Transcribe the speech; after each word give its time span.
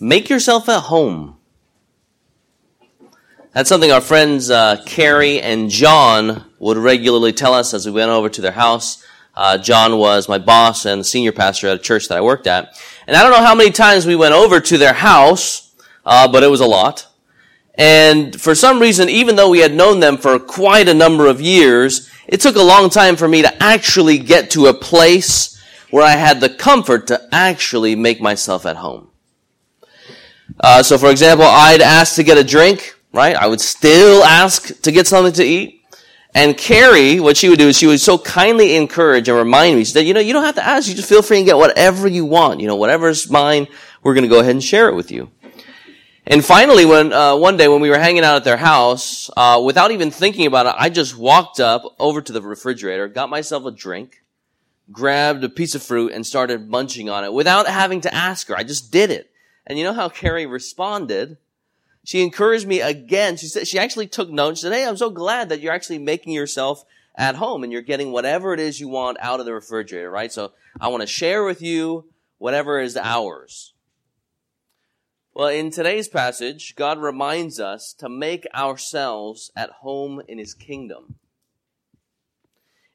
Make 0.00 0.30
yourself 0.30 0.68
at 0.68 0.82
home. 0.84 1.36
That's 3.52 3.68
something 3.68 3.90
our 3.90 4.00
friends 4.00 4.50
uh, 4.50 4.80
Carrie 4.86 5.40
and 5.40 5.68
John 5.68 6.44
would 6.60 6.76
regularly 6.76 7.32
tell 7.32 7.54
us 7.54 7.74
as 7.74 7.86
we 7.86 7.92
went 7.92 8.10
over 8.10 8.28
to 8.28 8.40
their 8.40 8.52
house. 8.52 9.04
Uh, 9.34 9.58
John 9.58 9.98
was 9.98 10.28
my 10.28 10.38
boss 10.38 10.84
and 10.84 11.04
senior 11.04 11.32
pastor 11.32 11.68
at 11.68 11.76
a 11.76 11.82
church 11.82 12.08
that 12.08 12.18
I 12.18 12.20
worked 12.20 12.46
at. 12.46 12.80
And 13.06 13.16
I 13.16 13.22
don't 13.22 13.32
know 13.32 13.44
how 13.44 13.54
many 13.54 13.70
times 13.70 14.06
we 14.06 14.14
went 14.14 14.34
over 14.34 14.60
to 14.60 14.78
their 14.78 14.92
house, 14.92 15.74
uh, 16.06 16.30
but 16.30 16.44
it 16.44 16.48
was 16.48 16.60
a 16.60 16.66
lot. 16.66 17.06
And 17.74 18.40
for 18.40 18.54
some 18.54 18.80
reason, 18.80 19.08
even 19.08 19.34
though 19.34 19.50
we 19.50 19.60
had 19.60 19.74
known 19.74 20.00
them 20.00 20.16
for 20.18 20.38
quite 20.38 20.88
a 20.88 20.94
number 20.94 21.26
of 21.26 21.40
years, 21.40 22.10
it 22.28 22.40
took 22.40 22.56
a 22.56 22.62
long 22.62 22.90
time 22.90 23.16
for 23.16 23.26
me 23.26 23.42
to 23.42 23.62
actually 23.62 24.18
get 24.18 24.50
to 24.50 24.66
a 24.66 24.74
place 24.74 25.60
where 25.90 26.04
I 26.04 26.12
had 26.12 26.40
the 26.40 26.50
comfort 26.50 27.06
to 27.08 27.28
actually 27.32 27.96
make 27.96 28.20
myself 28.20 28.66
at 28.66 28.76
home. 28.76 29.08
Uh, 30.60 30.82
so, 30.82 30.98
for 30.98 31.10
example, 31.10 31.46
I'd 31.46 31.80
ask 31.80 32.16
to 32.16 32.22
get 32.22 32.36
a 32.36 32.44
drink, 32.44 32.96
right? 33.12 33.36
I 33.36 33.46
would 33.46 33.60
still 33.60 34.24
ask 34.24 34.80
to 34.82 34.92
get 34.92 35.06
something 35.06 35.32
to 35.34 35.44
eat. 35.44 35.82
And 36.34 36.56
Carrie, 36.56 37.20
what 37.20 37.36
she 37.36 37.48
would 37.48 37.58
do 37.58 37.68
is 37.68 37.78
she 37.78 37.86
would 37.86 38.00
so 38.00 38.18
kindly 38.18 38.76
encourage 38.76 39.28
and 39.28 39.38
remind 39.38 39.76
me. 39.76 39.84
She 39.84 39.92
said, 39.92 40.06
you 40.06 40.14
know, 40.14 40.20
you 40.20 40.32
don't 40.32 40.44
have 40.44 40.56
to 40.56 40.66
ask. 40.66 40.88
You 40.88 40.94
just 40.94 41.08
feel 41.08 41.22
free 41.22 41.38
and 41.38 41.46
get 41.46 41.56
whatever 41.56 42.06
you 42.06 42.24
want. 42.24 42.60
You 42.60 42.66
know, 42.66 42.76
whatever's 42.76 43.30
mine, 43.30 43.66
we're 44.02 44.14
going 44.14 44.24
to 44.24 44.28
go 44.28 44.40
ahead 44.40 44.52
and 44.52 44.62
share 44.62 44.88
it 44.88 44.94
with 44.94 45.10
you. 45.10 45.30
And 46.30 46.44
finally, 46.44 46.84
when 46.84 47.12
uh, 47.12 47.36
one 47.36 47.56
day 47.56 47.68
when 47.68 47.80
we 47.80 47.88
were 47.88 47.98
hanging 47.98 48.22
out 48.22 48.36
at 48.36 48.44
their 48.44 48.58
house, 48.58 49.30
uh, 49.34 49.62
without 49.64 49.92
even 49.92 50.10
thinking 50.10 50.46
about 50.46 50.66
it, 50.66 50.74
I 50.76 50.90
just 50.90 51.16
walked 51.16 51.58
up 51.58 51.82
over 51.98 52.20
to 52.20 52.32
the 52.32 52.42
refrigerator, 52.42 53.08
got 53.08 53.30
myself 53.30 53.64
a 53.64 53.70
drink, 53.70 54.22
grabbed 54.92 55.42
a 55.42 55.48
piece 55.48 55.74
of 55.74 55.82
fruit, 55.82 56.12
and 56.12 56.26
started 56.26 56.68
munching 56.68 57.08
on 57.08 57.24
it 57.24 57.32
without 57.32 57.66
having 57.66 58.02
to 58.02 58.14
ask 58.14 58.48
her. 58.48 58.56
I 58.56 58.62
just 58.62 58.92
did 58.92 59.10
it. 59.10 59.30
And 59.68 59.78
you 59.78 59.84
know 59.84 59.92
how 59.92 60.08
Carrie 60.08 60.46
responded? 60.46 61.36
She 62.02 62.22
encouraged 62.22 62.66
me 62.66 62.80
again. 62.80 63.36
She 63.36 63.46
said, 63.46 63.68
she 63.68 63.78
actually 63.78 64.06
took 64.06 64.30
notes. 64.30 64.60
She 64.60 64.62
said, 64.62 64.72
Hey, 64.72 64.86
I'm 64.86 64.96
so 64.96 65.10
glad 65.10 65.50
that 65.50 65.60
you're 65.60 65.74
actually 65.74 65.98
making 65.98 66.32
yourself 66.32 66.84
at 67.14 67.36
home 67.36 67.62
and 67.62 67.70
you're 67.70 67.82
getting 67.82 68.10
whatever 68.10 68.54
it 68.54 68.60
is 68.60 68.80
you 68.80 68.88
want 68.88 69.18
out 69.20 69.40
of 69.40 69.46
the 69.46 69.52
refrigerator, 69.52 70.10
right? 70.10 70.32
So 70.32 70.52
I 70.80 70.88
want 70.88 71.02
to 71.02 71.06
share 71.06 71.44
with 71.44 71.60
you 71.60 72.06
whatever 72.38 72.80
is 72.80 72.96
ours. 72.96 73.74
Well, 75.34 75.48
in 75.48 75.70
today's 75.70 76.08
passage, 76.08 76.74
God 76.74 76.98
reminds 76.98 77.60
us 77.60 77.92
to 77.98 78.08
make 78.08 78.46
ourselves 78.54 79.52
at 79.54 79.70
home 79.70 80.22
in 80.26 80.38
His 80.38 80.54
kingdom. 80.54 81.16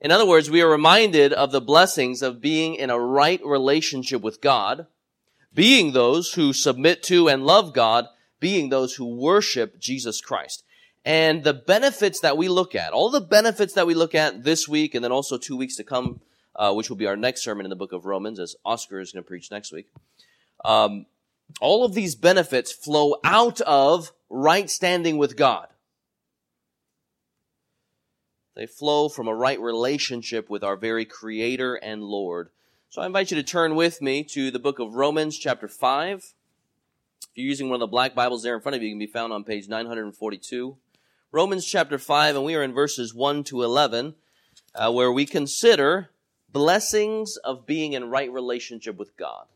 In 0.01 0.11
other 0.11 0.25
words, 0.25 0.49
we 0.49 0.61
are 0.61 0.69
reminded 0.69 1.31
of 1.31 1.51
the 1.51 1.61
blessings 1.61 2.21
of 2.21 2.41
being 2.41 2.75
in 2.75 2.89
a 2.89 2.99
right 2.99 3.39
relationship 3.45 4.21
with 4.21 4.41
God, 4.41 4.87
being 5.53 5.93
those 5.93 6.33
who 6.33 6.53
submit 6.53 7.03
to 7.03 7.27
and 7.27 7.45
love 7.45 7.73
God, 7.73 8.07
being 8.39 8.69
those 8.69 8.95
who 8.95 9.05
worship 9.05 9.79
Jesus 9.79 10.21
Christ. 10.21 10.63
And 11.05 11.43
the 11.43 11.53
benefits 11.53 12.21
that 12.21 12.37
we 12.37 12.47
look 12.47 12.75
at, 12.75 12.93
all 12.93 13.09
the 13.09 13.21
benefits 13.21 13.73
that 13.73 13.87
we 13.87 13.93
look 13.93 14.15
at 14.15 14.43
this 14.43 14.67
week 14.67 14.95
and 14.95 15.03
then 15.03 15.11
also 15.11 15.37
two 15.37 15.57
weeks 15.57 15.75
to 15.75 15.83
come, 15.83 16.21
uh, 16.55 16.73
which 16.73 16.89
will 16.89 16.97
be 16.97 17.07
our 17.07 17.17
next 17.17 17.43
sermon 17.43 17.65
in 17.65 17.69
the 17.69 17.75
book 17.75 17.91
of 17.91 18.05
Romans, 18.05 18.39
as 18.39 18.55
Oscar 18.63 18.99
is 18.99 19.11
going 19.11 19.23
to 19.23 19.27
preach 19.27 19.51
next 19.51 19.71
week. 19.71 19.87
Um, 20.63 21.05
all 21.59 21.83
of 21.83 21.93
these 21.93 22.15
benefits 22.15 22.71
flow 22.71 23.15
out 23.23 23.59
of 23.61 24.11
right 24.29 24.69
standing 24.69 25.17
with 25.17 25.35
God. 25.35 25.67
They 28.55 28.65
flow 28.65 29.09
from 29.09 29.27
a 29.27 29.35
right 29.35 29.59
relationship 29.59 30.49
with 30.49 30.63
our 30.63 30.77
very 30.77 31.05
Creator 31.05 31.75
and 31.75 32.03
Lord. 32.03 32.49
So 32.93 33.01
I 33.01 33.07
invite 33.07 33.31
you 33.31 33.37
to 33.37 33.43
turn 33.43 33.73
with 33.73 34.03
me 34.03 34.23
to 34.25 34.51
the 34.51 34.59
book 34.59 34.77
of 34.77 34.93
Romans, 34.93 35.35
chapter 35.35 35.67
5. 35.67 36.17
If 36.19 37.27
you're 37.33 37.47
using 37.47 37.67
one 37.67 37.77
of 37.77 37.79
the 37.79 37.87
black 37.87 38.13
Bibles 38.13 38.43
there 38.43 38.53
in 38.53 38.61
front 38.61 38.75
of 38.75 38.83
you, 38.83 38.89
it 38.89 38.91
can 38.91 38.99
be 38.99 39.07
found 39.07 39.33
on 39.33 39.43
page 39.43 39.67
942. 39.67 40.77
Romans 41.31 41.65
chapter 41.65 41.97
5, 41.97 42.35
and 42.35 42.45
we 42.45 42.53
are 42.53 42.61
in 42.61 42.71
verses 42.71 43.11
1 43.11 43.45
to 43.45 43.63
11, 43.63 44.13
uh, 44.75 44.91
where 44.91 45.11
we 45.11 45.25
consider 45.25 46.11
blessings 46.51 47.37
of 47.37 47.65
being 47.65 47.93
in 47.93 48.11
right 48.11 48.31
relationship 48.31 48.95
with 48.97 49.17
God. 49.17 49.47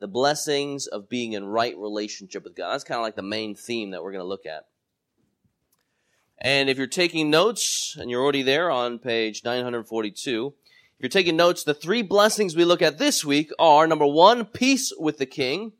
The 0.00 0.08
blessings 0.08 0.88
of 0.88 1.08
being 1.08 1.34
in 1.34 1.46
right 1.46 1.78
relationship 1.78 2.42
with 2.42 2.56
God. 2.56 2.72
That's 2.72 2.82
kind 2.82 2.98
of 2.98 3.04
like 3.04 3.14
the 3.14 3.22
main 3.22 3.54
theme 3.54 3.92
that 3.92 4.02
we're 4.02 4.10
going 4.10 4.24
to 4.24 4.28
look 4.28 4.46
at. 4.46 4.66
And 6.38 6.68
if 6.68 6.76
you're 6.76 6.88
taking 6.88 7.30
notes, 7.30 7.96
and 7.96 8.10
you're 8.10 8.20
already 8.20 8.42
there 8.42 8.68
on 8.68 8.98
page 8.98 9.44
942, 9.44 10.54
if 11.00 11.04
you're 11.04 11.08
taking 11.08 11.36
notes, 11.36 11.64
the 11.64 11.74
three 11.74 12.02
blessings 12.02 12.54
we 12.54 12.64
look 12.64 12.82
at 12.82 12.98
this 12.98 13.24
week 13.24 13.50
are 13.58 13.88
number 13.88 14.06
one, 14.06 14.44
peace 14.44 14.92
with 14.96 15.18
the 15.18 15.26
king 15.26 15.72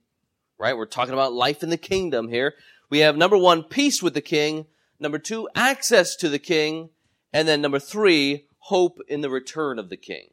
right? 0.60 0.76
We're 0.76 0.86
talking 0.86 1.14
about 1.14 1.32
life 1.32 1.62
in 1.62 1.70
the 1.70 1.78
kingdom 1.78 2.28
here. 2.28 2.54
We 2.90 2.98
have 2.98 3.16
number 3.16 3.38
one, 3.38 3.64
peace 3.64 4.02
with 4.02 4.14
the 4.14 4.20
king. 4.20 4.66
Number 5.00 5.18
two, 5.18 5.48
access 5.54 6.14
to 6.16 6.28
the 6.28 6.38
king. 6.38 6.90
And 7.32 7.48
then 7.48 7.62
number 7.62 7.78
three, 7.78 8.44
hope 8.58 8.98
in 9.08 9.22
the 9.22 9.30
return 9.30 9.78
of 9.78 9.88
the 9.88 9.96
king. 9.96 10.28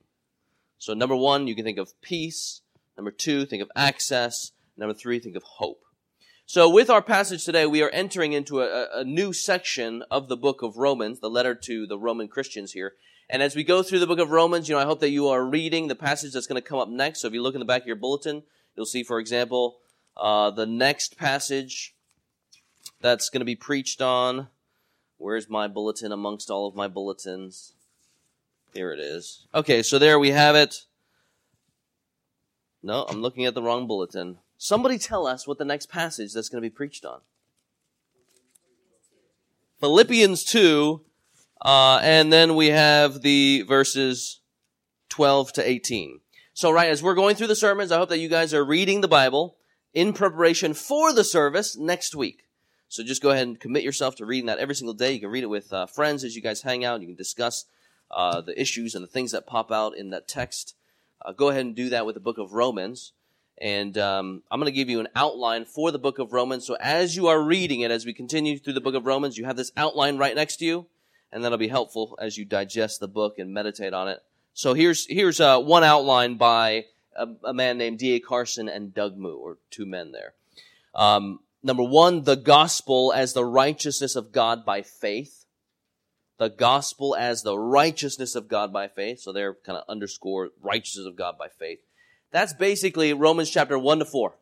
So 0.77 0.93
number 0.93 1.15
one, 1.15 1.47
you 1.47 1.55
can 1.55 1.63
think 1.63 1.77
of 1.77 1.99
peace. 2.01 2.61
Number 2.97 3.11
two, 3.11 3.45
think 3.45 3.63
of 3.63 3.71
access. 3.75 4.51
Number 4.75 4.93
three, 4.93 5.19
think 5.19 5.37
of 5.37 5.43
hope. 5.43 5.81
So 6.45 6.69
with 6.69 6.89
our 6.89 7.01
passage 7.01 7.45
today, 7.45 7.65
we 7.65 7.81
are 7.81 7.89
entering 7.89 8.33
into 8.33 8.61
a, 8.61 8.99
a 8.99 9.03
new 9.05 9.31
section 9.31 10.03
of 10.11 10.27
the 10.27 10.37
book 10.37 10.61
of 10.61 10.77
Romans, 10.77 11.19
the 11.19 11.29
letter 11.29 11.55
to 11.55 11.87
the 11.87 11.97
Roman 11.97 12.27
Christians 12.27 12.73
here. 12.73 12.93
And 13.29 13.43
as 13.43 13.55
we 13.55 13.63
go 13.63 13.83
through 13.83 13.99
the 13.99 14.07
book 14.07 14.19
of 14.19 14.31
Romans, 14.31 14.69
you 14.69 14.75
know, 14.75 14.81
I 14.81 14.85
hope 14.85 15.01
that 15.01 15.09
you 15.09 15.27
are 15.27 15.43
reading 15.43 15.87
the 15.87 15.95
passage 15.95 16.33
that's 16.33 16.47
going 16.47 16.61
to 16.61 16.67
come 16.67 16.79
up 16.79 16.87
next. 16.87 17.21
So 17.21 17.27
if 17.27 17.33
you 17.33 17.41
look 17.41 17.55
in 17.55 17.59
the 17.59 17.65
back 17.65 17.81
of 17.81 17.87
your 17.87 17.97
bulletin, 17.97 18.43
you'll 18.75 18.85
see, 18.85 19.03
for 19.03 19.19
example, 19.19 19.77
uh, 20.15 20.49
the 20.51 20.65
next 20.65 21.17
passage 21.17 21.93
that's 23.01 23.29
going 23.29 23.41
to 23.41 23.45
be 23.45 23.55
preached 23.55 24.01
on. 24.01 24.47
Where's 25.17 25.49
my 25.49 25.67
bulletin 25.67 26.11
amongst 26.11 26.49
all 26.49 26.67
of 26.67 26.75
my 26.75 26.87
bulletins? 26.87 27.73
Here 28.73 28.91
it 28.91 28.99
is. 28.99 29.47
Okay, 29.53 29.83
so 29.83 29.99
there 29.99 30.19
we 30.19 30.31
have 30.31 30.55
it. 30.55 30.85
No, 32.83 33.03
I'm 33.09 33.21
looking 33.21 33.45
at 33.45 33.55
the 33.55 33.61
wrong 33.61 33.87
bulletin. 33.87 34.37
Somebody 34.57 34.97
tell 34.97 35.27
us 35.27 35.47
what 35.47 35.57
the 35.57 35.65
next 35.65 35.89
passage 35.89 36.33
that's 36.33 36.49
going 36.49 36.61
to 36.61 36.69
be 36.69 36.73
preached 36.73 37.05
on. 37.05 37.21
Philippians 39.79 40.43
2, 40.43 41.01
uh, 41.61 41.99
and 42.01 42.31
then 42.31 42.55
we 42.55 42.67
have 42.67 43.21
the 43.21 43.63
verses 43.63 44.41
12 45.09 45.53
to 45.53 45.69
18. 45.69 46.19
So, 46.53 46.71
right, 46.71 46.89
as 46.89 47.03
we're 47.03 47.15
going 47.15 47.35
through 47.35 47.47
the 47.47 47.55
sermons, 47.55 47.91
I 47.91 47.97
hope 47.97 48.09
that 48.09 48.19
you 48.19 48.29
guys 48.29 48.53
are 48.53 48.65
reading 48.65 49.01
the 49.01 49.07
Bible 49.07 49.57
in 49.93 50.13
preparation 50.13 50.73
for 50.73 51.13
the 51.13 51.23
service 51.23 51.75
next 51.77 52.15
week. 52.15 52.47
So 52.89 53.03
just 53.03 53.21
go 53.21 53.31
ahead 53.31 53.47
and 53.47 53.59
commit 53.59 53.83
yourself 53.83 54.15
to 54.15 54.25
reading 54.25 54.45
that 54.45 54.59
every 54.59 54.75
single 54.75 54.93
day. 54.93 55.11
You 55.11 55.19
can 55.19 55.29
read 55.29 55.43
it 55.43 55.47
with 55.47 55.73
uh, 55.73 55.87
friends 55.87 56.23
as 56.23 56.35
you 56.35 56.41
guys 56.41 56.61
hang 56.61 56.85
out. 56.85 57.01
You 57.01 57.07
can 57.07 57.15
discuss 57.15 57.65
uh, 58.09 58.41
the 58.41 58.59
issues 58.59 58.95
and 58.95 59.03
the 59.03 59.09
things 59.09 59.31
that 59.31 59.45
pop 59.45 59.71
out 59.71 59.97
in 59.97 60.11
that 60.11 60.27
text. 60.27 60.75
Uh, 61.23 61.33
go 61.33 61.49
ahead 61.49 61.65
and 61.65 61.75
do 61.75 61.89
that 61.89 62.05
with 62.05 62.15
the 62.15 62.21
book 62.21 62.37
of 62.37 62.53
Romans. 62.53 63.11
And 63.59 63.97
um, 63.97 64.43
I'm 64.51 64.59
going 64.59 64.71
to 64.71 64.75
give 64.75 64.89
you 64.89 64.99
an 64.99 65.09
outline 65.15 65.65
for 65.65 65.91
the 65.91 65.99
book 65.99 66.19
of 66.19 66.31
Romans. 66.31 66.65
So 66.65 66.77
as 66.79 67.15
you 67.15 67.27
are 67.27 67.41
reading 67.41 67.81
it, 67.81 67.91
as 67.91 68.05
we 68.05 68.13
continue 68.13 68.57
through 68.57 68.73
the 68.73 68.81
book 68.81 68.95
of 68.95 69.05
Romans, 69.05 69.37
you 69.37 69.45
have 69.45 69.57
this 69.57 69.71
outline 69.75 70.17
right 70.17 70.35
next 70.35 70.57
to 70.57 70.65
you, 70.65 70.85
and 71.31 71.43
that'll 71.43 71.57
be 71.57 71.67
helpful 71.67 72.17
as 72.21 72.37
you 72.37 72.45
digest 72.45 72.99
the 72.99 73.07
book 73.07 73.39
and 73.39 73.53
meditate 73.53 73.93
on 73.93 74.07
it. 74.07 74.19
So 74.53 74.73
here's 74.73 75.05
here's 75.07 75.39
uh, 75.39 75.59
one 75.59 75.83
outline 75.83 76.35
by 76.35 76.85
a, 77.15 77.27
a 77.43 77.53
man 77.53 77.77
named 77.77 77.99
D.A. 77.99 78.19
Carson 78.19 78.69
and 78.69 78.93
Doug 78.93 79.17
Moo, 79.17 79.35
or 79.35 79.57
two 79.69 79.85
men 79.85 80.11
there. 80.11 80.33
Um, 80.95 81.39
number 81.61 81.83
one, 81.83 82.23
the 82.23 82.35
gospel 82.35 83.13
as 83.15 83.33
the 83.33 83.45
righteousness 83.45 84.15
of 84.15 84.31
God 84.31 84.65
by 84.65 84.81
faith. 84.81 85.45
The 86.37 86.49
gospel 86.49 87.15
as 87.15 87.41
the 87.41 87.57
righteousness 87.57 88.35
of 88.35 88.47
God 88.47 88.71
by 88.71 88.87
faith. 88.87 89.19
So 89.21 89.31
they're 89.31 89.55
kind 89.55 89.77
of 89.77 89.85
underscore 89.89 90.49
righteousness 90.61 91.07
of 91.07 91.15
God 91.15 91.35
by 91.37 91.47
faith. 91.47 91.79
That's 92.31 92.53
basically 92.53 93.13
Romans 93.13 93.49
chapter 93.49 93.77
1 93.79 93.99
to 93.99 94.05
4. 94.05 94.35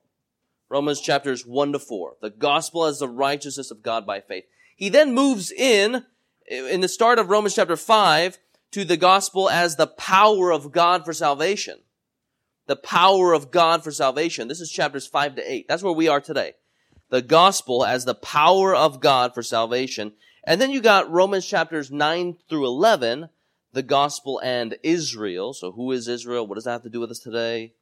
Romans 0.69 1.00
chapters 1.00 1.45
1 1.45 1.74
to 1.74 1.79
4. 1.79 2.15
The 2.21 2.30
gospel 2.30 2.86
as 2.86 3.00
the 3.00 3.07
righteousness 3.07 3.71
of 3.71 3.83
God 3.83 4.06
by 4.06 4.19
faith. 4.19 4.45
He 4.75 4.89
then 4.89 5.13
moves 5.13 5.51
in, 5.51 6.04
in 6.47 6.81
the 6.81 6.88
start 6.88 7.19
of 7.19 7.30
Romans 7.30 7.56
chapter 7.56 7.75
5, 7.75 8.38
to 8.71 8.86
the 8.86 8.97
gospel 8.97 9.50
as 9.50 9.75
the 9.75 9.88
power 9.88 10.51
of 10.51 10.71
God 10.71 11.06
for 11.06 11.13
salvation 11.13 11.80
the 12.68 12.75
power 12.75 13.33
of 13.33 13.51
God 13.51 13.83
for 13.83 13.92
salvation. 13.92 14.47
This 14.47 14.62
is 14.62 14.71
chapters 14.71 15.07
5 15.07 15.36
to 15.36 15.51
8. 15.51 15.68
That's 15.68 15.83
where 15.83 15.94
we 15.94 16.07
are 16.07 16.21
today. 16.21 16.53
The 17.09 17.21
gospel 17.21 17.86
as 17.86 18.06
the 18.06 18.15
power 18.15 18.75
of 18.75 19.00
God 19.00 19.33
for 19.33 19.44
salvation. 19.44 20.13
And 20.44 20.59
then 20.59 20.71
you 20.71 20.81
got 20.81 21.12
Romans 21.12 21.45
chapters 21.45 21.92
9 21.92 22.38
through 22.50 22.65
11, 22.65 23.30
the 23.71 23.83
gospel 23.83 24.39
and 24.44 24.77
Israel. 24.83 25.53
So 25.53 25.71
who 25.71 25.92
is 25.92 26.07
Israel? 26.07 26.47
What 26.47 26.56
does 26.56 26.63
that 26.63 26.71
have 26.71 26.83
to 26.83 26.89
do 26.89 27.00
with 27.00 27.12
us 27.12 27.19
today? 27.19 27.74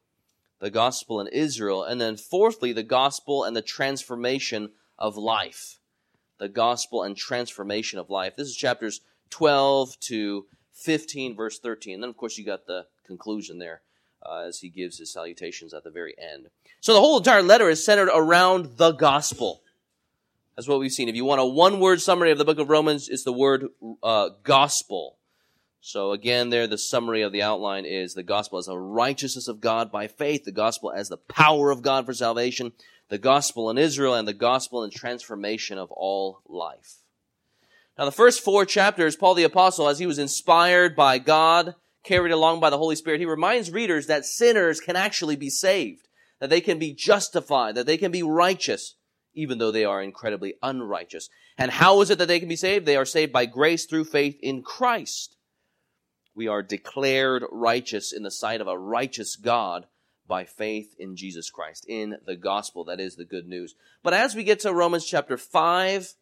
The 0.60 0.70
gospel 0.70 1.20
and 1.20 1.30
Israel. 1.30 1.82
And 1.82 2.00
then 2.00 2.16
fourthly, 2.16 2.72
the 2.72 2.82
gospel 2.82 3.44
and 3.44 3.56
the 3.56 3.62
transformation 3.62 4.70
of 4.98 5.16
life. 5.16 5.78
The 6.38 6.48
gospel 6.48 7.02
and 7.02 7.16
transformation 7.16 7.98
of 7.98 8.10
life. 8.10 8.36
This 8.36 8.48
is 8.48 8.56
chapters 8.56 9.00
12 9.30 9.98
to 10.00 10.46
15, 10.72 11.36
verse 11.36 11.58
13. 11.58 11.94
And 11.94 12.02
then, 12.02 12.10
of 12.10 12.16
course, 12.16 12.36
you 12.36 12.44
got 12.44 12.66
the 12.66 12.86
conclusion 13.06 13.58
there 13.58 13.82
uh, 14.24 14.44
as 14.48 14.60
he 14.60 14.68
gives 14.68 14.98
his 14.98 15.12
salutations 15.12 15.74
at 15.74 15.84
the 15.84 15.90
very 15.90 16.14
end. 16.18 16.48
So 16.80 16.92
the 16.92 17.00
whole 17.00 17.18
entire 17.18 17.42
letter 17.42 17.68
is 17.68 17.84
centered 17.84 18.10
around 18.12 18.76
the 18.76 18.92
gospel. 18.92 19.62
That's 20.56 20.68
what 20.68 20.78
we've 20.78 20.92
seen. 20.92 21.08
If 21.08 21.16
you 21.16 21.24
want 21.24 21.40
a 21.40 21.46
one 21.46 21.80
word 21.80 22.00
summary 22.00 22.30
of 22.30 22.38
the 22.38 22.44
book 22.44 22.58
of 22.58 22.68
Romans, 22.68 23.08
it's 23.08 23.24
the 23.24 23.32
word 23.32 23.66
uh, 24.02 24.30
gospel. 24.42 25.16
So 25.86 26.12
again, 26.12 26.48
there, 26.48 26.66
the 26.66 26.78
summary 26.78 27.20
of 27.20 27.30
the 27.30 27.42
outline 27.42 27.84
is 27.84 28.14
the 28.14 28.22
gospel 28.22 28.58
as 28.58 28.68
a 28.68 28.78
righteousness 28.78 29.48
of 29.48 29.60
God 29.60 29.92
by 29.92 30.06
faith, 30.06 30.44
the 30.44 30.50
gospel 30.50 30.90
as 30.90 31.10
the 31.10 31.18
power 31.18 31.70
of 31.70 31.82
God 31.82 32.06
for 32.06 32.14
salvation, 32.14 32.72
the 33.10 33.18
gospel 33.18 33.68
in 33.68 33.76
Israel, 33.76 34.14
and 34.14 34.26
the 34.26 34.32
gospel 34.32 34.82
in 34.82 34.90
transformation 34.90 35.76
of 35.76 35.90
all 35.90 36.40
life. 36.48 37.00
Now, 37.98 38.06
the 38.06 38.12
first 38.12 38.40
four 38.40 38.64
chapters, 38.64 39.14
Paul 39.14 39.34
the 39.34 39.42
Apostle, 39.42 39.86
as 39.86 39.98
he 39.98 40.06
was 40.06 40.18
inspired 40.18 40.96
by 40.96 41.18
God, 41.18 41.74
carried 42.02 42.32
along 42.32 42.60
by 42.60 42.70
the 42.70 42.78
Holy 42.78 42.96
Spirit, 42.96 43.20
he 43.20 43.26
reminds 43.26 43.70
readers 43.70 44.06
that 44.06 44.24
sinners 44.24 44.80
can 44.80 44.96
actually 44.96 45.36
be 45.36 45.50
saved, 45.50 46.08
that 46.40 46.48
they 46.48 46.62
can 46.62 46.78
be 46.78 46.94
justified, 46.94 47.74
that 47.74 47.84
they 47.84 47.98
can 47.98 48.10
be 48.10 48.22
righteous, 48.22 48.94
even 49.34 49.58
though 49.58 49.70
they 49.70 49.84
are 49.84 50.02
incredibly 50.02 50.54
unrighteous. 50.62 51.28
And 51.58 51.70
how 51.70 52.00
is 52.00 52.08
it 52.08 52.16
that 52.16 52.28
they 52.28 52.40
can 52.40 52.48
be 52.48 52.56
saved? 52.56 52.86
They 52.86 52.96
are 52.96 53.04
saved 53.04 53.34
by 53.34 53.44
grace 53.44 53.84
through 53.84 54.04
faith 54.04 54.38
in 54.40 54.62
Christ. 54.62 55.33
We 56.34 56.48
are 56.48 56.62
declared 56.62 57.44
righteous 57.50 58.12
in 58.12 58.22
the 58.22 58.30
sight 58.30 58.60
of 58.60 58.66
a 58.66 58.78
righteous 58.78 59.36
God 59.36 59.86
by 60.26 60.44
faith 60.44 60.94
in 60.98 61.16
Jesus 61.16 61.50
Christ, 61.50 61.84
in 61.88 62.16
the 62.26 62.36
gospel. 62.36 62.84
That 62.84 63.00
is 63.00 63.16
the 63.16 63.24
good 63.24 63.46
news. 63.46 63.74
But 64.02 64.14
as 64.14 64.34
we 64.34 64.42
get 64.42 64.60
to 64.60 64.72
Romans 64.72 65.04
chapter 65.04 65.36
5, 65.36 66.14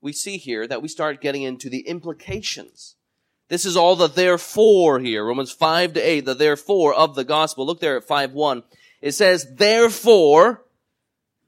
we 0.00 0.12
see 0.12 0.36
here 0.36 0.66
that 0.66 0.82
we 0.82 0.88
start 0.88 1.20
getting 1.20 1.42
into 1.42 1.68
the 1.68 1.80
implications. 1.80 2.96
This 3.48 3.64
is 3.64 3.76
all 3.76 3.96
the 3.96 4.08
therefore 4.08 4.98
here. 4.98 5.24
Romans 5.24 5.52
5 5.52 5.94
to 5.94 6.00
8, 6.00 6.20
the 6.20 6.34
therefore 6.34 6.94
of 6.94 7.14
the 7.14 7.24
gospel. 7.24 7.64
Look 7.64 7.80
there 7.80 7.96
at 7.96 8.04
5 8.04 8.32
1. 8.32 8.62
It 9.00 9.12
says, 9.12 9.46
therefore, 9.54 10.64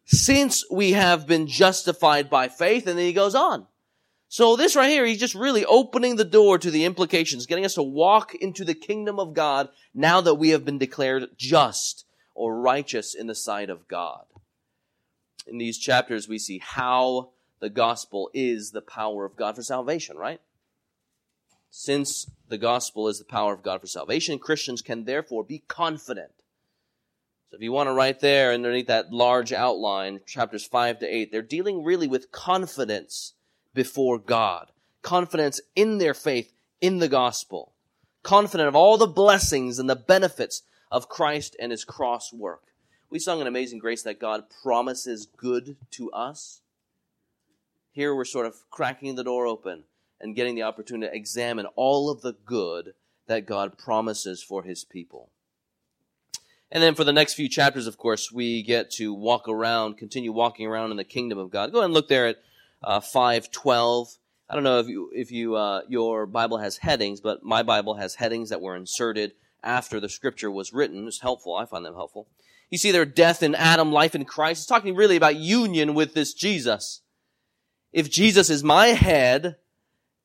since 0.05 0.65
we 0.71 0.93
have 0.93 1.27
been 1.27 1.47
justified 1.47 2.31
by 2.31 2.49
faith, 2.49 2.87
and 2.87 2.99
then 2.99 3.07
he 3.07 3.13
goes 3.13 3.35
on. 3.35 3.67
So 4.31 4.57
this 4.57 4.77
right 4.77 4.91
here, 4.91 5.07
he's 5.07 5.19
just 5.19 5.35
really 5.35 5.65
opening 5.65 6.17
the 6.17 6.25
door 6.25 6.59
to 6.59 6.71
the 6.71 6.85
implications, 6.85 7.47
getting 7.47 7.65
us 7.65 7.75
to 7.75 7.83
walk 7.83 8.35
into 8.35 8.63
the 8.63 8.75
kingdom 8.75 9.19
of 9.19 9.33
God 9.33 9.71
now 9.95 10.21
that 10.21 10.35
we 10.35 10.51
have 10.51 10.67
been 10.67 10.79
declared 10.79 11.31
just 11.37 12.05
or 12.35 12.61
righteous 12.61 13.15
in 13.15 13.27
the 13.27 13.35
sight 13.35 13.71
of 13.71 13.89
God. 13.89 14.25
In 15.47 15.57
these 15.57 15.79
chapters, 15.79 16.29
we 16.29 16.39
see 16.39 16.59
how 16.59 17.31
the 17.61 17.71
gospel 17.71 18.31
is 18.35 18.71
the 18.71 18.83
power 18.83 19.25
of 19.25 19.35
God 19.35 19.57
for 19.57 19.63
salvation, 19.63 20.19
right? 20.19 20.41
Since 21.71 22.31
the 22.49 22.59
gospel 22.59 23.09
is 23.09 23.19
the 23.19 23.25
power 23.25 23.55
of 23.55 23.63
God 23.63 23.81
for 23.81 23.87
salvation, 23.87 24.39
Christians 24.39 24.83
can 24.83 25.05
therefore 25.05 25.43
be 25.43 25.61
confident. 25.69 26.33
So 27.51 27.57
if 27.57 27.63
you 27.63 27.73
want 27.73 27.89
to 27.89 27.95
write 27.95 28.21
there 28.21 28.53
underneath 28.53 28.89
that 28.89 29.11
large 29.11 29.55
outline, 29.55 30.21
chapters 30.27 30.67
5 30.67 30.99
to 30.99 31.07
8, 31.07 31.33
they're 31.33 31.41
dealing 31.41 31.83
really 31.83 32.07
with 32.07 32.31
confidence 32.31 33.33
before 33.79 34.19
God, 34.19 34.73
confidence 35.03 35.61
in 35.77 35.99
their 35.99 36.13
faith 36.13 36.53
in 36.81 36.99
the 36.99 37.07
gospel, 37.07 37.75
confident 38.25 38.67
of 38.67 38.75
all 38.75 38.99
the 38.99 39.07
blessings 39.07 39.79
and 39.79 39.89
the 39.89 39.95
benefits 39.95 40.63
of 40.91 41.09
Christ 41.09 41.55
and 41.61 41.71
his 41.71 41.85
cross 41.85 42.33
work. 42.33 42.65
We 43.09 43.21
sung 43.21 43.41
an 43.41 43.47
amazing 43.47 43.79
grace 43.79 44.03
that 44.03 44.19
God 44.19 44.47
promises 44.65 45.27
good 45.27 45.77
to 45.93 46.11
us. 46.11 46.61
Here 47.93 48.13
we're 48.13 48.25
sort 48.25 48.47
of 48.47 48.57
cracking 48.69 49.15
the 49.15 49.23
door 49.23 49.47
open 49.47 49.85
and 50.21 50.35
getting 50.35 50.57
the 50.57 50.65
opportunity 50.65 51.09
to 51.09 51.17
examine 51.17 51.67
all 51.77 52.11
of 52.11 52.23
the 52.23 52.35
good 52.45 52.95
that 53.29 53.47
God 53.47 53.79
promises 53.79 54.43
for 54.43 54.65
his 54.65 54.83
people. 54.83 55.31
And 56.73 56.83
then 56.83 56.97
for 56.97 57.05
the 57.05 57.13
next 57.13 57.35
few 57.35 57.49
chapters, 57.49 57.87
of 57.87 57.97
course, 57.97 58.33
we 58.33 58.65
get 58.65 58.91
to 58.95 59.15
walk 59.15 59.49
around, 59.49 59.99
continue 59.99 60.33
walking 60.33 60.67
around 60.67 60.91
in 60.91 60.97
the 60.97 61.05
kingdom 61.05 61.39
of 61.39 61.53
God. 61.53 61.71
Go 61.71 61.79
ahead 61.79 61.85
and 61.85 61.95
look 61.95 62.09
there 62.09 62.27
at 62.27 62.39
uh, 62.83 63.01
512. 63.01 64.19
I 64.51 64.55
don't 64.55 64.65
know 64.65 64.79
if 64.79 64.89
you, 64.89 65.11
if 65.15 65.31
you, 65.31 65.57
uh, 65.57 65.83
your 65.89 66.27
Bible 66.27 66.59
has 66.59 66.79
headings, 66.79 67.21
but 67.21 67.43
my 67.43 67.63
Bible 67.63 67.95
has 67.95 68.15
headings 68.15 68.51
that 68.51 68.61
were 68.61 68.77
inserted 68.77 69.33
after 69.63 70.01
the 70.01 70.09
scripture 70.09 70.51
was 70.51 70.73
written. 70.73 71.07
It's 71.07 71.21
helpful. 71.21 71.55
I 71.55 71.67
find 71.67 71.85
them 71.85 71.95
helpful. 71.95 72.29
You 72.71 72.79
see 72.79 72.93
their 72.93 73.05
death 73.05 73.43
in 73.43 73.55
Adam, 73.55 73.93
life 73.93 74.15
in 74.15 74.25
Christ. 74.25 74.61
It's 74.61 74.67
talking 74.67 74.95
really 74.95 75.17
about 75.17 75.37
union 75.37 75.95
with 75.95 76.15
this 76.15 76.33
Jesus 76.33 77.03
if 77.93 78.11
Jesus 78.11 78.51
is 78.51 78.63
my 78.63 78.89
head 78.89 79.57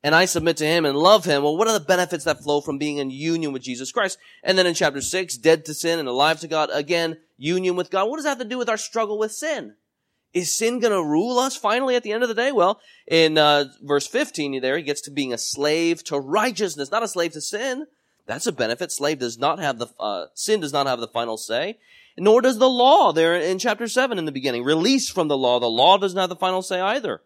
and 0.02 0.14
I 0.14 0.26
submit 0.26 0.58
to 0.58 0.66
him 0.66 0.84
and 0.84 0.96
love 0.96 1.24
him, 1.24 1.42
well, 1.42 1.56
what 1.56 1.68
are 1.68 1.78
the 1.78 1.84
benefits 1.84 2.24
that 2.24 2.42
flow 2.42 2.60
from 2.60 2.78
being 2.78 2.98
in 2.98 3.10
union 3.10 3.52
with 3.52 3.62
Jesus 3.62 3.90
Christ? 3.90 4.18
And 4.42 4.58
then 4.58 4.66
in 4.66 4.74
chapter 4.74 5.00
six, 5.00 5.36
dead 5.36 5.64
to 5.64 5.74
sin 5.74 5.98
and 5.98 6.08
alive 6.08 6.40
to 6.40 6.48
God, 6.48 6.68
again, 6.72 7.18
union 7.38 7.74
with 7.76 7.90
God. 7.90 8.08
What 8.08 8.16
does 8.16 8.24
that 8.24 8.30
have 8.30 8.38
to 8.38 8.44
do 8.44 8.58
with 8.58 8.68
our 8.68 8.76
struggle 8.76 9.18
with 9.18 9.32
sin? 9.32 9.76
Is 10.34 10.56
sin 10.56 10.80
going 10.80 10.92
to 10.92 11.02
rule 11.02 11.38
us 11.38 11.56
finally 11.56 11.94
at 11.94 12.02
the 12.02 12.10
end 12.10 12.24
of 12.24 12.28
the 12.28 12.34
day? 12.34 12.50
Well, 12.50 12.80
in 13.06 13.38
uh, 13.38 13.66
verse 13.80 14.06
15 14.08 14.60
there, 14.60 14.76
he 14.76 14.82
gets 14.82 15.00
to 15.02 15.12
being 15.12 15.32
a 15.32 15.38
slave 15.38 16.02
to 16.04 16.18
righteousness, 16.18 16.90
not 16.90 17.04
a 17.04 17.08
slave 17.08 17.32
to 17.32 17.40
sin. 17.40 17.86
That's 18.26 18.46
a 18.46 18.52
benefit. 18.52 18.90
Slave 18.90 19.20
does 19.20 19.38
not 19.38 19.60
have 19.60 19.78
the, 19.78 19.86
uh, 20.00 20.26
sin 20.34 20.60
does 20.60 20.72
not 20.72 20.86
have 20.86 20.98
the 20.98 21.06
final 21.06 21.36
say. 21.36 21.78
Nor 22.16 22.40
does 22.40 22.58
the 22.58 22.68
law 22.68 23.12
there 23.12 23.36
in 23.36 23.58
chapter 23.58 23.86
7 23.86 24.18
in 24.18 24.24
the 24.24 24.32
beginning. 24.32 24.64
Release 24.64 25.08
from 25.08 25.28
the 25.28 25.38
law. 25.38 25.60
The 25.60 25.66
law 25.66 25.98
does 25.98 26.14
not 26.14 26.22
have 26.22 26.30
the 26.30 26.36
final 26.36 26.62
say 26.62 26.80
either. 26.80 27.22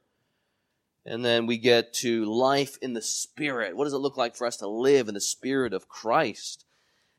And 1.07 1.25
then 1.25 1.47
we 1.47 1.57
get 1.57 1.95
to 1.95 2.27
life 2.27 2.77
in 2.83 2.93
the 2.93 3.03
Spirit. 3.03 3.77
What 3.77 3.85
does 3.85 3.95
it 3.95 3.99
look 3.99 4.19
like 4.19 4.37
for 4.37 4.47
us 4.47 4.59
to 4.59 4.69
live 4.69 5.09
in 5.09 5.15
the 5.15 5.21
Spirit 5.21 5.73
of 5.73 5.89
Christ? 5.89 6.67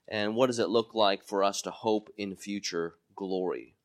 And 0.08 0.36
what 0.36 0.48
does 0.48 0.60
it 0.60 0.70
look 0.70 0.94
like 0.94 1.24
for 1.24 1.44
us 1.44 1.62
to 1.64 1.72
hope 1.72 2.10
in 2.18 2.36
future 2.36 2.96
glory? 3.16 3.76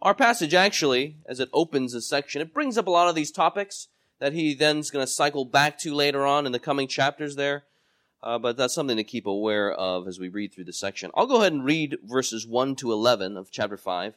Our 0.00 0.14
passage 0.14 0.54
actually, 0.54 1.16
as 1.26 1.40
it 1.40 1.48
opens 1.52 1.92
this 1.92 2.08
section, 2.08 2.40
it 2.40 2.54
brings 2.54 2.78
up 2.78 2.86
a 2.86 2.90
lot 2.90 3.08
of 3.08 3.14
these 3.14 3.32
topics 3.32 3.88
that 4.20 4.32
he 4.32 4.54
then's 4.54 4.90
going 4.90 5.04
to 5.04 5.10
cycle 5.10 5.44
back 5.44 5.78
to 5.80 5.94
later 5.94 6.24
on 6.24 6.46
in 6.46 6.52
the 6.52 6.58
coming 6.58 6.88
chapters 6.88 7.36
there. 7.36 7.64
Uh, 8.22 8.38
but 8.38 8.56
that's 8.56 8.74
something 8.74 8.96
to 8.96 9.04
keep 9.04 9.26
aware 9.26 9.72
of 9.72 10.08
as 10.08 10.18
we 10.18 10.28
read 10.28 10.52
through 10.52 10.64
the 10.64 10.72
section. 10.72 11.10
I'll 11.14 11.26
go 11.26 11.40
ahead 11.40 11.52
and 11.52 11.64
read 11.64 11.98
verses 12.04 12.46
1 12.46 12.74
to 12.76 12.92
11 12.92 13.36
of 13.36 13.50
chapter 13.50 13.76
5. 13.76 14.14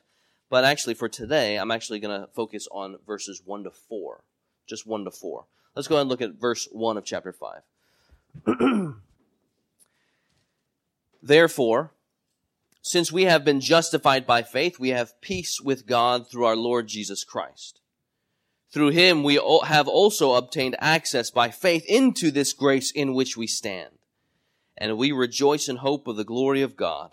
But 0.49 0.63
actually, 0.65 0.95
for 0.95 1.07
today, 1.07 1.57
I'm 1.57 1.71
actually 1.71 1.99
going 1.99 2.21
to 2.21 2.27
focus 2.27 2.67
on 2.71 2.97
verses 3.05 3.41
1 3.45 3.63
to 3.63 3.71
4 3.71 4.23
just 4.67 4.87
1 4.87 5.03
to 5.03 5.11
4. 5.11 5.45
Let's 5.75 5.87
go 5.87 5.95
ahead 5.95 6.01
and 6.01 6.09
look 6.09 6.21
at 6.21 6.39
verse 6.39 6.67
1 6.71 6.97
of 6.97 7.05
chapter 7.05 7.33
5. 7.33 7.61
Therefore, 11.23 11.91
since 12.81 13.11
we 13.11 13.25
have 13.25 13.45
been 13.45 13.61
justified 13.61 14.25
by 14.25 14.41
faith, 14.41 14.79
we 14.79 14.89
have 14.89 15.19
peace 15.21 15.61
with 15.61 15.85
God 15.85 16.27
through 16.27 16.45
our 16.45 16.55
Lord 16.55 16.87
Jesus 16.87 17.23
Christ. 17.23 17.79
Through 18.71 18.89
him 18.89 19.23
we 19.23 19.35
have 19.65 19.87
also 19.87 20.33
obtained 20.33 20.75
access 20.79 21.29
by 21.29 21.49
faith 21.49 21.85
into 21.87 22.31
this 22.31 22.53
grace 22.53 22.89
in 22.89 23.13
which 23.13 23.37
we 23.37 23.45
stand. 23.45 23.91
And 24.77 24.97
we 24.97 25.11
rejoice 25.11 25.69
in 25.69 25.77
hope 25.77 26.07
of 26.07 26.15
the 26.15 26.23
glory 26.23 26.61
of 26.61 26.77
God. 26.77 27.11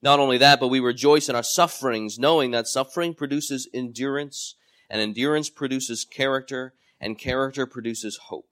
Not 0.00 0.18
only 0.18 0.38
that, 0.38 0.58
but 0.58 0.68
we 0.68 0.80
rejoice 0.80 1.28
in 1.28 1.36
our 1.36 1.44
sufferings, 1.44 2.18
knowing 2.18 2.50
that 2.50 2.66
suffering 2.66 3.14
produces 3.14 3.68
endurance, 3.72 4.56
and 4.90 5.00
endurance 5.00 5.48
produces 5.48 6.04
character, 6.04 6.74
and 7.00 7.18
character 7.18 7.66
produces 7.66 8.16
hope. 8.16 8.51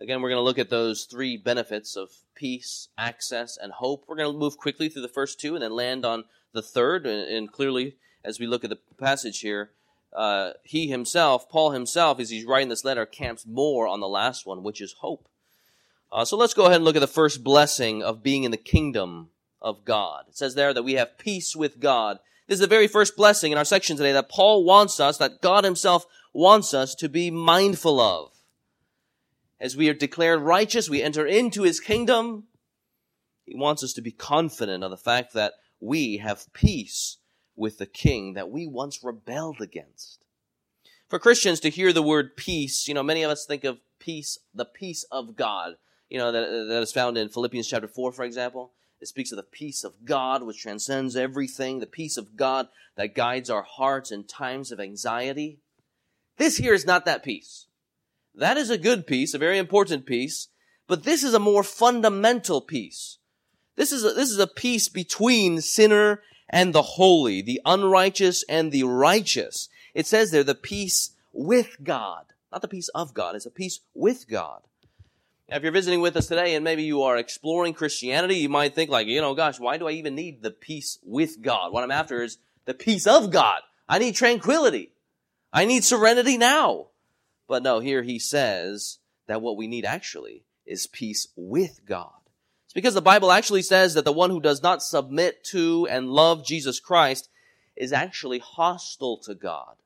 Again, 0.00 0.20
we're 0.20 0.28
going 0.28 0.40
to 0.40 0.44
look 0.44 0.58
at 0.58 0.68
those 0.68 1.04
three 1.04 1.36
benefits 1.36 1.96
of 1.96 2.10
peace, 2.34 2.88
access, 2.98 3.56
and 3.56 3.72
hope. 3.72 4.04
We're 4.06 4.16
going 4.16 4.30
to 4.30 4.38
move 4.38 4.58
quickly 4.58 4.88
through 4.88 5.02
the 5.02 5.08
first 5.08 5.40
two 5.40 5.54
and 5.54 5.62
then 5.62 5.72
land 5.72 6.04
on 6.04 6.24
the 6.52 6.62
third. 6.62 7.06
And, 7.06 7.50
clearly, 7.50 7.96
as 8.22 8.38
we 8.38 8.46
look 8.46 8.62
at 8.62 8.70
the 8.70 8.78
passage 8.98 9.40
here, 9.40 9.70
uh, 10.14 10.52
he 10.62 10.88
himself, 10.88 11.48
Paul 11.48 11.70
himself, 11.70 12.20
as 12.20 12.30
he's 12.30 12.44
writing 12.44 12.68
this 12.68 12.84
letter, 12.84 13.06
camps 13.06 13.46
more 13.46 13.88
on 13.88 14.00
the 14.00 14.08
last 14.08 14.46
one, 14.46 14.62
which 14.62 14.80
is 14.80 14.96
hope. 15.00 15.28
Uh, 16.12 16.24
so 16.24 16.36
let's 16.36 16.54
go 16.54 16.66
ahead 16.66 16.76
and 16.76 16.84
look 16.84 16.96
at 16.96 17.00
the 17.00 17.06
first 17.06 17.42
blessing 17.42 18.02
of 18.02 18.22
being 18.22 18.44
in 18.44 18.50
the 18.50 18.56
kingdom 18.56 19.30
of 19.62 19.84
God. 19.84 20.24
It 20.28 20.36
says 20.36 20.54
there 20.54 20.74
that 20.74 20.84
we 20.84 20.94
have 20.94 21.18
peace 21.18 21.56
with 21.56 21.80
God. 21.80 22.18
This 22.46 22.56
is 22.56 22.60
the 22.60 22.66
very 22.66 22.86
first 22.86 23.16
blessing 23.16 23.50
in 23.50 23.58
our 23.58 23.64
section 23.64 23.96
today 23.96 24.12
that 24.12 24.28
Paul 24.28 24.62
wants 24.64 25.00
us, 25.00 25.18
that 25.18 25.40
God 25.40 25.64
himself 25.64 26.06
wants 26.32 26.74
us 26.74 26.94
to 26.96 27.08
be 27.08 27.30
mindful 27.30 27.98
of. 27.98 28.30
As 29.60 29.76
we 29.76 29.88
are 29.88 29.94
declared 29.94 30.42
righteous, 30.42 30.90
we 30.90 31.02
enter 31.02 31.26
into 31.26 31.62
his 31.62 31.80
kingdom. 31.80 32.44
He 33.44 33.56
wants 33.56 33.82
us 33.82 33.92
to 33.94 34.02
be 34.02 34.12
confident 34.12 34.84
of 34.84 34.90
the 34.90 34.96
fact 34.96 35.32
that 35.34 35.54
we 35.80 36.18
have 36.18 36.52
peace 36.52 37.18
with 37.54 37.78
the 37.78 37.86
king 37.86 38.34
that 38.34 38.50
we 38.50 38.66
once 38.66 39.02
rebelled 39.02 39.60
against. 39.60 40.24
For 41.08 41.18
Christians 41.18 41.60
to 41.60 41.70
hear 41.70 41.92
the 41.92 42.02
word 42.02 42.36
peace, 42.36 42.86
you 42.88 42.94
know, 42.94 43.02
many 43.02 43.22
of 43.22 43.30
us 43.30 43.46
think 43.46 43.64
of 43.64 43.78
peace, 43.98 44.38
the 44.52 44.64
peace 44.64 45.04
of 45.10 45.36
God, 45.36 45.76
you 46.08 46.18
know, 46.18 46.32
that, 46.32 46.66
that 46.68 46.82
is 46.82 46.92
found 46.92 47.16
in 47.16 47.28
Philippians 47.28 47.68
chapter 47.68 47.88
4, 47.88 48.12
for 48.12 48.24
example. 48.24 48.72
It 49.00 49.08
speaks 49.08 49.30
of 49.30 49.36
the 49.36 49.42
peace 49.42 49.84
of 49.84 50.04
God, 50.04 50.42
which 50.42 50.62
transcends 50.62 51.16
everything, 51.16 51.78
the 51.78 51.86
peace 51.86 52.16
of 52.16 52.36
God 52.36 52.68
that 52.96 53.14
guides 53.14 53.50
our 53.50 53.62
hearts 53.62 54.10
in 54.10 54.24
times 54.24 54.72
of 54.72 54.80
anxiety. 54.80 55.60
This 56.38 56.56
here 56.56 56.74
is 56.74 56.86
not 56.86 57.04
that 57.04 57.22
peace. 57.22 57.66
That 58.36 58.58
is 58.58 58.68
a 58.68 58.78
good 58.78 59.06
piece, 59.06 59.32
a 59.32 59.38
very 59.38 59.58
important 59.58 60.04
piece, 60.04 60.48
but 60.86 61.04
this 61.04 61.24
is 61.24 61.32
a 61.32 61.38
more 61.38 61.62
fundamental 61.62 62.60
piece. 62.60 63.18
This 63.76 63.92
is 63.92 64.04
a, 64.04 64.12
this 64.12 64.30
is 64.30 64.38
a 64.38 64.46
peace 64.46 64.88
between 64.88 65.60
sinner 65.60 66.22
and 66.48 66.74
the 66.74 66.82
holy, 66.82 67.40
the 67.42 67.60
unrighteous 67.64 68.44
and 68.48 68.70
the 68.70 68.84
righteous. 68.84 69.68
It 69.94 70.06
says 70.06 70.30
there 70.30 70.44
the 70.44 70.54
peace 70.54 71.12
with 71.32 71.78
God, 71.82 72.26
not 72.52 72.62
the 72.62 72.68
peace 72.68 72.88
of 72.88 73.14
God. 73.14 73.34
It's 73.34 73.46
a 73.46 73.50
peace 73.50 73.80
with 73.94 74.28
God. 74.28 74.62
Now, 75.48 75.56
if 75.56 75.62
you're 75.62 75.72
visiting 75.72 76.00
with 76.00 76.16
us 76.16 76.26
today 76.26 76.54
and 76.54 76.64
maybe 76.64 76.82
you 76.82 77.02
are 77.02 77.16
exploring 77.16 77.72
Christianity, 77.72 78.36
you 78.36 78.48
might 78.48 78.74
think 78.74 78.90
like, 78.90 79.06
you 79.06 79.20
know, 79.20 79.34
gosh, 79.34 79.60
why 79.60 79.78
do 79.78 79.86
I 79.86 79.92
even 79.92 80.14
need 80.14 80.42
the 80.42 80.50
peace 80.50 80.98
with 81.04 81.40
God? 81.40 81.72
What 81.72 81.84
I'm 81.84 81.90
after 81.90 82.22
is 82.22 82.38
the 82.64 82.74
peace 82.74 83.06
of 83.06 83.30
God. 83.30 83.60
I 83.88 83.98
need 83.98 84.14
tranquility. 84.14 84.90
I 85.52 85.64
need 85.64 85.84
serenity 85.84 86.36
now. 86.36 86.88
But 87.48 87.62
no, 87.62 87.80
here 87.80 88.02
he 88.02 88.18
says 88.18 88.98
that 89.26 89.42
what 89.42 89.56
we 89.56 89.66
need 89.66 89.84
actually 89.84 90.44
is 90.64 90.86
peace 90.86 91.28
with 91.36 91.80
God 91.86 92.10
It's 92.64 92.74
because 92.74 92.94
the 92.94 93.00
Bible 93.00 93.30
actually 93.30 93.62
says 93.62 93.94
that 93.94 94.04
the 94.04 94.12
one 94.12 94.30
who 94.30 94.40
does 94.40 94.62
not 94.62 94.82
submit 94.82 95.44
to 95.44 95.86
and 95.88 96.10
love 96.10 96.44
Jesus 96.44 96.80
Christ 96.80 97.28
is 97.76 97.92
actually 97.92 98.38
hostile 98.38 99.18
to 99.18 99.34
God. 99.34 99.76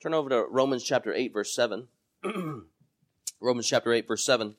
Turn 0.00 0.14
over 0.14 0.28
to 0.28 0.44
Romans 0.48 0.84
chapter 0.84 1.12
8, 1.12 1.32
verse 1.32 1.54
7. 1.54 1.88
Romans 3.40 3.66
chapter 3.66 3.92
8, 3.92 4.06
verse 4.06 4.24
7. 4.24 4.54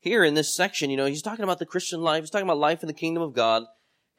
Here 0.00 0.22
in 0.22 0.34
this 0.34 0.54
section, 0.54 0.90
you 0.90 0.96
know, 0.96 1.06
he's 1.06 1.22
talking 1.22 1.42
about 1.42 1.58
the 1.58 1.66
Christian 1.66 2.02
life, 2.02 2.22
he's 2.22 2.30
talking 2.30 2.46
about 2.46 2.58
life 2.58 2.82
in 2.82 2.86
the 2.86 2.92
kingdom 2.92 3.22
of 3.22 3.32
God, 3.32 3.64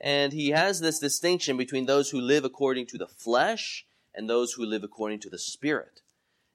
and 0.02 0.34
he 0.34 0.50
has 0.50 0.82
this 0.82 1.00
distinction 1.00 1.56
between 1.56 1.86
those 1.86 2.10
who 2.10 2.20
live 2.20 2.44
according 2.44 2.88
to 2.88 2.98
the 2.98 3.08
flesh 3.08 3.86
and 4.14 4.30
those 4.30 4.54
who 4.54 4.66
live 4.66 4.84
according 4.84 5.20
to 5.22 5.30
the 5.30 5.40
Spirit. 5.40 6.02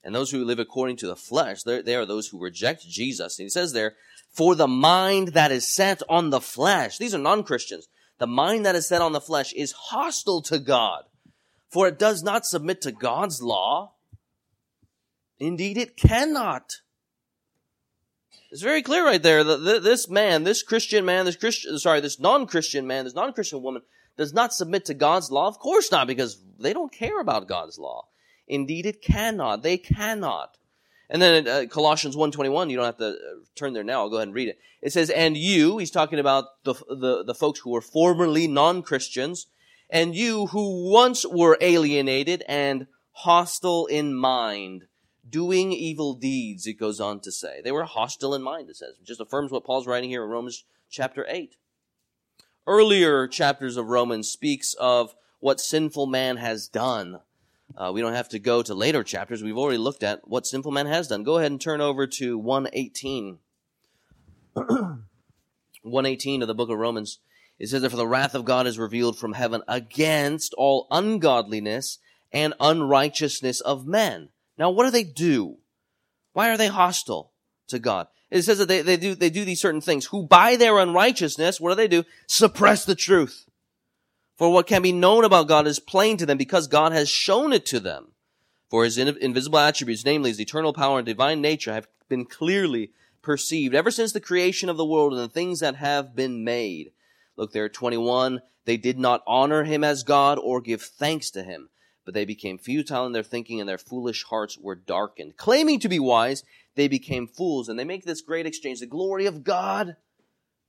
And 0.02 0.14
those 0.14 0.30
who 0.30 0.44
live 0.44 0.58
according 0.58 0.96
to 0.98 1.06
the 1.06 1.16
flesh, 1.16 1.62
they 1.62 1.94
are 1.94 2.04
those 2.04 2.28
who 2.28 2.38
reject 2.38 2.86
Jesus. 2.86 3.38
And 3.38 3.46
he 3.46 3.50
says 3.50 3.72
there, 3.72 3.94
for 4.30 4.54
the 4.54 4.68
mind 4.68 5.28
that 5.28 5.50
is 5.50 5.66
set 5.66 6.02
on 6.08 6.30
the 6.30 6.40
flesh, 6.40 6.98
these 6.98 7.14
are 7.14 7.18
non-Christians, 7.18 7.88
the 8.18 8.26
mind 8.26 8.66
that 8.66 8.74
is 8.76 8.86
set 8.86 9.00
on 9.00 9.12
the 9.12 9.20
flesh 9.20 9.52
is 9.54 9.72
hostile 9.72 10.42
to 10.42 10.58
God, 10.58 11.04
for 11.70 11.88
it 11.88 11.98
does 11.98 12.22
not 12.22 12.44
submit 12.44 12.82
to 12.82 12.92
God's 12.92 13.40
law. 13.40 13.94
Indeed, 15.38 15.78
it 15.78 15.96
cannot. 15.96 16.80
It's 18.50 18.62
very 18.62 18.82
clear 18.82 19.04
right 19.04 19.22
there 19.22 19.42
that 19.42 19.82
this 19.82 20.08
man, 20.08 20.44
this 20.44 20.62
Christian 20.62 21.04
man, 21.04 21.24
this 21.24 21.36
Christian, 21.36 21.78
sorry, 21.78 22.00
this 22.00 22.20
non-Christian 22.20 22.86
man, 22.86 23.04
this 23.04 23.14
non-Christian 23.14 23.62
woman 23.62 23.82
does 24.16 24.32
not 24.32 24.52
submit 24.52 24.84
to 24.86 24.94
God's 24.94 25.30
law. 25.30 25.48
Of 25.48 25.58
course 25.58 25.90
not, 25.90 26.06
because 26.06 26.40
they 26.58 26.72
don't 26.72 26.92
care 26.92 27.20
about 27.20 27.48
God's 27.48 27.78
law. 27.78 28.08
Indeed, 28.46 28.86
it 28.86 29.02
cannot. 29.02 29.62
They 29.62 29.78
cannot. 29.78 30.56
And 31.10 31.20
then 31.20 31.46
uh, 31.46 31.64
Colossians 31.70 32.16
1.21, 32.16 32.70
you 32.70 32.76
don't 32.76 32.86
have 32.86 32.96
to 32.98 33.08
uh, 33.08 33.14
turn 33.54 33.72
there 33.72 33.84
now. 33.84 34.00
I'll 34.00 34.10
go 34.10 34.16
ahead 34.16 34.28
and 34.28 34.34
read 34.34 34.48
it. 34.48 34.58
It 34.80 34.92
says, 34.92 35.10
and 35.10 35.36
you, 35.36 35.78
he's 35.78 35.90
talking 35.90 36.18
about 36.18 36.44
the, 36.64 36.74
the, 36.74 37.24
the 37.24 37.34
folks 37.34 37.60
who 37.60 37.70
were 37.70 37.80
formerly 37.80 38.48
non-Christians, 38.48 39.46
and 39.90 40.14
you 40.14 40.46
who 40.46 40.90
once 40.90 41.26
were 41.26 41.58
alienated 41.60 42.42
and 42.48 42.86
hostile 43.12 43.86
in 43.86 44.14
mind, 44.14 44.84
doing 45.28 45.72
evil 45.72 46.14
deeds, 46.14 46.66
it 46.66 46.74
goes 46.74 47.00
on 47.00 47.20
to 47.20 47.32
say. 47.32 47.60
They 47.62 47.72
were 47.72 47.84
hostile 47.84 48.34
in 48.34 48.42
mind, 48.42 48.70
it 48.70 48.76
says. 48.76 48.94
It 49.00 49.06
just 49.06 49.20
affirms 49.20 49.52
what 49.52 49.64
Paul's 49.64 49.86
writing 49.86 50.10
here 50.10 50.24
in 50.24 50.30
Romans 50.30 50.64
chapter 50.90 51.26
8. 51.28 51.56
Earlier 52.66 53.28
chapters 53.28 53.76
of 53.76 53.88
Romans 53.88 54.30
speaks 54.30 54.74
of 54.74 55.14
what 55.40 55.60
sinful 55.60 56.06
man 56.06 56.38
has 56.38 56.68
done 56.68 57.20
uh, 57.76 57.90
we 57.92 58.00
don't 58.00 58.14
have 58.14 58.28
to 58.28 58.38
go 58.38 58.62
to 58.62 58.74
later 58.74 59.02
chapters. 59.02 59.42
We've 59.42 59.58
already 59.58 59.78
looked 59.78 60.02
at 60.02 60.28
what 60.28 60.46
sinful 60.46 60.70
man 60.70 60.86
has 60.86 61.08
done. 61.08 61.24
Go 61.24 61.38
ahead 61.38 61.50
and 61.50 61.60
turn 61.60 61.80
over 61.80 62.06
to 62.06 62.38
118. 62.38 63.38
118 64.54 66.42
of 66.42 66.48
the 66.48 66.54
book 66.54 66.70
of 66.70 66.78
Romans. 66.78 67.18
It 67.58 67.68
says 67.68 67.82
that 67.82 67.90
for 67.90 67.96
the 67.96 68.06
wrath 68.06 68.34
of 68.34 68.44
God 68.44 68.66
is 68.66 68.78
revealed 68.78 69.18
from 69.18 69.32
heaven 69.32 69.62
against 69.66 70.54
all 70.54 70.86
ungodliness 70.90 71.98
and 72.32 72.54
unrighteousness 72.60 73.60
of 73.60 73.86
men. 73.86 74.28
Now, 74.56 74.70
what 74.70 74.84
do 74.84 74.90
they 74.90 75.04
do? 75.04 75.58
Why 76.32 76.50
are 76.50 76.56
they 76.56 76.68
hostile 76.68 77.32
to 77.68 77.78
God? 77.78 78.06
It 78.34 78.42
says 78.42 78.58
that 78.58 78.66
they, 78.66 78.82
they 78.82 78.96
do, 78.96 79.14
they 79.14 79.30
do 79.30 79.44
these 79.44 79.60
certain 79.60 79.80
things 79.80 80.06
who 80.06 80.26
by 80.26 80.56
their 80.56 80.80
unrighteousness, 80.80 81.60
what 81.60 81.68
do 81.68 81.76
they 81.76 81.86
do? 81.86 82.02
Suppress 82.26 82.84
the 82.84 82.96
truth. 82.96 83.48
For 84.36 84.52
what 84.52 84.66
can 84.66 84.82
be 84.82 84.90
known 84.90 85.24
about 85.24 85.46
God 85.46 85.68
is 85.68 85.78
plain 85.78 86.16
to 86.16 86.26
them 86.26 86.36
because 86.36 86.66
God 86.66 86.90
has 86.90 87.08
shown 87.08 87.52
it 87.52 87.64
to 87.66 87.78
them. 87.78 88.08
For 88.68 88.82
his 88.82 88.98
invisible 88.98 89.60
attributes, 89.60 90.04
namely 90.04 90.30
his 90.30 90.40
eternal 90.40 90.72
power 90.72 90.98
and 90.98 91.06
divine 91.06 91.40
nature, 91.42 91.72
have 91.72 91.86
been 92.08 92.24
clearly 92.24 92.90
perceived 93.22 93.72
ever 93.72 93.92
since 93.92 94.10
the 94.10 94.20
creation 94.20 94.68
of 94.68 94.76
the 94.76 94.84
world 94.84 95.12
and 95.12 95.22
the 95.22 95.28
things 95.28 95.60
that 95.60 95.76
have 95.76 96.16
been 96.16 96.42
made. 96.42 96.90
Look 97.36 97.52
there 97.52 97.68
21. 97.68 98.42
They 98.64 98.76
did 98.76 98.98
not 98.98 99.22
honor 99.28 99.62
him 99.62 99.84
as 99.84 100.02
God 100.02 100.40
or 100.42 100.60
give 100.60 100.82
thanks 100.82 101.30
to 101.30 101.44
him, 101.44 101.68
but 102.04 102.14
they 102.14 102.24
became 102.24 102.58
futile 102.58 103.06
in 103.06 103.12
their 103.12 103.22
thinking 103.22 103.60
and 103.60 103.68
their 103.68 103.78
foolish 103.78 104.24
hearts 104.24 104.58
were 104.58 104.74
darkened. 104.74 105.36
Claiming 105.36 105.80
to 105.80 105.88
be 105.88 105.98
wise, 105.98 106.42
they 106.74 106.88
became 106.88 107.26
fools 107.26 107.68
and 107.68 107.78
they 107.78 107.84
make 107.84 108.04
this 108.04 108.20
great 108.20 108.46
exchange. 108.46 108.80
The 108.80 108.86
glory 108.86 109.26
of 109.26 109.44
God 109.44 109.96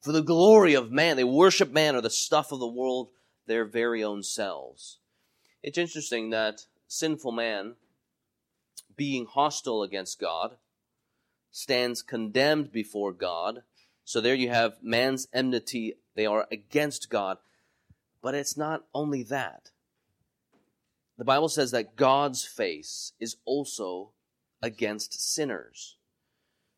for 0.05 0.11
the 0.11 0.21
glory 0.21 0.75
of 0.75 0.91
man. 0.91 1.17
They 1.17 1.23
worship 1.23 1.71
man 1.71 1.95
or 1.95 2.01
the 2.01 2.09
stuff 2.09 2.51
of 2.51 2.59
the 2.59 2.67
world 2.67 3.09
their 3.47 3.65
very 3.65 4.03
own 4.03 4.23
selves. 4.23 4.99
It's 5.63 5.77
interesting 5.77 6.29
that 6.29 6.61
sinful 6.87 7.31
man, 7.31 7.75
being 8.95 9.25
hostile 9.25 9.83
against 9.83 10.19
God, 10.19 10.57
stands 11.51 12.01
condemned 12.01 12.71
before 12.71 13.13
God. 13.13 13.63
So 14.03 14.21
there 14.21 14.35
you 14.35 14.49
have 14.49 14.77
man's 14.83 15.27
enmity. 15.33 15.95
They 16.15 16.27
are 16.27 16.47
against 16.51 17.09
God. 17.09 17.37
But 18.21 18.35
it's 18.35 18.55
not 18.55 18.85
only 18.93 19.23
that. 19.23 19.71
The 21.17 21.25
Bible 21.25 21.49
says 21.49 21.71
that 21.71 21.95
God's 21.95 22.43
face 22.43 23.13
is 23.19 23.37
also 23.45 24.11
against 24.61 25.33
sinners. 25.33 25.97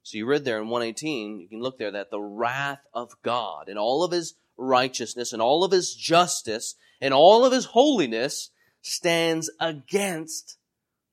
So 0.03 0.17
you 0.17 0.25
read 0.25 0.46
there 0.46 0.60
in 0.60 0.70
118, 0.70 1.39
you 1.39 1.50
can 1.50 1.62
look 1.62 1.77
there 1.77 1.91
that 1.91 2.12
the 2.12 2.22
wrath 2.22 2.86
of 2.94 3.22
God 3.24 3.67
and 3.67 3.77
all 3.77 4.03
of 4.03 4.12
his 4.12 4.36
righteousness 4.56 5.34
and 5.34 5.41
all 5.41 5.63
of 5.63 5.72
his 5.72 5.94
justice 5.94 6.75
and 7.01 7.13
all 7.13 7.46
of 7.46 7.51
his 7.51 7.65
holiness 7.65 8.51
stands 8.82 9.50
against 9.60 10.58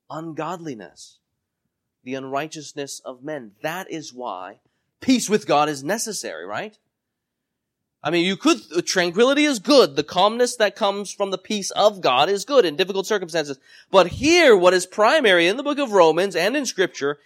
ungodliness, 0.09 1.19
the 2.03 2.15
unrighteousness 2.15 3.01
of 3.03 3.23
men. 3.23 3.51
That 3.61 3.91
is 3.91 4.13
why 4.13 4.59
peace 5.01 5.29
with 5.29 5.47
God 5.47 5.67
is 5.67 5.83
necessary, 5.83 6.45
right? 6.45 6.77
I 8.05 8.11
mean, 8.11 8.23
you 8.23 8.37
could, 8.37 8.61
uh, 8.75 8.83
tranquility 8.85 9.45
is 9.45 9.57
good. 9.57 9.95
The 9.95 10.03
calmness 10.03 10.55
that 10.57 10.75
comes 10.75 11.11
from 11.11 11.31
the 11.31 11.39
peace 11.39 11.71
of 11.71 12.01
God 12.01 12.29
is 12.29 12.45
good 12.45 12.63
in 12.63 12.75
difficult 12.75 13.07
circumstances. 13.07 13.57
But 13.89 14.07
here, 14.07 14.55
what 14.55 14.75
is 14.75 14.85
primary 14.85 15.47
in 15.47 15.57
the 15.57 15.63
book 15.63 15.79
of 15.79 15.91
Romans 15.91 16.35
and 16.35 16.55
in 16.55 16.67
scripture 16.67 17.17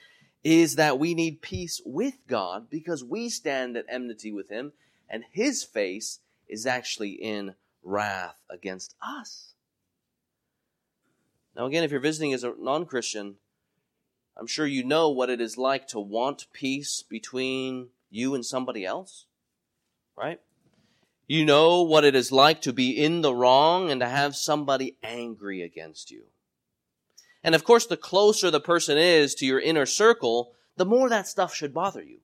is 0.41 0.77
that 0.77 0.97
we 0.97 1.13
need 1.13 1.41
peace 1.41 1.81
with 1.85 2.15
God 2.27 2.69
because 2.69 3.03
we 3.03 3.27
stand 3.27 3.75
at 3.75 3.85
enmity 3.89 4.31
with 4.31 4.47
Him 4.47 4.71
and 5.09 5.25
his 5.31 5.63
face 5.63 6.19
is 6.47 6.65
actually 6.65 7.11
in 7.11 7.55
wrath 7.83 8.37
against 8.49 8.95
us. 9.01 9.53
Now, 11.55 11.65
again, 11.65 11.83
if 11.83 11.91
you're 11.91 11.99
visiting 11.99 12.33
as 12.33 12.43
a 12.43 12.53
non 12.57 12.85
Christian, 12.85 13.35
I'm 14.37 14.47
sure 14.47 14.65
you 14.65 14.83
know 14.83 15.09
what 15.09 15.29
it 15.29 15.41
is 15.41 15.57
like 15.57 15.87
to 15.89 15.99
want 15.99 16.47
peace 16.53 17.03
between 17.07 17.89
you 18.09 18.33
and 18.33 18.45
somebody 18.45 18.85
else, 18.85 19.25
right? 20.15 20.39
You 21.29 21.45
know 21.45 21.83
what 21.83 22.05
it 22.05 22.15
is 22.15 22.31
like 22.31 22.59
to 22.61 22.73
be 22.73 22.89
in 22.89 23.21
the 23.21 23.35
wrong 23.35 23.91
and 23.91 24.01
to 24.01 24.09
have 24.09 24.35
somebody 24.35 24.97
angry 25.03 25.61
against 25.61 26.09
you. 26.09 26.23
And 27.43 27.53
of 27.53 27.63
course, 27.63 27.85
the 27.85 27.97
closer 27.97 28.49
the 28.49 28.59
person 28.59 28.97
is 28.97 29.35
to 29.35 29.45
your 29.45 29.59
inner 29.59 29.85
circle, 29.85 30.53
the 30.75 30.87
more 30.87 31.07
that 31.07 31.27
stuff 31.27 31.53
should 31.53 31.71
bother 31.71 32.01
you. 32.01 32.21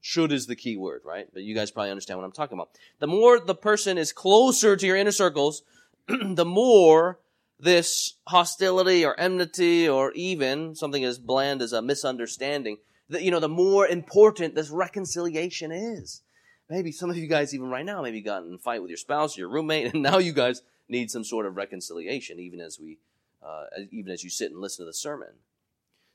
Should 0.00 0.30
is 0.30 0.46
the 0.46 0.54
key 0.54 0.76
word, 0.76 1.02
right? 1.04 1.26
But 1.34 1.42
you 1.42 1.56
guys 1.56 1.72
probably 1.72 1.90
understand 1.90 2.20
what 2.20 2.24
I'm 2.24 2.30
talking 2.30 2.56
about. 2.56 2.70
The 3.00 3.08
more 3.08 3.40
the 3.40 3.56
person 3.56 3.98
is 3.98 4.12
closer 4.12 4.76
to 4.76 4.86
your 4.86 4.96
inner 4.96 5.10
circles, 5.10 5.64
the 6.06 6.44
more 6.44 7.18
this 7.58 8.14
hostility 8.28 9.04
or 9.04 9.18
enmity 9.18 9.88
or 9.88 10.12
even 10.12 10.76
something 10.76 11.02
as 11.02 11.18
bland 11.18 11.62
as 11.62 11.72
a 11.72 11.82
misunderstanding, 11.82 12.76
the, 13.08 13.20
you 13.20 13.32
know, 13.32 13.40
the 13.40 13.48
more 13.48 13.88
important 13.88 14.54
this 14.54 14.70
reconciliation 14.70 15.72
is. 15.72 16.22
Maybe 16.68 16.90
some 16.90 17.10
of 17.10 17.16
you 17.16 17.28
guys, 17.28 17.54
even 17.54 17.68
right 17.68 17.84
now, 17.84 18.02
maybe 18.02 18.20
got 18.20 18.42
in 18.42 18.54
a 18.54 18.58
fight 18.58 18.82
with 18.82 18.90
your 18.90 18.96
spouse, 18.96 19.36
your 19.36 19.48
roommate, 19.48 19.86
and 19.94 20.02
now 20.02 20.18
you 20.18 20.32
guys 20.32 20.62
need 20.88 21.10
some 21.10 21.24
sort 21.24 21.46
of 21.46 21.56
reconciliation, 21.56 22.38
even 22.38 22.60
as 22.60 22.78
we, 22.80 22.98
uh, 23.44 23.64
even 23.90 24.12
as 24.12 24.24
you 24.24 24.30
sit 24.30 24.50
and 24.50 24.60
listen 24.60 24.84
to 24.84 24.86
the 24.86 24.94
sermon. 24.94 25.28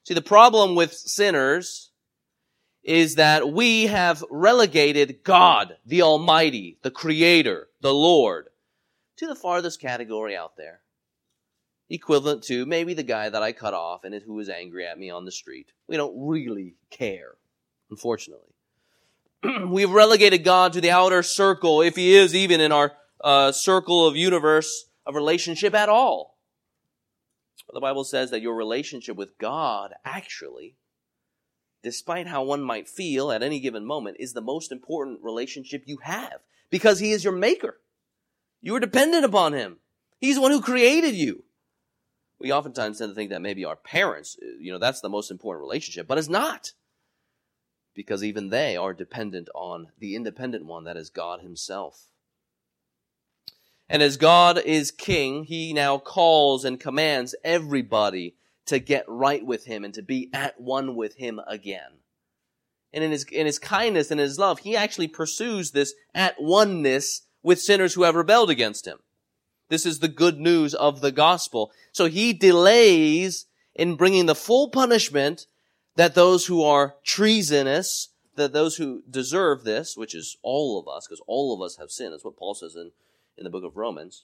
See, 0.03 0.13
the 0.13 0.21
problem 0.21 0.75
with 0.75 0.93
sinners 0.93 1.91
is 2.83 3.15
that 3.15 3.51
we 3.51 3.87
have 3.87 4.23
relegated 4.31 5.23
God, 5.23 5.77
the 5.85 6.01
Almighty, 6.01 6.79
the 6.81 6.91
Creator, 6.91 7.69
the 7.79 7.93
Lord, 7.93 8.47
to 9.17 9.27
the 9.27 9.35
farthest 9.35 9.79
category 9.79 10.35
out 10.35 10.57
there. 10.57 10.81
Equivalent 11.89 12.43
to 12.45 12.65
maybe 12.65 12.93
the 12.93 13.03
guy 13.03 13.29
that 13.29 13.43
I 13.43 13.51
cut 13.51 13.73
off 13.73 14.03
and 14.03 14.15
who 14.23 14.33
was 14.33 14.49
angry 14.49 14.87
at 14.87 14.97
me 14.97 15.11
on 15.11 15.25
the 15.25 15.31
street. 15.31 15.71
We 15.87 15.97
don't 15.97 16.27
really 16.27 16.75
care, 16.89 17.35
unfortunately. 17.89 18.50
We've 19.67 19.89
relegated 19.89 20.43
God 20.43 20.73
to 20.73 20.81
the 20.81 20.91
outer 20.91 21.23
circle, 21.23 21.81
if 21.81 21.95
He 21.95 22.13
is 22.13 22.35
even 22.35 22.61
in 22.61 22.71
our 22.71 22.93
uh, 23.23 23.51
circle 23.51 24.05
of 24.05 24.15
universe 24.15 24.85
of 25.05 25.15
relationship 25.15 25.73
at 25.73 25.89
all. 25.89 26.37
The 27.73 27.79
Bible 27.79 28.03
says 28.03 28.31
that 28.31 28.41
your 28.41 28.55
relationship 28.55 29.15
with 29.15 29.37
God 29.37 29.93
actually, 30.03 30.75
despite 31.83 32.27
how 32.27 32.43
one 32.43 32.61
might 32.61 32.89
feel 32.89 33.31
at 33.31 33.41
any 33.41 33.59
given 33.59 33.85
moment, 33.85 34.17
is 34.19 34.33
the 34.33 34.41
most 34.41 34.71
important 34.71 35.19
relationship 35.23 35.83
you 35.85 35.97
have 36.03 36.41
because 36.69 36.99
He 36.99 37.11
is 37.11 37.23
your 37.23 37.33
maker. 37.33 37.79
You 38.61 38.75
are 38.75 38.79
dependent 38.79 39.25
upon 39.25 39.53
Him. 39.53 39.77
He's 40.19 40.35
the 40.35 40.41
one 40.41 40.51
who 40.51 40.61
created 40.61 41.15
you. 41.15 41.43
We 42.39 42.51
oftentimes 42.51 42.97
tend 42.97 43.11
to 43.11 43.15
think 43.15 43.29
that 43.29 43.41
maybe 43.41 43.65
our 43.65 43.75
parents, 43.75 44.37
you 44.59 44.71
know, 44.71 44.79
that's 44.79 45.01
the 45.01 45.09
most 45.09 45.31
important 45.31 45.61
relationship, 45.61 46.07
but 46.07 46.17
it's 46.17 46.29
not 46.29 46.73
because 47.93 48.23
even 48.23 48.49
they 48.49 48.77
are 48.77 48.93
dependent 48.93 49.49
on 49.53 49.87
the 49.99 50.15
independent 50.15 50.65
one 50.65 50.85
that 50.85 50.97
is 50.97 51.09
God 51.09 51.41
Himself. 51.41 52.07
And 53.89 54.01
as 54.01 54.15
God 54.15 54.57
is 54.57 54.89
king, 54.89 55.43
He 55.43 55.73
now 55.73 55.97
calls 55.97 56.63
and 56.63 56.79
commands 56.79 57.35
everybody 57.43 58.35
to 58.67 58.79
get 58.79 59.03
right 59.07 59.45
with 59.45 59.65
Him 59.65 59.83
and 59.83 59.93
to 59.93 60.01
be 60.01 60.29
at 60.33 60.59
one 60.61 60.95
with 60.95 61.15
Him 61.15 61.41
again. 61.45 61.99
And 62.93 63.03
in 63.03 63.11
His, 63.11 63.25
in 63.25 63.45
His 63.45 63.59
kindness 63.59 64.09
and 64.09 64.19
His 64.19 64.39
love, 64.39 64.59
He 64.59 64.77
actually 64.77 65.09
pursues 65.09 65.71
this 65.71 65.93
at 66.15 66.41
oneness 66.41 67.23
with 67.43 67.61
sinners 67.61 67.93
who 67.93 68.03
have 68.03 68.15
rebelled 68.15 68.49
against 68.49 68.87
Him. 68.87 68.99
This 69.67 69.85
is 69.85 69.99
the 69.99 70.07
good 70.07 70.39
news 70.39 70.73
of 70.73 71.01
the 71.01 71.11
gospel. 71.11 71.71
So 71.91 72.05
He 72.05 72.31
delays 72.31 73.45
in 73.75 73.95
bringing 73.95 74.25
the 74.25 74.35
full 74.35 74.69
punishment 74.69 75.47
that 75.95 76.15
those 76.15 76.45
who 76.45 76.63
are 76.63 76.95
treasonous, 77.03 78.09
that 78.35 78.53
those 78.53 78.77
who 78.77 79.03
deserve 79.09 79.63
this, 79.63 79.97
which 79.97 80.15
is 80.15 80.37
all 80.41 80.79
of 80.79 80.87
us, 80.87 81.07
because 81.07 81.21
all 81.27 81.53
of 81.53 81.61
us 81.61 81.77
have 81.77 81.91
sinned, 81.91 82.13
that's 82.13 82.25
what 82.25 82.37
Paul 82.37 82.53
says 82.53 82.75
in, 82.75 82.91
in 83.37 83.43
the 83.43 83.49
book 83.49 83.63
of 83.63 83.77
Romans, 83.77 84.23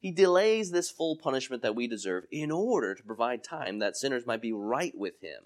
he 0.00 0.10
delays 0.10 0.70
this 0.70 0.90
full 0.90 1.16
punishment 1.16 1.62
that 1.62 1.76
we 1.76 1.86
deserve 1.86 2.24
in 2.30 2.50
order 2.50 2.94
to 2.94 3.02
provide 3.02 3.44
time 3.44 3.78
that 3.78 3.96
sinners 3.96 4.26
might 4.26 4.40
be 4.40 4.52
right 4.52 4.96
with 4.96 5.20
him. 5.20 5.42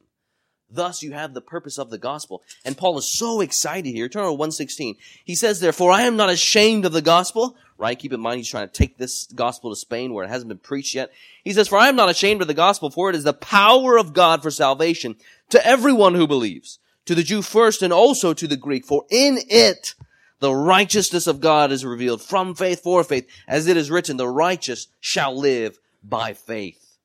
Thus 0.70 1.02
you 1.02 1.12
have 1.12 1.34
the 1.34 1.40
purpose 1.40 1.78
of 1.78 1.90
the 1.90 1.98
gospel. 1.98 2.42
And 2.64 2.76
Paul 2.76 2.96
is 2.98 3.06
so 3.06 3.40
excited 3.40 3.90
here. 3.90 4.08
Turn 4.08 4.24
to 4.24 4.30
116. 4.30 4.96
He 5.24 5.34
says, 5.34 5.60
therefore, 5.60 5.92
I 5.92 6.02
am 6.02 6.16
not 6.16 6.30
ashamed 6.30 6.84
of 6.84 6.92
the 6.92 7.02
gospel. 7.02 7.56
Right? 7.76 7.98
Keep 7.98 8.12
in 8.12 8.20
mind, 8.20 8.38
he's 8.38 8.48
trying 8.48 8.68
to 8.68 8.72
take 8.72 8.96
this 8.96 9.26
gospel 9.26 9.70
to 9.70 9.76
Spain 9.76 10.14
where 10.14 10.24
it 10.24 10.28
hasn't 10.28 10.48
been 10.48 10.58
preached 10.58 10.94
yet. 10.94 11.10
He 11.42 11.52
says, 11.52 11.66
for 11.66 11.76
I 11.76 11.88
am 11.88 11.96
not 11.96 12.08
ashamed 12.08 12.40
of 12.40 12.46
the 12.46 12.54
gospel, 12.54 12.88
for 12.88 13.10
it 13.10 13.16
is 13.16 13.24
the 13.24 13.32
power 13.32 13.98
of 13.98 14.14
God 14.14 14.42
for 14.42 14.50
salvation 14.50 15.16
to 15.54 15.64
everyone 15.64 16.16
who 16.16 16.26
believes, 16.26 16.80
to 17.04 17.14
the 17.14 17.22
Jew 17.22 17.40
first 17.40 17.80
and 17.80 17.92
also 17.92 18.34
to 18.34 18.48
the 18.48 18.56
Greek. 18.56 18.84
For 18.84 19.04
in 19.08 19.38
it, 19.48 19.94
the 20.40 20.52
righteousness 20.52 21.28
of 21.28 21.40
God 21.40 21.70
is 21.70 21.84
revealed 21.84 22.20
from 22.20 22.56
faith 22.56 22.82
for 22.82 23.04
faith, 23.04 23.28
as 23.46 23.68
it 23.68 23.76
is 23.76 23.88
written, 23.88 24.16
the 24.16 24.26
righteous 24.26 24.88
shall 24.98 25.38
live 25.38 25.78
by 26.02 26.32
faith. 26.32 26.98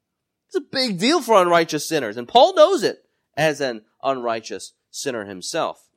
It's 0.48 0.56
a 0.56 0.62
big 0.62 0.98
deal 0.98 1.22
for 1.22 1.40
unrighteous 1.40 1.88
sinners, 1.88 2.18
and 2.18 2.28
Paul 2.28 2.56
knows 2.56 2.82
it 2.82 3.06
as 3.38 3.62
an 3.62 3.84
unrighteous 4.02 4.74
sinner 4.90 5.26
himself 5.26 5.88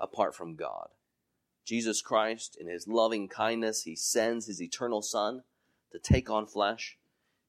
apart 0.00 0.34
from 0.34 0.56
God. 0.56 0.88
Jesus 1.64 2.02
Christ, 2.02 2.56
in 2.60 2.66
his 2.66 2.88
loving 2.88 3.28
kindness, 3.28 3.82
he 3.82 3.94
sends 3.94 4.46
his 4.46 4.60
eternal 4.60 5.00
Son 5.00 5.44
to 5.92 6.00
take 6.00 6.28
on 6.28 6.48
flesh. 6.48 6.98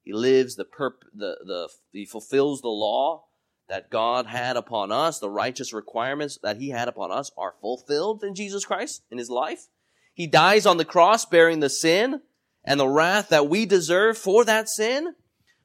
He 0.04 0.14
lives 0.14 0.56
the 0.56 0.66
perp, 0.66 1.02
the, 1.16 1.38
the, 1.44 1.70
he 1.92 2.06
fulfills 2.06 2.62
the 2.62 2.68
law 2.68 3.24
that 3.72 3.90
God 3.90 4.26
had 4.26 4.58
upon 4.58 4.92
us, 4.92 5.20
the 5.20 5.30
righteous 5.30 5.72
requirements 5.72 6.38
that 6.44 6.58
he 6.58 6.72
had 6.72 6.90
upon 6.90 7.10
us 7.10 7.32
are 7.38 7.56
fulfilled 7.62 8.22
in 8.22 8.36
Jesus 8.36 8.66
Christ 8.66 9.02
in 9.10 9.18
his 9.18 9.30
life. 9.30 9.70
He 10.14 10.28
dies 10.28 10.66
on 10.66 10.76
the 10.76 10.84
cross 10.84 11.24
bearing 11.24 11.62
the 11.62 11.70
sin 11.70 12.20
and 12.66 12.78
the 12.78 12.88
wrath 12.90 13.30
that 13.30 13.48
we 13.48 13.66
deserve 13.66 14.18
for 14.18 14.44
that 14.44 14.68
sin 14.68 15.16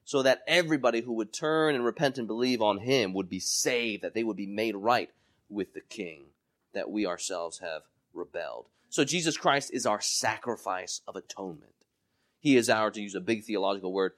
so 0.04 0.22
that 0.22 0.42
everybody 0.46 1.00
who 1.00 1.14
would 1.14 1.32
turn 1.32 1.74
and 1.74 1.84
repent 1.84 2.16
and 2.16 2.28
believe 2.28 2.62
on 2.62 2.78
him 2.78 3.12
would 3.12 3.28
be 3.28 3.40
saved, 3.40 4.04
that 4.04 4.14
they 4.14 4.22
would 4.22 4.36
be 4.36 4.46
made 4.46 4.76
right 4.76 5.10
with 5.48 5.74
the 5.74 5.80
king, 5.80 6.26
that 6.74 6.88
we 6.88 7.06
ourselves 7.06 7.58
have 7.58 7.82
rebelled. 8.14 8.66
So 8.88 9.02
Jesus 9.02 9.36
Christ 9.36 9.72
is 9.74 9.84
our 9.84 10.00
sacrifice 10.00 11.00
of 11.08 11.16
atonement. 11.16 11.72
He 12.38 12.56
is 12.56 12.70
our, 12.70 12.92
to 12.92 13.02
use 13.02 13.16
a 13.16 13.20
big 13.20 13.42
theological 13.42 13.92
word, 13.92 14.12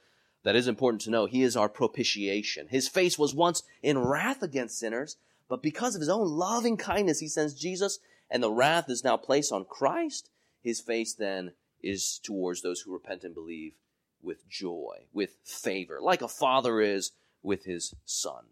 that 0.49 0.57
is 0.57 0.67
important 0.67 1.03
to 1.03 1.11
know, 1.11 1.27
he 1.27 1.43
is 1.43 1.59
our 1.59 1.69
propitiation. 1.69 2.69
His 2.71 2.89
face 2.89 3.19
was 3.19 3.35
once 3.35 3.65
in 3.83 3.99
wrath 3.99 4.43
against 4.43 4.79
sinners, 4.79 5.19
but 5.47 5.63
because 5.63 5.95
of 5.95 6.01
his 6.01 6.09
own 6.09 6.27
loving 6.27 6.79
kindness, 6.79 7.21
he 7.21 7.29
sends 7.29 7.53
Jesus, 7.53 7.99
and 8.31 8.43
the 8.43 8.51
wrath 8.51 8.89
is 8.89 9.05
now 9.05 9.19
placed 9.19 9.53
on 9.53 9.67
Christ. 9.67 10.31
His 10.63 10.81
face 10.81 11.13
then 11.13 11.53
is 11.83 12.19
towards 12.23 12.63
those 12.63 12.81
who 12.81 12.95
repent 12.95 13.25
and 13.25 13.35
believe 13.35 13.75
with 14.23 14.49
joy, 14.49 15.05
with 15.13 15.37
favor, 15.45 15.99
like 16.01 16.23
a 16.23 16.29
father 16.29 16.81
is 16.81 17.13
with 17.43 17.67
his 17.67 17.95
son. 18.07 18.45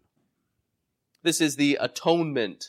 This 1.23 1.41
is 1.41 1.55
the 1.55 1.79
atonement. 1.81 2.65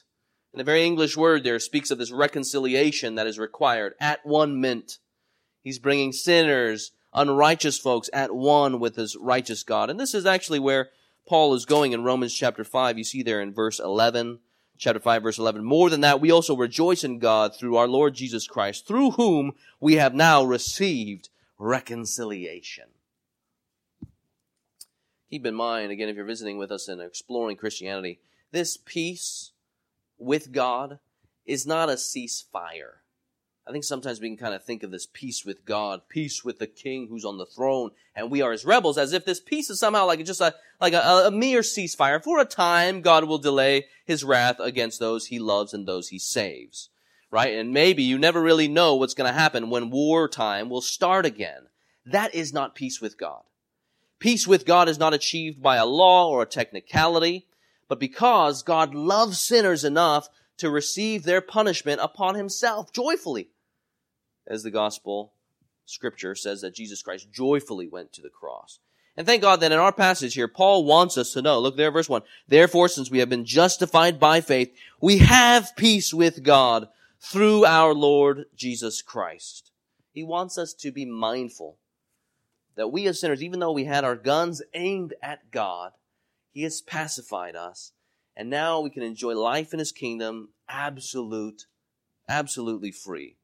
And 0.55 0.61
the 0.61 0.64
very 0.64 0.87
English 0.87 1.19
word 1.19 1.45
there 1.45 1.59
speaks 1.59 1.91
of 1.91 1.99
this 1.99 2.12
reconciliation 2.12 3.17
that 3.17 3.27
is 3.27 3.38
required 3.38 3.93
at 4.01 4.25
one 4.25 4.59
mint. 4.59 5.01
He's 5.62 5.79
bringing 5.79 6.14
sinners, 6.14 6.93
unrighteous 7.12 7.79
folks 7.79 8.11
at 8.12 8.35
one 8.35 8.81
with 8.81 8.97
his 8.97 9.16
righteous 9.16 9.62
God. 9.62 9.90
And 9.90 9.99
this 9.99 10.14
is 10.14 10.27
actually 10.27 10.59
where 10.59 10.90
Paul 11.27 11.55
is 11.55 11.64
going 11.64 11.92
in 11.92 12.05
Romans 12.05 12.35
chapter 12.35 12.64
5. 12.64 12.99
You 12.99 13.05
see 13.05 13.23
there 13.23 13.40
in 13.40 13.53
verse 13.53 13.79
11, 13.79 14.38
chapter 14.79 15.01
5 15.01 15.23
verse 15.23 15.38
11. 15.38 15.64
More 15.64 15.90
than 15.90 16.01
that, 16.03 16.21
we 16.21 16.31
also 16.31 16.57
rejoice 16.57 17.05
in 17.05 17.18
God 17.18 17.55
through 17.55 17.77
our 17.77 17.88
Lord 17.88 18.14
Jesus 18.14 18.47
Christ, 18.47 18.87
through 18.87 19.12
whom 19.12 19.53
we 19.81 19.94
have 19.94 20.14
now 20.14 20.44
received 20.44 21.29
reconciliation. 21.59 22.87
Keep 25.31 25.44
in 25.44 25.55
mind, 25.55 25.92
again, 25.92 26.09
if 26.09 26.16
you're 26.16 26.25
visiting 26.25 26.57
with 26.57 26.73
us 26.73 26.88
and 26.88 27.03
exploring 27.03 27.57
Christianity, 27.57 28.21
this 28.51 28.79
peace 28.79 29.53
with 30.16 30.53
God 30.53 31.01
is 31.44 31.66
not 31.66 31.90
a 31.90 31.94
ceasefire. 31.94 33.01
I 33.68 33.72
think 33.72 33.85
sometimes 33.85 34.20
we 34.20 34.28
can 34.28 34.38
kind 34.38 34.54
of 34.54 34.64
think 34.64 34.83
of 34.83 34.90
this 34.90 35.07
peace 35.12 35.44
with 35.44 35.66
God, 35.66 36.02
peace 36.09 36.42
with 36.42 36.59
the 36.59 36.66
King 36.66 37.09
who's 37.09 37.24
on 37.24 37.37
the 37.37 37.44
throne, 37.44 37.90
and 38.14 38.31
we 38.31 38.40
are 38.40 38.52
his 38.52 38.64
rebels, 38.64 38.96
as 38.96 39.12
if 39.12 39.24
this 39.24 39.40
peace 39.40 39.68
is 39.68 39.78
somehow 39.78 40.07
like 40.07 40.24
just 40.24 40.40
a 40.40 40.54
like 40.81 40.94
a, 40.94 41.24
a 41.26 41.31
mere 41.31 41.61
ceasefire. 41.61 42.22
For 42.22 42.40
a 42.40 42.46
time, 42.46 43.02
God 43.02 43.24
will 43.24 43.38
delay 43.38 43.87
his 44.07 44.24
wrath 44.24 44.59
against 44.59 44.98
those 44.98 45.26
he 45.26 45.38
loves 45.38 45.74
and 45.74 45.87
those 45.87 46.09
he 46.09 46.18
saves 46.18 46.88
right? 47.31 47.54
And 47.54 47.72
maybe 47.72 48.02
you 48.02 48.18
never 48.18 48.40
really 48.40 48.68
know 48.68 48.94
what's 48.94 49.14
going 49.14 49.31
to 49.31 49.38
happen 49.38 49.70
when 49.70 49.90
wartime 49.90 50.68
will 50.68 50.81
start 50.81 51.26
again. 51.26 51.66
That 52.07 52.35
is 52.35 52.52
not 52.52 52.74
peace 52.74 53.00
with 53.00 53.18
God. 53.18 53.42
Peace 54.18 54.46
with 54.46 54.66
God 54.66 54.88
is 54.88 54.98
not 54.98 55.14
achieved 55.14 55.62
by 55.62 55.76
a 55.76 55.87
law 55.87 56.28
or 56.28 56.42
a 56.42 56.46
technicality, 56.46 57.46
but 57.87 58.00
because 58.00 58.62
God 58.62 58.94
loves 58.94 59.38
sinners 59.38 59.85
enough 59.85 60.28
to 60.57 60.70
receive 60.70 61.22
their 61.22 61.40
punishment 61.40 62.00
upon 62.02 62.35
himself 62.35 62.92
joyfully. 62.92 63.50
As 64.48 64.62
the 64.62 64.70
gospel 64.70 65.32
scripture 65.84 66.34
says 66.34 66.62
that 66.62 66.74
Jesus 66.74 67.02
Christ 67.02 67.30
joyfully 67.32 67.87
went 67.87 68.12
to 68.14 68.22
the 68.22 68.30
cross. 68.30 68.80
And 69.16 69.26
thank 69.26 69.42
God 69.42 69.61
that 69.61 69.72
in 69.72 69.78
our 69.78 69.92
passage 69.92 70.34
here, 70.34 70.48
Paul 70.48 70.84
wants 70.84 71.18
us 71.18 71.32
to 71.32 71.42
know, 71.42 71.58
look 71.58 71.76
there, 71.76 71.90
verse 71.90 72.08
1. 72.08 72.22
Therefore, 72.46 72.88
since 72.88 73.11
we 73.11 73.18
have 73.18 73.28
been 73.28 73.44
justified 73.44 74.20
by 74.20 74.40
faith, 74.40 74.72
we 75.00 75.18
have 75.18 75.74
peace 75.76 76.14
with 76.14 76.44
God 76.44 76.88
through 77.20 77.64
our 77.64 77.94
Lord 77.94 78.44
Jesus 78.54 79.02
Christ. 79.02 79.72
He 80.12 80.22
wants 80.22 80.56
us 80.56 80.72
to 80.74 80.92
be 80.92 81.04
mindful 81.04 81.78
that 82.76 82.92
we 82.92 83.08
as 83.08 83.20
sinners, 83.20 83.42
even 83.42 83.58
though 83.58 83.72
we 83.72 83.84
had 83.84 84.04
our 84.04 84.14
guns 84.14 84.62
aimed 84.72 85.14
at 85.20 85.50
God, 85.50 85.92
He 86.52 86.62
has 86.62 86.80
pacified 86.80 87.56
us. 87.56 87.92
And 88.37 88.48
now 88.48 88.80
we 88.80 88.90
can 88.90 89.02
enjoy 89.02 89.34
life 89.34 89.72
in 89.72 89.80
His 89.80 89.90
kingdom 89.90 90.50
absolute, 90.68 91.66
absolutely 92.28 92.92
free. 92.92 93.38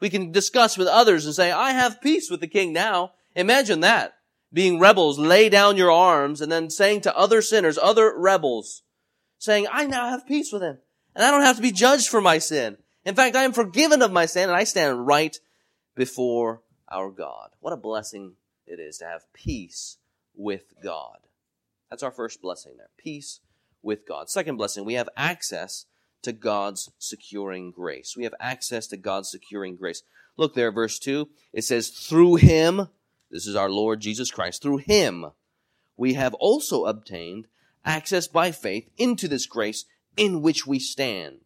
We 0.00 0.10
can 0.10 0.32
discuss 0.32 0.76
with 0.76 0.88
others 0.88 1.24
and 1.26 1.34
say, 1.34 1.50
I 1.50 1.72
have 1.72 2.00
peace 2.00 2.30
with 2.30 2.40
the 2.40 2.46
king 2.46 2.72
now. 2.72 3.12
Imagine 3.34 3.80
that. 3.80 4.14
Being 4.52 4.78
rebels, 4.78 5.18
lay 5.18 5.48
down 5.48 5.76
your 5.76 5.90
arms 5.90 6.40
and 6.40 6.50
then 6.50 6.70
saying 6.70 7.00
to 7.02 7.16
other 7.16 7.42
sinners, 7.42 7.78
other 7.80 8.14
rebels, 8.16 8.82
saying, 9.38 9.66
I 9.70 9.86
now 9.86 10.10
have 10.10 10.26
peace 10.26 10.52
with 10.52 10.62
him 10.62 10.78
and 11.14 11.24
I 11.24 11.30
don't 11.30 11.42
have 11.42 11.56
to 11.56 11.62
be 11.62 11.72
judged 11.72 12.08
for 12.08 12.20
my 12.20 12.38
sin. 12.38 12.76
In 13.04 13.14
fact, 13.14 13.36
I 13.36 13.44
am 13.44 13.52
forgiven 13.52 14.02
of 14.02 14.12
my 14.12 14.26
sin 14.26 14.48
and 14.48 14.56
I 14.56 14.64
stand 14.64 15.06
right 15.06 15.36
before 15.94 16.62
our 16.90 17.10
God. 17.10 17.50
What 17.60 17.72
a 17.72 17.76
blessing 17.76 18.34
it 18.66 18.80
is 18.80 18.98
to 18.98 19.04
have 19.04 19.32
peace 19.32 19.98
with 20.34 20.74
God. 20.82 21.18
That's 21.90 22.02
our 22.02 22.10
first 22.10 22.40
blessing 22.42 22.74
there. 22.76 22.90
Peace 22.96 23.40
with 23.82 24.06
God. 24.06 24.30
Second 24.30 24.56
blessing, 24.56 24.84
we 24.84 24.94
have 24.94 25.08
access 25.16 25.86
to 26.24 26.32
God's 26.32 26.90
securing 26.98 27.70
grace. 27.70 28.16
We 28.16 28.24
have 28.24 28.34
access 28.40 28.86
to 28.88 28.96
God's 28.96 29.30
securing 29.30 29.76
grace. 29.76 30.02
Look 30.36 30.54
there, 30.54 30.72
verse 30.72 30.98
2. 30.98 31.28
It 31.52 31.62
says, 31.62 31.88
Through 31.88 32.36
him, 32.36 32.88
this 33.30 33.46
is 33.46 33.56
our 33.56 33.70
Lord 33.70 34.00
Jesus 34.00 34.30
Christ, 34.30 34.62
through 34.62 34.78
him 34.78 35.26
we 35.96 36.14
have 36.14 36.34
also 36.34 36.86
obtained 36.86 37.46
access 37.84 38.26
by 38.26 38.50
faith 38.50 38.88
into 38.96 39.28
this 39.28 39.46
grace 39.46 39.84
in 40.16 40.42
which 40.42 40.66
we 40.66 40.78
stand. 40.78 41.38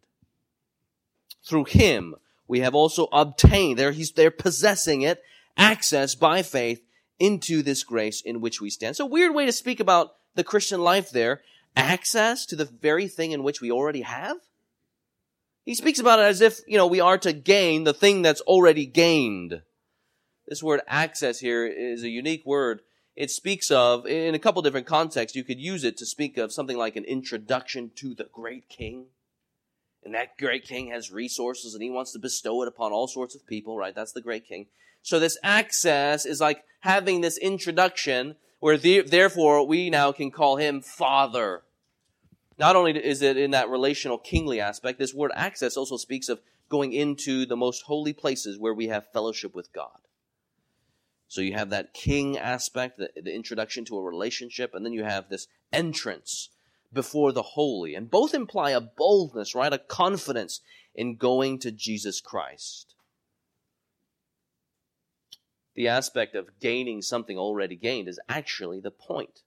Through 1.43 1.65
him 1.65 2.15
we 2.47 2.61
have 2.61 2.75
also 2.75 3.07
obtained, 3.11 3.77
there 3.77 3.91
he's 3.91 4.11
there 4.13 4.31
possessing 4.31 5.01
it, 5.01 5.21
access 5.57 6.15
by 6.15 6.41
faith 6.41 6.81
into 7.19 7.61
this 7.61 7.83
grace 7.83 8.21
in 8.21 8.41
which 8.41 8.61
we 8.61 8.69
stand. 8.69 8.95
So 8.95 9.05
weird 9.05 9.35
way 9.35 9.45
to 9.45 9.51
speak 9.51 9.79
about 9.79 10.15
the 10.35 10.43
Christian 10.43 10.81
life 10.81 11.11
there. 11.11 11.41
Access 11.75 12.45
to 12.47 12.55
the 12.55 12.65
very 12.65 13.07
thing 13.07 13.31
in 13.31 13.43
which 13.43 13.61
we 13.61 13.71
already 13.71 14.01
have? 14.01 14.37
He 15.69 15.75
speaks 15.75 15.99
about 15.99 16.17
it 16.17 16.23
as 16.23 16.41
if, 16.41 16.61
you 16.65 16.77
know, 16.77 16.87
we 16.87 16.99
are 16.99 17.19
to 17.19 17.31
gain 17.31 17.83
the 17.83 17.93
thing 17.93 18.23
that's 18.23 18.41
already 18.41 18.87
gained. 18.87 19.61
This 20.47 20.63
word 20.63 20.81
access 20.87 21.41
here 21.41 21.67
is 21.67 22.01
a 22.01 22.09
unique 22.09 22.43
word. 22.43 22.81
It 23.15 23.29
speaks 23.29 23.69
of, 23.69 24.07
in 24.07 24.33
a 24.33 24.39
couple 24.39 24.63
different 24.63 24.87
contexts, 24.87 25.35
you 25.35 25.43
could 25.43 25.59
use 25.59 25.83
it 25.83 25.95
to 25.97 26.07
speak 26.07 26.39
of 26.39 26.51
something 26.51 26.75
like 26.75 26.95
an 26.95 27.03
introduction 27.05 27.91
to 27.97 28.15
the 28.15 28.23
great 28.23 28.67
king. 28.67 29.09
And 30.03 30.15
that 30.15 30.39
great 30.39 30.63
king 30.63 30.87
has 30.87 31.11
resources 31.11 31.75
and 31.75 31.83
he 31.83 31.91
wants 31.91 32.13
to 32.13 32.19
bestow 32.19 32.63
it 32.63 32.67
upon 32.67 32.91
all 32.91 33.07
sorts 33.07 33.35
of 33.35 33.45
people, 33.45 33.77
right? 33.77 33.93
That's 33.93 34.13
the 34.13 34.21
great 34.21 34.47
king. 34.47 34.69
So 35.03 35.19
this 35.19 35.37
access 35.43 36.25
is 36.25 36.41
like 36.41 36.63
having 36.79 37.21
this 37.21 37.37
introduction 37.37 38.37
where 38.59 38.79
the, 38.79 39.01
therefore 39.01 39.67
we 39.67 39.91
now 39.91 40.13
can 40.13 40.31
call 40.31 40.55
him 40.55 40.81
father 40.81 41.61
not 42.59 42.75
only 42.75 42.91
is 43.03 43.21
it 43.21 43.37
in 43.37 43.51
that 43.51 43.69
relational 43.69 44.17
kingly 44.17 44.59
aspect, 44.59 44.99
this 44.99 45.13
word 45.13 45.31
access 45.33 45.77
also 45.77 45.95
speaks 45.95 46.27
of 46.27 46.41
going 46.67 46.91
into 46.93 47.45
the 47.45 47.55
most 47.55 47.83
holy 47.83 48.13
places 48.13 48.59
where 48.59 48.73
we 48.73 48.87
have 48.87 49.11
fellowship 49.11 49.55
with 49.55 49.71
God. 49.73 49.97
So 51.29 51.41
you 51.41 51.53
have 51.53 51.69
that 51.69 51.93
king 51.93 52.37
aspect, 52.37 52.97
the, 52.97 53.09
the, 53.15 53.33
introduction 53.33 53.85
to 53.85 53.97
a 53.97 54.03
relationship, 54.03 54.73
and 54.73 54.85
then 54.85 54.93
you 54.93 55.03
have 55.03 55.29
this 55.29 55.47
entrance 55.71 56.49
before 56.91 57.31
the 57.31 57.43
holy. 57.43 57.95
And 57.95 58.09
both 58.09 58.33
imply 58.33 58.71
a 58.71 58.81
boldness, 58.81 59.55
right? 59.55 59.71
A 59.71 59.77
confidence 59.77 60.61
in 60.95 61.15
going 61.15 61.59
to 61.59 61.71
Jesus 61.71 62.19
Christ. 62.19 62.95
The 65.75 65.87
aspect 65.87 66.35
of 66.35 66.59
gaining 66.59 67.01
something 67.01 67.37
already 67.37 67.75
gained 67.75 68.09
is 68.09 68.19
actually 68.27 68.79
the 68.79 68.91
point. 68.91 69.43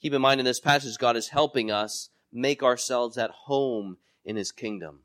Keep 0.00 0.14
in 0.14 0.22
mind 0.22 0.40
in 0.40 0.46
this 0.46 0.60
passage, 0.60 0.96
God 0.98 1.16
is 1.16 1.28
helping 1.28 1.70
us 1.70 2.10
make 2.32 2.62
ourselves 2.62 3.18
at 3.18 3.30
home 3.30 3.96
in 4.24 4.36
His 4.36 4.52
kingdom. 4.52 5.00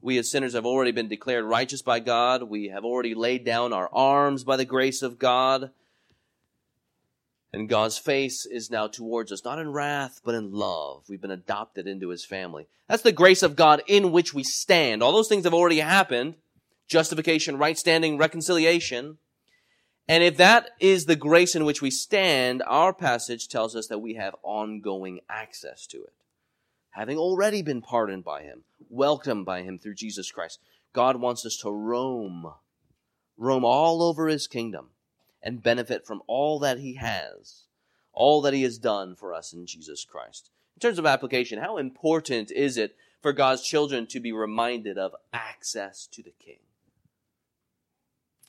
We 0.00 0.16
as 0.18 0.30
sinners 0.30 0.54
have 0.54 0.64
already 0.64 0.92
been 0.92 1.08
declared 1.08 1.44
righteous 1.44 1.82
by 1.82 2.00
God. 2.00 2.44
We 2.44 2.68
have 2.68 2.84
already 2.84 3.14
laid 3.14 3.44
down 3.44 3.72
our 3.72 3.90
arms 3.92 4.44
by 4.44 4.56
the 4.56 4.64
grace 4.64 5.02
of 5.02 5.18
God. 5.18 5.70
And 7.52 7.68
God's 7.68 7.98
face 7.98 8.46
is 8.46 8.70
now 8.70 8.86
towards 8.86 9.32
us, 9.32 9.44
not 9.44 9.58
in 9.58 9.72
wrath, 9.72 10.20
but 10.24 10.34
in 10.34 10.52
love. 10.52 11.04
We've 11.08 11.20
been 11.20 11.30
adopted 11.30 11.86
into 11.86 12.10
His 12.10 12.24
family. 12.24 12.68
That's 12.88 13.02
the 13.02 13.12
grace 13.12 13.42
of 13.42 13.56
God 13.56 13.82
in 13.86 14.12
which 14.12 14.32
we 14.32 14.44
stand. 14.44 15.02
All 15.02 15.12
those 15.12 15.28
things 15.28 15.44
have 15.44 15.54
already 15.54 15.80
happened. 15.80 16.34
Justification, 16.86 17.58
right 17.58 17.76
standing, 17.76 18.18
reconciliation. 18.18 19.18
And 20.08 20.24
if 20.24 20.38
that 20.38 20.70
is 20.80 21.04
the 21.04 21.16
grace 21.16 21.54
in 21.54 21.66
which 21.66 21.82
we 21.82 21.90
stand, 21.90 22.62
our 22.66 22.94
passage 22.94 23.46
tells 23.46 23.76
us 23.76 23.88
that 23.88 23.98
we 23.98 24.14
have 24.14 24.34
ongoing 24.42 25.20
access 25.28 25.86
to 25.88 25.98
it. 26.02 26.14
Having 26.92 27.18
already 27.18 27.60
been 27.60 27.82
pardoned 27.82 28.24
by 28.24 28.42
Him, 28.42 28.64
welcomed 28.88 29.44
by 29.44 29.62
Him 29.62 29.78
through 29.78 29.94
Jesus 29.94 30.32
Christ, 30.32 30.60
God 30.94 31.16
wants 31.16 31.44
us 31.44 31.58
to 31.58 31.70
roam, 31.70 32.54
roam 33.36 33.64
all 33.64 34.02
over 34.02 34.28
His 34.28 34.46
kingdom 34.46 34.88
and 35.42 35.62
benefit 35.62 36.06
from 36.06 36.22
all 36.26 36.58
that 36.60 36.78
He 36.78 36.94
has, 36.94 37.64
all 38.14 38.40
that 38.40 38.54
He 38.54 38.62
has 38.62 38.78
done 38.78 39.14
for 39.14 39.34
us 39.34 39.52
in 39.52 39.66
Jesus 39.66 40.06
Christ. 40.06 40.50
In 40.76 40.80
terms 40.80 40.98
of 40.98 41.04
application, 41.06 41.58
how 41.58 41.76
important 41.76 42.50
is 42.50 42.78
it 42.78 42.96
for 43.20 43.34
God's 43.34 43.62
children 43.62 44.06
to 44.06 44.20
be 44.20 44.32
reminded 44.32 44.96
of 44.96 45.14
access 45.34 46.06
to 46.12 46.22
the 46.22 46.32
King? 46.42 46.58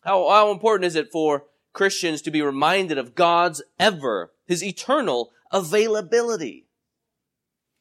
How, 0.02 0.30
how 0.30 0.52
important 0.52 0.86
is 0.86 0.96
it 0.96 1.12
for 1.12 1.46
Christians 1.74 2.22
to 2.24 2.32
be 2.32 2.42
reminded 2.42 2.98
of 2.98 3.16
God's 3.16 3.62
ever, 3.80 4.32
His 4.46 4.64
eternal 4.64 5.32
availability? 5.52 6.66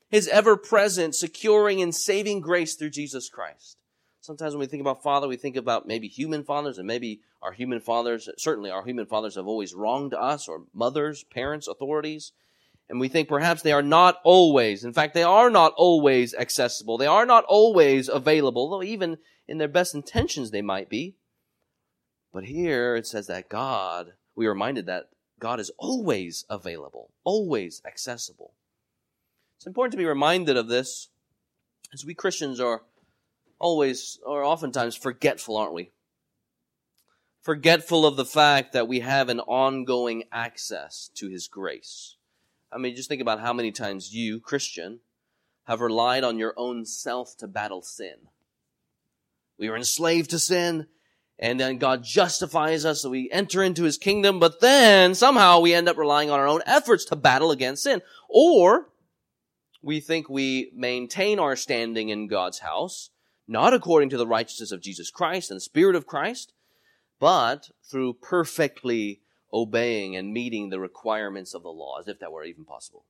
His 0.08 0.28
ever 0.28 0.56
present, 0.56 1.14
securing 1.14 1.82
and 1.82 1.94
saving 1.94 2.40
grace 2.40 2.74
through 2.74 2.90
Jesus 2.90 3.28
Christ. 3.28 3.76
Sometimes 4.20 4.54
when 4.54 4.60
we 4.60 4.66
think 4.66 4.80
about 4.80 5.02
father, 5.02 5.28
we 5.28 5.36
think 5.36 5.56
about 5.56 5.86
maybe 5.86 6.08
human 6.08 6.44
fathers, 6.44 6.78
and 6.78 6.86
maybe 6.86 7.20
our 7.42 7.52
human 7.52 7.80
fathers, 7.80 8.28
certainly 8.36 8.70
our 8.70 8.84
human 8.84 9.06
fathers 9.06 9.36
have 9.36 9.46
always 9.46 9.74
wronged 9.74 10.14
us, 10.14 10.48
or 10.48 10.64
mothers, 10.74 11.24
parents, 11.24 11.68
authorities. 11.68 12.32
And 12.88 13.00
we 13.00 13.08
think 13.08 13.28
perhaps 13.28 13.62
they 13.62 13.72
are 13.72 13.82
not 13.82 14.18
always, 14.24 14.82
in 14.82 14.94
fact, 14.94 15.12
they 15.12 15.22
are 15.22 15.50
not 15.50 15.74
always 15.76 16.34
accessible. 16.34 16.96
They 16.96 17.06
are 17.06 17.26
not 17.26 17.44
always 17.46 18.08
available, 18.08 18.70
though 18.70 18.82
even 18.82 19.18
in 19.46 19.58
their 19.58 19.68
best 19.68 19.94
intentions 19.94 20.50
they 20.50 20.62
might 20.62 20.88
be. 20.88 21.16
But 22.38 22.46
here 22.46 22.94
it 22.94 23.04
says 23.04 23.26
that 23.26 23.48
God, 23.48 24.12
we 24.36 24.46
are 24.46 24.52
reminded 24.52 24.86
that 24.86 25.08
God 25.40 25.58
is 25.58 25.72
always 25.76 26.44
available, 26.48 27.10
always 27.24 27.82
accessible. 27.84 28.52
It's 29.56 29.66
important 29.66 29.90
to 29.90 29.98
be 29.98 30.04
reminded 30.04 30.56
of 30.56 30.68
this 30.68 31.08
as 31.92 32.04
we 32.04 32.14
Christians 32.14 32.60
are 32.60 32.82
always, 33.58 34.20
or 34.24 34.44
oftentimes 34.44 34.94
forgetful, 34.94 35.56
aren't 35.56 35.74
we? 35.74 35.90
Forgetful 37.42 38.06
of 38.06 38.14
the 38.14 38.24
fact 38.24 38.72
that 38.72 38.86
we 38.86 39.00
have 39.00 39.28
an 39.28 39.40
ongoing 39.40 40.22
access 40.30 41.10
to 41.16 41.28
His 41.28 41.48
grace. 41.48 42.14
I 42.70 42.78
mean, 42.78 42.94
just 42.94 43.08
think 43.08 43.20
about 43.20 43.40
how 43.40 43.52
many 43.52 43.72
times 43.72 44.14
you, 44.14 44.38
Christian, 44.38 45.00
have 45.64 45.80
relied 45.80 46.22
on 46.22 46.38
your 46.38 46.54
own 46.56 46.84
self 46.84 47.36
to 47.38 47.48
battle 47.48 47.82
sin. 47.82 48.28
We 49.58 49.66
are 49.66 49.76
enslaved 49.76 50.30
to 50.30 50.38
sin, 50.38 50.86
and 51.38 51.60
then 51.60 51.78
God 51.78 52.02
justifies 52.02 52.84
us, 52.84 53.02
so 53.02 53.10
we 53.10 53.30
enter 53.30 53.62
into 53.62 53.84
his 53.84 53.96
kingdom, 53.96 54.40
but 54.40 54.60
then 54.60 55.14
somehow 55.14 55.60
we 55.60 55.72
end 55.72 55.88
up 55.88 55.96
relying 55.96 56.30
on 56.30 56.40
our 56.40 56.48
own 56.48 56.62
efforts 56.66 57.04
to 57.06 57.16
battle 57.16 57.52
against 57.52 57.84
sin. 57.84 58.02
Or 58.28 58.88
we 59.80 60.00
think 60.00 60.28
we 60.28 60.72
maintain 60.74 61.38
our 61.38 61.54
standing 61.54 62.08
in 62.08 62.26
God's 62.26 62.58
house, 62.58 63.10
not 63.46 63.72
according 63.72 64.10
to 64.10 64.16
the 64.16 64.26
righteousness 64.26 64.72
of 64.72 64.80
Jesus 64.80 65.10
Christ 65.10 65.50
and 65.50 65.56
the 65.58 65.62
Spirit 65.62 65.94
of 65.94 66.06
Christ, 66.06 66.52
but 67.20 67.70
through 67.88 68.14
perfectly 68.14 69.20
obeying 69.52 70.16
and 70.16 70.32
meeting 70.32 70.70
the 70.70 70.80
requirements 70.80 71.54
of 71.54 71.62
the 71.62 71.68
law, 71.68 71.98
as 72.00 72.08
if 72.08 72.18
that 72.18 72.32
were 72.32 72.44
even 72.44 72.64
possible. 72.64 73.04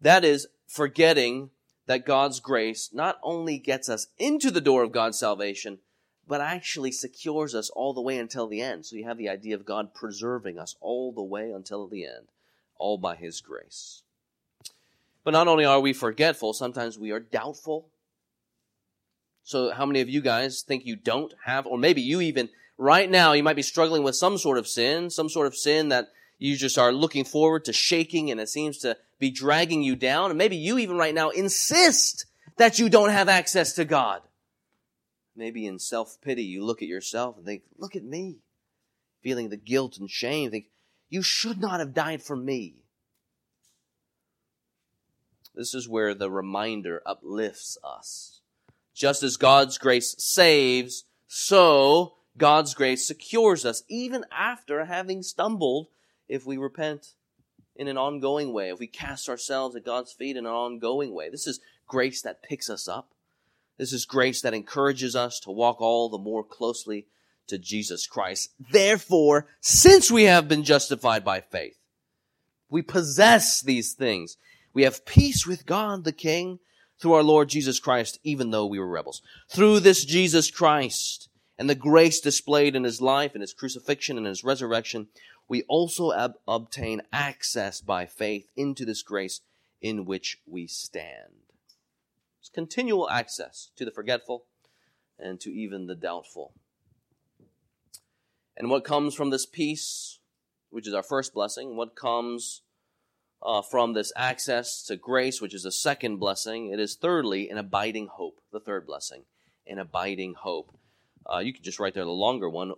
That 0.00 0.24
is 0.24 0.46
forgetting 0.66 1.50
that 1.86 2.06
God's 2.06 2.40
grace 2.40 2.90
not 2.92 3.18
only 3.22 3.58
gets 3.58 3.88
us 3.88 4.08
into 4.18 4.50
the 4.50 4.60
door 4.60 4.82
of 4.82 4.92
God's 4.92 5.18
salvation, 5.18 5.78
but 6.26 6.40
actually 6.40 6.92
secures 6.92 7.54
us 7.54 7.70
all 7.70 7.92
the 7.92 8.00
way 8.00 8.18
until 8.18 8.46
the 8.46 8.60
end. 8.60 8.86
So 8.86 8.96
you 8.96 9.04
have 9.04 9.18
the 9.18 9.28
idea 9.28 9.54
of 9.54 9.66
God 9.66 9.94
preserving 9.94 10.58
us 10.58 10.76
all 10.80 11.12
the 11.12 11.22
way 11.22 11.50
until 11.50 11.86
the 11.86 12.04
end, 12.04 12.28
all 12.78 12.98
by 12.98 13.16
His 13.16 13.40
grace. 13.40 14.02
But 15.22 15.32
not 15.32 15.48
only 15.48 15.64
are 15.64 15.80
we 15.80 15.92
forgetful, 15.92 16.52
sometimes 16.52 16.98
we 16.98 17.10
are 17.10 17.20
doubtful. 17.20 17.86
So, 19.42 19.72
how 19.72 19.84
many 19.84 20.00
of 20.00 20.08
you 20.08 20.20
guys 20.20 20.62
think 20.62 20.86
you 20.86 20.96
don't 20.96 21.34
have, 21.44 21.66
or 21.66 21.76
maybe 21.76 22.00
you 22.00 22.20
even 22.20 22.48
right 22.78 23.10
now, 23.10 23.32
you 23.32 23.42
might 23.42 23.56
be 23.56 23.62
struggling 23.62 24.02
with 24.02 24.16
some 24.16 24.38
sort 24.38 24.58
of 24.58 24.66
sin, 24.66 25.10
some 25.10 25.28
sort 25.28 25.46
of 25.46 25.56
sin 25.56 25.88
that 25.90 26.08
you 26.38 26.56
just 26.56 26.78
are 26.78 26.92
looking 26.92 27.24
forward 27.24 27.64
to 27.64 27.72
shaking 27.72 28.30
and 28.30 28.40
it 28.40 28.48
seems 28.48 28.78
to 28.78 28.96
be 29.18 29.30
dragging 29.30 29.82
you 29.82 29.96
down. 29.96 30.30
And 30.30 30.38
maybe 30.38 30.56
you 30.56 30.78
even 30.78 30.96
right 30.98 31.14
now 31.14 31.30
insist 31.30 32.26
that 32.56 32.78
you 32.78 32.88
don't 32.88 33.10
have 33.10 33.28
access 33.28 33.74
to 33.74 33.84
God. 33.84 34.22
Maybe 35.36 35.66
in 35.66 35.78
self 35.78 36.20
pity, 36.20 36.44
you 36.44 36.64
look 36.64 36.82
at 36.82 36.88
yourself 36.88 37.36
and 37.36 37.46
think, 37.46 37.62
look 37.76 37.96
at 37.96 38.04
me. 38.04 38.38
Feeling 39.22 39.48
the 39.48 39.56
guilt 39.56 39.96
and 39.98 40.10
shame, 40.10 40.50
think, 40.50 40.66
you 41.08 41.22
should 41.22 41.58
not 41.58 41.80
have 41.80 41.94
died 41.94 42.22
for 42.22 42.36
me. 42.36 42.84
This 45.54 45.74
is 45.74 45.88
where 45.88 46.14
the 46.14 46.30
reminder 46.30 47.00
uplifts 47.06 47.78
us. 47.84 48.40
Just 48.94 49.22
as 49.22 49.36
God's 49.36 49.78
grace 49.78 50.14
saves, 50.18 51.04
so 51.26 52.14
God's 52.36 52.74
grace 52.74 53.06
secures 53.06 53.64
us 53.64 53.82
even 53.88 54.24
after 54.32 54.84
having 54.84 55.22
stumbled 55.22 55.88
if 56.28 56.44
we 56.44 56.56
repent 56.56 57.14
in 57.76 57.88
an 57.88 57.98
ongoing 57.98 58.52
way, 58.52 58.70
if 58.70 58.78
we 58.78 58.86
cast 58.86 59.28
ourselves 59.28 59.76
at 59.76 59.84
God's 59.84 60.12
feet 60.12 60.36
in 60.36 60.46
an 60.46 60.52
ongoing 60.52 61.14
way. 61.14 61.28
This 61.28 61.46
is 61.46 61.60
grace 61.86 62.22
that 62.22 62.42
picks 62.42 62.70
us 62.70 62.88
up. 62.88 63.10
This 63.78 63.92
is 63.92 64.04
grace 64.04 64.40
that 64.42 64.54
encourages 64.54 65.16
us 65.16 65.40
to 65.40 65.50
walk 65.50 65.80
all 65.80 66.08
the 66.08 66.18
more 66.18 66.44
closely 66.44 67.06
to 67.48 67.58
Jesus 67.58 68.06
Christ. 68.06 68.50
Therefore, 68.70 69.46
since 69.60 70.10
we 70.10 70.24
have 70.24 70.48
been 70.48 70.64
justified 70.64 71.24
by 71.24 71.40
faith, 71.40 71.78
we 72.70 72.82
possess 72.82 73.60
these 73.60 73.92
things. 73.92 74.36
We 74.72 74.84
have 74.84 75.04
peace 75.04 75.46
with 75.46 75.66
God 75.66 76.04
the 76.04 76.12
King 76.12 76.60
through 77.00 77.12
our 77.12 77.22
Lord 77.22 77.48
Jesus 77.48 77.80
Christ, 77.80 78.18
even 78.22 78.50
though 78.50 78.66
we 78.66 78.78
were 78.78 78.88
rebels. 78.88 79.22
Through 79.48 79.80
this 79.80 80.04
Jesus 80.04 80.50
Christ 80.50 81.28
and 81.58 81.68
the 81.68 81.74
grace 81.74 82.20
displayed 82.20 82.74
in 82.74 82.84
his 82.84 83.00
life 83.00 83.32
and 83.34 83.42
his 83.42 83.52
crucifixion 83.52 84.16
and 84.16 84.26
his 84.26 84.44
resurrection, 84.44 85.08
we 85.48 85.62
also 85.64 86.12
ob- 86.12 86.34
obtain 86.48 87.02
access 87.12 87.80
by 87.80 88.06
faith 88.06 88.48
into 88.56 88.84
this 88.84 89.02
grace 89.02 89.40
in 89.80 90.04
which 90.04 90.38
we 90.46 90.66
stand. 90.66 91.43
It's 92.44 92.50
continual 92.50 93.08
access 93.08 93.70
to 93.74 93.86
the 93.86 93.90
forgetful 93.90 94.44
and 95.18 95.40
to 95.40 95.50
even 95.50 95.86
the 95.86 95.94
doubtful. 95.94 96.52
And 98.54 98.68
what 98.68 98.84
comes 98.84 99.14
from 99.14 99.30
this 99.30 99.46
peace, 99.46 100.18
which 100.68 100.86
is 100.86 100.92
our 100.92 101.02
first 101.02 101.32
blessing, 101.32 101.74
what 101.74 101.96
comes 101.96 102.60
uh, 103.42 103.62
from 103.62 103.94
this 103.94 104.12
access 104.14 104.82
to 104.82 104.96
grace, 104.96 105.40
which 105.40 105.54
is 105.54 105.64
a 105.64 105.72
second 105.72 106.18
blessing, 106.18 106.70
it 106.70 106.78
is 106.78 106.96
thirdly 106.96 107.48
an 107.48 107.56
abiding 107.56 108.08
hope, 108.08 108.42
the 108.52 108.60
third 108.60 108.86
blessing, 108.86 109.22
an 109.66 109.78
abiding 109.78 110.34
hope. 110.34 110.76
Uh, 111.24 111.38
you 111.38 111.54
can 111.54 111.62
just 111.62 111.78
write 111.78 111.94
there 111.94 112.04
the 112.04 112.10
longer 112.10 112.50
one. 112.50 112.74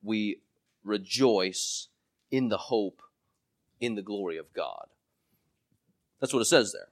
We 0.00 0.42
rejoice 0.84 1.88
in 2.30 2.50
the 2.50 2.56
hope 2.56 3.02
in 3.80 3.96
the 3.96 4.02
glory 4.02 4.38
of 4.38 4.52
God. 4.52 4.86
That's 6.20 6.32
what 6.32 6.42
it 6.42 6.44
says 6.44 6.72
there. 6.72 6.90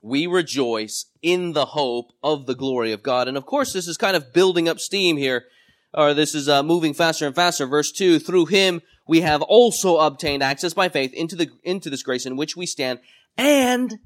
We 0.00 0.26
rejoice 0.26 1.06
in 1.22 1.52
the 1.52 1.66
hope 1.66 2.12
of 2.22 2.46
the 2.46 2.54
glory 2.54 2.92
of 2.92 3.02
God. 3.02 3.28
And 3.28 3.36
of 3.36 3.46
course, 3.46 3.72
this 3.72 3.88
is 3.88 3.96
kind 3.96 4.16
of 4.16 4.32
building 4.32 4.68
up 4.68 4.78
steam 4.78 5.16
here, 5.16 5.46
or 5.92 6.14
this 6.14 6.34
is 6.34 6.48
uh, 6.48 6.62
moving 6.62 6.94
faster 6.94 7.26
and 7.26 7.34
faster. 7.34 7.66
Verse 7.66 7.90
2, 7.92 8.18
through 8.18 8.46
him 8.46 8.80
we 9.06 9.22
have 9.22 9.42
also 9.42 9.98
obtained 9.98 10.42
access 10.42 10.74
by 10.74 10.88
faith 10.88 11.12
into 11.14 11.34
the, 11.34 11.48
into 11.64 11.90
this 11.90 12.02
grace 12.02 12.26
in 12.26 12.36
which 12.36 12.56
we 12.56 12.66
stand, 12.66 13.00
and 13.36 13.98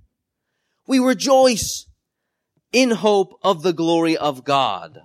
we 0.86 0.98
rejoice 0.98 1.86
in 2.72 2.90
hope 2.90 3.38
of 3.42 3.62
the 3.62 3.72
glory 3.72 4.16
of 4.16 4.44
God. 4.44 5.00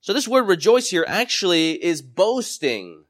So 0.00 0.12
this 0.12 0.28
word 0.28 0.48
rejoice 0.48 0.90
here 0.90 1.04
actually 1.06 1.82
is 1.82 2.02
boasting 2.02 3.04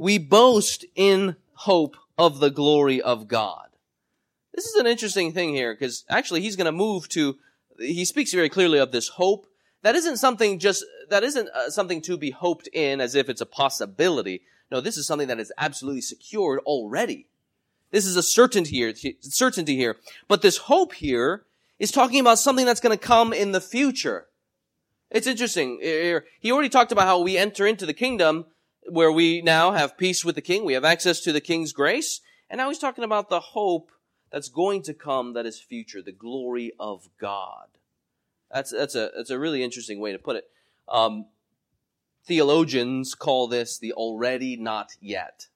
we 0.00 0.16
boast 0.16 0.86
in 0.94 1.36
hope 1.52 1.94
of 2.16 2.40
the 2.40 2.48
glory 2.48 3.02
of 3.02 3.28
God. 3.28 3.68
This 4.54 4.66
is 4.66 4.74
an 4.74 4.86
interesting 4.86 5.32
thing 5.32 5.54
here 5.54 5.74
because 5.74 6.04
actually 6.08 6.40
he's 6.40 6.56
going 6.56 6.66
to 6.66 6.72
move 6.72 7.08
to, 7.10 7.38
he 7.78 8.04
speaks 8.04 8.32
very 8.32 8.48
clearly 8.48 8.78
of 8.78 8.92
this 8.92 9.08
hope. 9.08 9.46
That 9.82 9.94
isn't 9.94 10.18
something 10.18 10.58
just, 10.58 10.84
that 11.08 11.24
isn't 11.24 11.48
uh, 11.48 11.70
something 11.70 12.02
to 12.02 12.18
be 12.18 12.30
hoped 12.30 12.68
in 12.72 13.00
as 13.00 13.14
if 13.14 13.28
it's 13.28 13.40
a 13.40 13.46
possibility. 13.46 14.42
No, 14.70 14.80
this 14.80 14.96
is 14.96 15.06
something 15.06 15.28
that 15.28 15.40
is 15.40 15.52
absolutely 15.56 16.02
secured 16.02 16.60
already. 16.60 17.26
This 17.90 18.06
is 18.06 18.16
a 18.16 18.22
certainty 18.22 18.70
here, 18.70 18.94
certainty 19.20 19.76
here. 19.76 19.96
But 20.28 20.42
this 20.42 20.58
hope 20.58 20.94
here 20.94 21.44
is 21.78 21.90
talking 21.90 22.20
about 22.20 22.38
something 22.38 22.66
that's 22.66 22.80
going 22.80 22.96
to 22.96 23.04
come 23.04 23.32
in 23.32 23.52
the 23.52 23.60
future. 23.60 24.26
It's 25.10 25.26
interesting. 25.26 25.80
He 26.40 26.52
already 26.52 26.68
talked 26.68 26.92
about 26.92 27.06
how 27.06 27.20
we 27.20 27.36
enter 27.36 27.66
into 27.66 27.86
the 27.86 27.94
kingdom 27.94 28.44
where 28.88 29.10
we 29.10 29.42
now 29.42 29.72
have 29.72 29.98
peace 29.98 30.24
with 30.24 30.36
the 30.36 30.40
king. 30.40 30.64
We 30.64 30.74
have 30.74 30.84
access 30.84 31.20
to 31.20 31.32
the 31.32 31.40
king's 31.40 31.72
grace. 31.72 32.20
And 32.48 32.58
now 32.58 32.68
he's 32.68 32.78
talking 32.78 33.02
about 33.02 33.28
the 33.28 33.40
hope 33.40 33.90
that's 34.30 34.48
going 34.48 34.82
to 34.82 34.94
come 34.94 35.34
that 35.34 35.46
is 35.46 35.60
future, 35.60 36.02
the 36.02 36.12
glory 36.12 36.72
of 36.78 37.08
God. 37.18 37.66
That's, 38.52 38.70
that's, 38.70 38.94
a, 38.94 39.10
that's 39.16 39.30
a 39.30 39.38
really 39.38 39.62
interesting 39.62 40.00
way 40.00 40.12
to 40.12 40.18
put 40.18 40.36
it. 40.36 40.50
Um, 40.88 41.26
theologians 42.24 43.14
call 43.14 43.48
this 43.48 43.78
the 43.78 43.92
already 43.92 44.56
not 44.56 44.92
yet. 45.00 45.46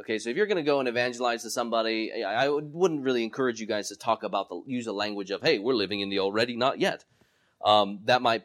Okay, 0.00 0.18
so 0.18 0.28
if 0.28 0.36
you're 0.36 0.46
going 0.46 0.56
to 0.56 0.62
go 0.62 0.80
and 0.80 0.88
evangelize 0.88 1.42
to 1.42 1.50
somebody, 1.50 2.24
I 2.24 2.48
wouldn't 2.48 3.02
really 3.02 3.22
encourage 3.22 3.60
you 3.60 3.66
guys 3.66 3.90
to 3.90 3.96
talk 3.96 4.24
about 4.24 4.48
the 4.48 4.60
use 4.66 4.88
a 4.88 4.92
language 4.92 5.30
of, 5.30 5.40
"Hey, 5.40 5.60
we're 5.60 5.74
living 5.74 6.00
in 6.00 6.08
the 6.08 6.18
already 6.18 6.56
not 6.56 6.80
yet." 6.80 7.04
Um, 7.64 8.00
that 8.06 8.20
might 8.20 8.44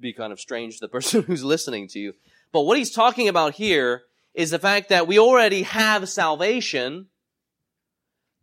be 0.00 0.12
kind 0.12 0.32
of 0.32 0.40
strange 0.40 0.74
to 0.74 0.80
the 0.80 0.88
person 0.96 1.22
who's 1.22 1.44
listening 1.44 1.86
to 1.88 2.00
you. 2.00 2.14
But 2.50 2.62
what 2.62 2.78
he's 2.78 2.90
talking 2.90 3.28
about 3.28 3.54
here 3.54 4.02
is 4.34 4.50
the 4.50 4.58
fact 4.58 4.88
that 4.88 5.06
we 5.06 5.20
already 5.20 5.62
have 5.62 6.08
salvation, 6.08 7.06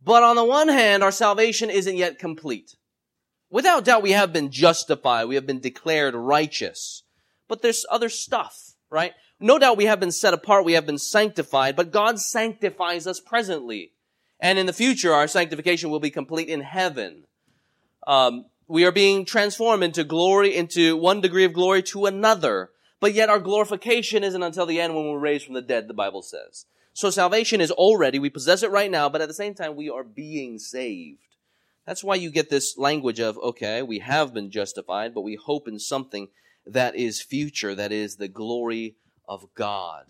but 0.04 0.22
on 0.22 0.36
the 0.36 0.44
one 0.44 0.68
hand, 0.68 1.02
our 1.02 1.12
salvation 1.12 1.70
isn't 1.70 1.96
yet 1.96 2.18
complete. 2.18 2.76
Without 3.50 3.84
doubt, 3.84 4.02
we 4.02 4.12
have 4.12 4.32
been 4.32 4.50
justified. 4.50 5.26
We 5.26 5.34
have 5.34 5.46
been 5.46 5.60
declared 5.60 6.14
righteous. 6.14 7.02
But 7.48 7.62
there's 7.62 7.84
other 7.90 8.08
stuff, 8.08 8.72
right? 8.90 9.12
No 9.38 9.58
doubt 9.58 9.76
we 9.76 9.84
have 9.84 10.00
been 10.00 10.12
set 10.12 10.32
apart. 10.32 10.64
We 10.64 10.72
have 10.72 10.86
been 10.86 10.98
sanctified, 10.98 11.76
but 11.76 11.90
God 11.90 12.18
sanctifies 12.18 13.06
us 13.06 13.20
presently. 13.20 13.92
And 14.40 14.58
in 14.58 14.66
the 14.66 14.72
future, 14.72 15.12
our 15.12 15.28
sanctification 15.28 15.90
will 15.90 16.00
be 16.00 16.10
complete 16.10 16.48
in 16.48 16.62
heaven. 16.62 17.24
Um, 18.06 18.46
we 18.66 18.84
are 18.84 18.92
being 18.92 19.24
transformed 19.24 19.84
into 19.84 20.02
glory, 20.02 20.56
into 20.56 20.96
one 20.96 21.20
degree 21.20 21.44
of 21.44 21.52
glory 21.52 21.82
to 21.84 22.06
another. 22.06 22.70
But 23.00 23.14
yet 23.14 23.28
our 23.28 23.38
glorification 23.38 24.24
isn't 24.24 24.42
until 24.42 24.64
the 24.64 24.80
end 24.80 24.94
when 24.94 25.08
we're 25.08 25.18
raised 25.18 25.44
from 25.44 25.54
the 25.54 25.60
dead, 25.60 25.88
the 25.88 25.94
Bible 25.94 26.22
says. 26.22 26.66
So 26.92 27.10
salvation 27.10 27.60
is 27.60 27.70
already, 27.70 28.18
we 28.18 28.30
possess 28.30 28.62
it 28.62 28.70
right 28.70 28.90
now, 28.90 29.08
but 29.08 29.20
at 29.20 29.28
the 29.28 29.34
same 29.34 29.54
time, 29.54 29.76
we 29.76 29.88
are 29.88 30.04
being 30.04 30.58
saved. 30.58 31.36
That's 31.86 32.04
why 32.04 32.16
you 32.16 32.30
get 32.30 32.50
this 32.50 32.76
language 32.78 33.18
of, 33.18 33.38
okay, 33.38 33.82
we 33.82 34.00
have 34.00 34.34
been 34.34 34.50
justified, 34.50 35.14
but 35.14 35.22
we 35.22 35.36
hope 35.36 35.66
in 35.66 35.78
something 35.78 36.28
that 36.66 36.94
is 36.94 37.22
future, 37.22 37.74
that 37.74 37.92
is 37.92 38.16
the 38.16 38.28
glory 38.28 38.96
of 39.26 39.52
God. 39.54 40.04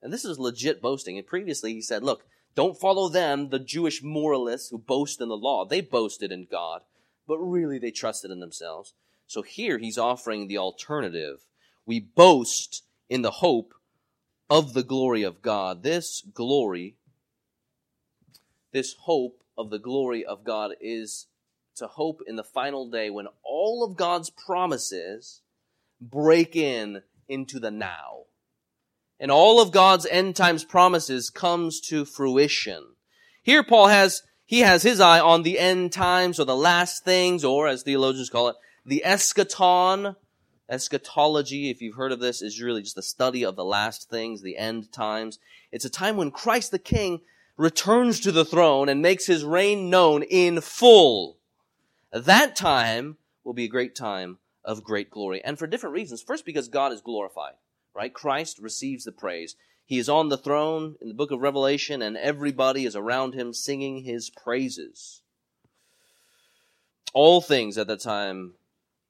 And 0.00 0.12
this 0.12 0.24
is 0.24 0.38
legit 0.38 0.80
boasting. 0.80 1.18
And 1.18 1.26
previously 1.26 1.74
he 1.74 1.82
said, 1.82 2.02
look, 2.02 2.24
don't 2.54 2.78
follow 2.78 3.08
them, 3.08 3.50
the 3.50 3.58
Jewish 3.58 4.02
moralists 4.02 4.70
who 4.70 4.78
boast 4.78 5.20
in 5.20 5.28
the 5.28 5.36
law. 5.36 5.64
They 5.64 5.80
boasted 5.80 6.32
in 6.32 6.46
God, 6.50 6.82
but 7.26 7.38
really 7.38 7.78
they 7.78 7.90
trusted 7.90 8.30
in 8.30 8.40
themselves. 8.40 8.94
So 9.26 9.42
here 9.42 9.78
he's 9.78 9.98
offering 9.98 10.46
the 10.46 10.58
alternative 10.58 11.40
we 11.88 12.00
boast 12.00 12.84
in 13.08 13.22
the 13.22 13.30
hope 13.30 13.72
of 14.50 14.74
the 14.74 14.82
glory 14.82 15.22
of 15.22 15.42
God. 15.42 15.82
This 15.82 16.22
glory, 16.34 16.96
this 18.72 18.94
hope 19.00 19.42
of 19.56 19.70
the 19.70 19.78
glory 19.78 20.24
of 20.24 20.44
God 20.44 20.72
is 20.80 21.26
to 21.76 21.86
hope 21.86 22.20
in 22.26 22.36
the 22.36 22.44
final 22.44 22.90
day 22.90 23.10
when 23.10 23.28
all 23.42 23.84
of 23.84 23.96
God's 23.96 24.30
promises 24.30 25.42
break 26.00 26.56
in 26.56 27.02
into 27.28 27.58
the 27.58 27.70
now. 27.70 28.24
And 29.20 29.30
all 29.30 29.60
of 29.60 29.72
God's 29.72 30.06
end 30.06 30.36
times 30.36 30.64
promises 30.64 31.30
comes 31.30 31.80
to 31.82 32.04
fruition. 32.04 32.84
Here 33.42 33.64
Paul 33.64 33.88
has, 33.88 34.22
he 34.46 34.60
has 34.60 34.82
his 34.82 35.00
eye 35.00 35.20
on 35.20 35.42
the 35.42 35.58
end 35.58 35.92
times 35.92 36.38
or 36.38 36.44
the 36.44 36.56
last 36.56 37.04
things, 37.04 37.44
or 37.44 37.66
as 37.66 37.82
theologians 37.82 38.30
call 38.30 38.48
it, 38.48 38.56
the 38.86 39.02
eschaton, 39.04 40.14
Eschatology, 40.68 41.70
if 41.70 41.80
you've 41.80 41.96
heard 41.96 42.12
of 42.12 42.20
this, 42.20 42.42
is 42.42 42.60
really 42.60 42.82
just 42.82 42.94
the 42.96 43.02
study 43.02 43.44
of 43.44 43.56
the 43.56 43.64
last 43.64 44.10
things, 44.10 44.42
the 44.42 44.58
end 44.58 44.92
times. 44.92 45.38
It's 45.72 45.84
a 45.84 45.90
time 45.90 46.16
when 46.16 46.30
Christ 46.30 46.70
the 46.70 46.78
King 46.78 47.20
returns 47.56 48.20
to 48.20 48.32
the 48.32 48.44
throne 48.44 48.88
and 48.88 49.00
makes 49.00 49.26
his 49.26 49.44
reign 49.44 49.88
known 49.88 50.22
in 50.22 50.60
full. 50.60 51.38
That 52.12 52.54
time 52.54 53.16
will 53.44 53.54
be 53.54 53.64
a 53.64 53.68
great 53.68 53.94
time 53.94 54.38
of 54.64 54.84
great 54.84 55.10
glory. 55.10 55.42
And 55.42 55.58
for 55.58 55.66
different 55.66 55.94
reasons. 55.94 56.22
First, 56.22 56.44
because 56.44 56.68
God 56.68 56.92
is 56.92 57.00
glorified, 57.00 57.54
right? 57.94 58.12
Christ 58.12 58.58
receives 58.58 59.04
the 59.04 59.12
praise. 59.12 59.56
He 59.86 59.98
is 59.98 60.10
on 60.10 60.28
the 60.28 60.36
throne 60.36 60.96
in 61.00 61.08
the 61.08 61.14
book 61.14 61.30
of 61.30 61.40
Revelation, 61.40 62.02
and 62.02 62.16
everybody 62.18 62.84
is 62.84 62.94
around 62.94 63.32
him 63.32 63.54
singing 63.54 64.04
his 64.04 64.28
praises. 64.28 65.22
All 67.14 67.40
things 67.40 67.78
at 67.78 67.86
that 67.86 68.00
time 68.00 68.52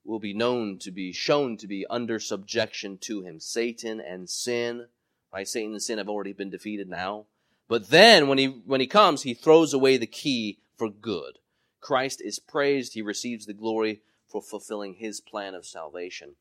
will 0.08 0.18
be 0.18 0.32
known 0.32 0.78
to 0.78 0.90
be 0.90 1.12
shown 1.12 1.58
to 1.58 1.66
be 1.66 1.84
under 1.90 2.18
subjection 2.18 2.96
to 2.96 3.20
him. 3.20 3.38
Satan 3.38 4.00
and 4.00 4.28
sin, 4.28 4.86
right? 5.32 5.46
Satan 5.46 5.72
and 5.72 5.82
sin 5.82 5.98
have 5.98 6.08
already 6.08 6.32
been 6.32 6.48
defeated 6.48 6.88
now. 6.88 7.26
But 7.68 7.90
then 7.90 8.26
when 8.26 8.38
he 8.38 8.46
when 8.46 8.80
he 8.80 8.86
comes, 8.86 9.22
he 9.22 9.34
throws 9.34 9.74
away 9.74 9.98
the 9.98 10.06
key 10.06 10.60
for 10.76 10.88
good. 10.88 11.38
Christ 11.80 12.22
is 12.24 12.38
praised, 12.38 12.94
he 12.94 13.02
receives 13.02 13.44
the 13.44 13.52
glory 13.52 14.00
for 14.26 14.40
fulfilling 14.40 14.94
his 14.94 15.20
plan 15.20 15.54
of 15.54 15.66
salvation. 15.66 16.36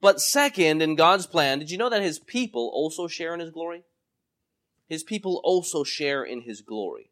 But 0.00 0.22
second, 0.22 0.80
in 0.80 0.96
God's 0.96 1.26
plan, 1.26 1.58
did 1.58 1.70
you 1.70 1.76
know 1.76 1.90
that 1.90 2.02
his 2.02 2.18
people 2.18 2.70
also 2.72 3.06
share 3.06 3.34
in 3.34 3.40
his 3.40 3.50
glory? 3.50 3.82
His 4.88 5.02
people 5.02 5.42
also 5.44 5.84
share 5.84 6.24
in 6.24 6.40
his 6.40 6.62
glory. 6.62 7.09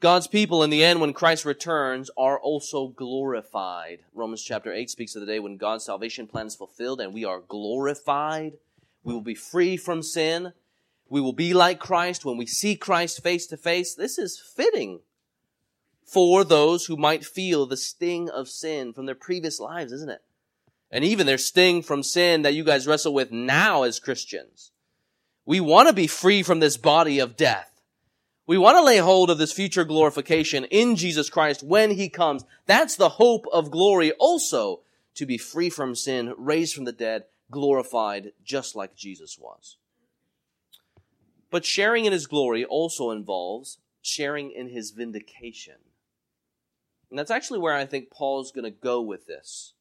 God's 0.00 0.28
people, 0.28 0.62
in 0.62 0.70
the 0.70 0.84
end, 0.84 1.00
when 1.00 1.12
Christ 1.12 1.44
returns, 1.44 2.08
are 2.16 2.38
also 2.38 2.88
glorified. 2.88 3.98
Romans 4.14 4.42
chapter 4.42 4.72
8 4.72 4.88
speaks 4.88 5.16
of 5.16 5.20
the 5.20 5.26
day 5.26 5.40
when 5.40 5.56
God's 5.56 5.84
salvation 5.84 6.28
plan 6.28 6.46
is 6.46 6.54
fulfilled 6.54 7.00
and 7.00 7.12
we 7.12 7.24
are 7.24 7.40
glorified. 7.40 8.58
We 9.02 9.12
will 9.12 9.22
be 9.22 9.34
free 9.34 9.76
from 9.76 10.04
sin. 10.04 10.52
We 11.08 11.20
will 11.20 11.32
be 11.32 11.52
like 11.52 11.80
Christ 11.80 12.24
when 12.24 12.36
we 12.36 12.46
see 12.46 12.76
Christ 12.76 13.24
face 13.24 13.46
to 13.48 13.56
face. 13.56 13.94
This 13.94 14.18
is 14.18 14.38
fitting 14.38 15.00
for 16.04 16.44
those 16.44 16.86
who 16.86 16.96
might 16.96 17.24
feel 17.24 17.66
the 17.66 17.76
sting 17.76 18.30
of 18.30 18.48
sin 18.48 18.92
from 18.92 19.06
their 19.06 19.16
previous 19.16 19.58
lives, 19.58 19.90
isn't 19.92 20.10
it? 20.10 20.22
And 20.92 21.04
even 21.04 21.26
their 21.26 21.38
sting 21.38 21.82
from 21.82 22.04
sin 22.04 22.42
that 22.42 22.54
you 22.54 22.62
guys 22.62 22.86
wrestle 22.86 23.12
with 23.12 23.32
now 23.32 23.82
as 23.82 23.98
Christians. 23.98 24.70
We 25.44 25.58
want 25.58 25.88
to 25.88 25.94
be 25.94 26.06
free 26.06 26.44
from 26.44 26.60
this 26.60 26.76
body 26.76 27.18
of 27.18 27.36
death. 27.36 27.77
We 28.48 28.56
want 28.56 28.78
to 28.78 28.82
lay 28.82 28.96
hold 28.96 29.28
of 29.28 29.36
this 29.36 29.52
future 29.52 29.84
glorification 29.84 30.64
in 30.64 30.96
Jesus 30.96 31.28
Christ 31.28 31.62
when 31.62 31.90
He 31.90 32.08
comes. 32.08 32.46
That's 32.64 32.96
the 32.96 33.10
hope 33.10 33.44
of 33.52 33.70
glory 33.70 34.12
also, 34.12 34.80
to 35.16 35.26
be 35.26 35.36
free 35.36 35.68
from 35.68 35.94
sin, 35.94 36.32
raised 36.38 36.74
from 36.74 36.86
the 36.86 36.92
dead, 36.92 37.24
glorified 37.50 38.32
just 38.42 38.74
like 38.74 38.96
Jesus 38.96 39.38
was. 39.38 39.76
But 41.50 41.66
sharing 41.66 42.06
in 42.06 42.12
His 42.14 42.26
glory 42.26 42.64
also 42.64 43.10
involves 43.10 43.80
sharing 44.00 44.50
in 44.50 44.70
His 44.70 44.92
vindication. 44.92 45.74
And 47.10 47.18
that's 47.18 47.30
actually 47.30 47.58
where 47.58 47.74
I 47.74 47.84
think 47.84 48.10
Paul's 48.10 48.50
going 48.50 48.64
to 48.64 48.70
go 48.70 49.02
with 49.02 49.26
this. 49.26 49.74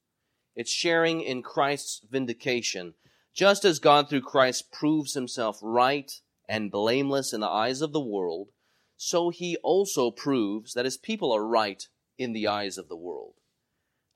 It's 0.58 0.72
sharing 0.72 1.22
in 1.22 1.42
Christ's 1.42 2.02
vindication. 2.12 2.96
Just 3.34 3.64
as 3.64 3.80
God 3.80 4.10
through 4.10 4.24
Christ 4.24 4.74
proves 4.74 5.14
himself 5.14 5.58
right 5.62 6.12
and 6.50 6.70
blameless 6.70 7.32
in 7.32 7.40
the 7.40 7.48
eyes 7.48 7.82
of 7.82 7.94
the 7.94 8.02
world, 8.02 8.50
so 8.98 9.30
he 9.30 9.58
also 9.64 10.12
proves 10.12 10.74
that 10.74 10.86
his 10.86 10.98
people 10.98 11.32
are 11.32 11.46
right 11.46 11.88
in 12.18 12.34
the 12.34 12.48
eyes 12.48 12.78
of 12.78 12.90
the 12.90 12.96
world. 12.96 13.36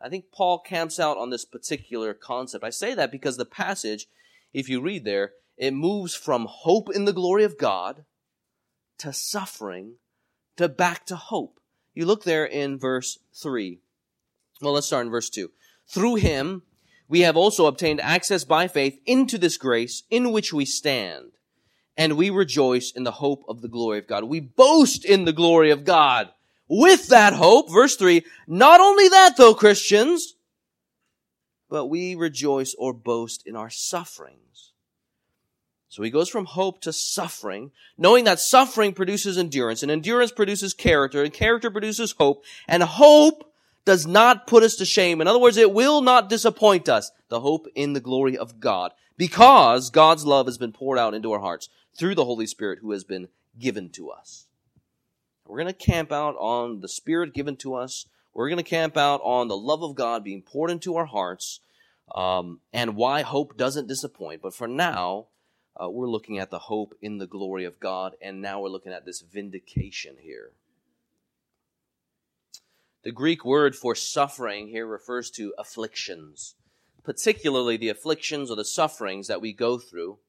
I 0.02 0.10
think 0.10 0.26
Paul 0.34 0.60
camps 0.60 1.00
out 1.00 1.17
on 1.17 1.30
this 1.30 1.46
particular 1.46 2.13
concept. 2.15 2.63
I 2.63 2.72
say 2.72 2.96
that 2.96 3.12
because 3.12 3.38
the 3.38 3.46
passage, 3.46 4.08
if 4.52 4.67
you 4.67 4.82
read 4.82 5.06
there, 5.06 5.34
it 5.58 5.72
moves 5.72 6.15
from 6.15 6.48
hope 6.50 6.89
in 6.94 7.06
the 7.06 7.13
glory 7.13 7.44
of 7.44 7.60
God 7.60 8.06
to 8.98 9.13
suffering 9.13 9.96
to 10.58 10.67
back 10.67 11.06
to 11.06 11.15
hope. 11.15 11.60
You 11.94 12.06
look 12.06 12.24
there 12.24 12.46
in 12.46 12.80
verse 12.80 13.20
3. 13.39 13.80
Well, 14.62 14.74
let's 14.74 14.88
start 14.88 15.06
in 15.06 15.12
verse 15.12 15.30
2. 15.30 15.52
Through 15.88 16.15
him, 16.15 16.63
we 17.08 17.22
have 17.22 17.38
also 17.38 17.67
obtained 17.67 18.02
access 18.02 18.44
by 18.44 18.67
faith 18.67 19.00
into 19.06 19.38
this 19.38 19.58
grace 19.58 20.04
in 20.10 20.32
which 20.32 20.54
we 20.54 20.65
stand 20.65 21.34
and 21.97 22.17
we 22.17 22.30
rejoice 22.30 22.91
in 22.91 23.04
the 23.04 23.12
hope 23.12 23.43
of 23.47 23.62
the 23.62 23.67
glory 23.67 23.99
of 23.99 24.08
God. 24.08 24.23
We 24.23 24.39
boast 24.39 25.06
in 25.06 25.25
the 25.25 25.34
glory 25.34 25.71
of 25.71 25.84
God 25.84 26.30
with 26.67 27.08
that 27.08 27.34
hope. 27.34 27.71
Verse 27.71 27.95
three, 27.95 28.25
not 28.47 28.80
only 28.80 29.10
that 29.10 29.36
though, 29.38 29.54
Christians, 29.54 30.36
but 31.69 31.88
we 31.88 32.15
rejoice 32.15 32.75
or 32.77 32.93
boast 32.93 33.43
in 33.45 33.56
our 33.56 33.69
sufferings. 33.69 34.71
So 35.89 36.04
he 36.04 36.10
goes 36.10 36.30
from 36.30 36.45
hope 36.45 36.80
to 36.82 36.93
suffering, 36.93 37.71
knowing 37.97 38.23
that 38.23 38.39
suffering 38.39 38.93
produces 38.93 39.38
endurance, 39.38 39.84
and 39.84 39.91
endurance 39.91 40.32
produces 40.32 40.73
character, 40.73 41.21
and 41.21 41.34
character 41.34 41.69
produces 41.69 42.15
hope, 42.17 42.45
and 42.65 42.82
hope 42.82 43.54
does 43.84 44.08
not 44.08 44.47
put 44.47 44.63
us 44.63 44.75
to 44.75 44.86
shame. 44.86 45.19
In 45.19 45.27
other 45.27 45.39
words, 45.39 45.58
it 45.58 45.73
will 45.73 46.01
not 46.01 46.30
disappoint 46.30 46.88
us, 46.88 47.12
the 47.27 47.41
hope 47.41 47.67
in 47.75 47.91
the 47.91 47.99
glory 47.99 48.38
of 48.38 48.62
God, 48.62 48.93
because 49.17 49.89
God's 49.89 50.25
love 50.25 50.45
has 50.45 50.58
been 50.58 50.71
poured 50.71 50.97
out 50.97 51.13
into 51.13 51.34
our 51.34 51.39
hearts 51.39 51.67
through 51.95 52.15
the 52.15 52.25
Holy 52.25 52.47
Spirit 52.47 52.80
who 52.82 52.91
has 52.91 53.04
been 53.04 53.27
given 53.60 53.89
to 53.89 54.10
us. 54.10 54.47
We're 55.45 55.62
going 55.62 55.73
to 55.73 55.86
camp 55.86 56.12
out 56.12 56.36
on 56.38 56.80
the 56.80 56.88
Spirit 56.88 57.34
given 57.34 57.58
to 57.58 57.75
us. 57.75 58.08
We're 58.34 58.47
going 58.47 58.63
to 58.63 58.69
camp 58.69 58.95
out 58.95 59.19
on 59.23 59.47
the 59.47 59.58
love 59.58 59.84
of 59.84 59.95
God 59.95 60.23
being 60.23 60.41
poured 60.41 60.71
into 60.71 60.95
our 60.95 61.06
hearts 61.06 61.60
um, 62.15 62.62
and 62.71 62.95
why 62.95 63.21
hope 63.21 63.58
doesn't 63.58 63.88
disappoint. 63.88 64.41
But 64.41 64.54
for 64.54 64.67
now, 64.67 65.27
uh, 65.82 65.89
we're 65.89 66.08
looking 66.08 66.39
at 66.39 66.51
the 66.51 66.60
hope 66.60 66.93
in 67.01 67.17
the 67.17 67.27
glory 67.27 67.65
of 67.65 67.80
God, 67.80 68.13
and 68.21 68.41
now 68.41 68.62
we're 68.62 68.69
looking 68.69 68.93
at 68.93 69.06
this 69.06 69.21
vindication 69.21 70.15
here. 70.21 70.51
The 73.04 73.12
Greek 73.12 73.43
word 73.43 73.75
for 73.75 73.95
suffering 73.95 74.67
here 74.67 74.86
refers 74.86 75.32
to 75.32 75.54
afflictions, 75.58 76.56
particularly 77.04 77.77
the 77.77 77.89
afflictions 77.89 78.51
or 78.51 78.56
the 78.56 78.65
sufferings 78.65 79.27
that 79.27 79.41
we 79.41 79.54
go 79.54 79.77
through 79.77 80.19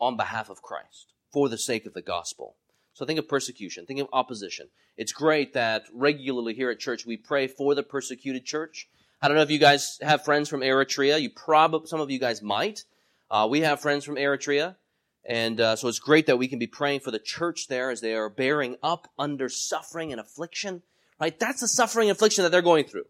on 0.00 0.16
behalf 0.16 0.50
of 0.50 0.62
Christ 0.62 1.12
for 1.32 1.48
the 1.48 1.58
sake 1.58 1.86
of 1.86 1.94
the 1.94 2.02
gospel. 2.02 2.56
So 2.92 3.06
think 3.06 3.18
of 3.18 3.28
persecution, 3.28 3.86
think 3.86 4.00
of 4.00 4.08
opposition. 4.12 4.68
It's 4.96 5.12
great 5.12 5.54
that 5.54 5.84
regularly 5.94 6.54
here 6.54 6.70
at 6.70 6.78
church 6.78 7.06
we 7.06 7.16
pray 7.16 7.46
for 7.46 7.74
the 7.74 7.82
persecuted 7.82 8.44
church. 8.44 8.88
I 9.22 9.28
don't 9.28 9.36
know 9.36 9.42
if 9.42 9.50
you 9.50 9.58
guys 9.58 9.98
have 10.02 10.24
friends 10.24 10.48
from 10.48 10.60
Eritrea. 10.60 11.20
You 11.20 11.30
probably 11.30 11.86
some 11.86 12.00
of 12.00 12.10
you 12.10 12.18
guys 12.18 12.42
might. 12.42 12.84
Uh, 13.30 13.46
we 13.48 13.60
have 13.60 13.80
friends 13.80 14.04
from 14.04 14.16
Eritrea, 14.16 14.76
and 15.24 15.60
uh, 15.60 15.76
so 15.76 15.88
it's 15.88 15.98
great 15.98 16.26
that 16.26 16.38
we 16.38 16.48
can 16.48 16.58
be 16.58 16.66
praying 16.66 17.00
for 17.00 17.10
the 17.10 17.18
church 17.18 17.68
there 17.68 17.90
as 17.90 18.00
they 18.00 18.14
are 18.14 18.28
bearing 18.28 18.76
up 18.82 19.08
under 19.18 19.48
suffering 19.48 20.10
and 20.10 20.20
affliction. 20.20 20.82
Right, 21.20 21.38
that's 21.38 21.60
the 21.60 21.68
suffering 21.68 22.08
and 22.08 22.16
affliction 22.16 22.44
that 22.44 22.50
they're 22.50 22.62
going 22.62 22.86
through. 22.86 23.04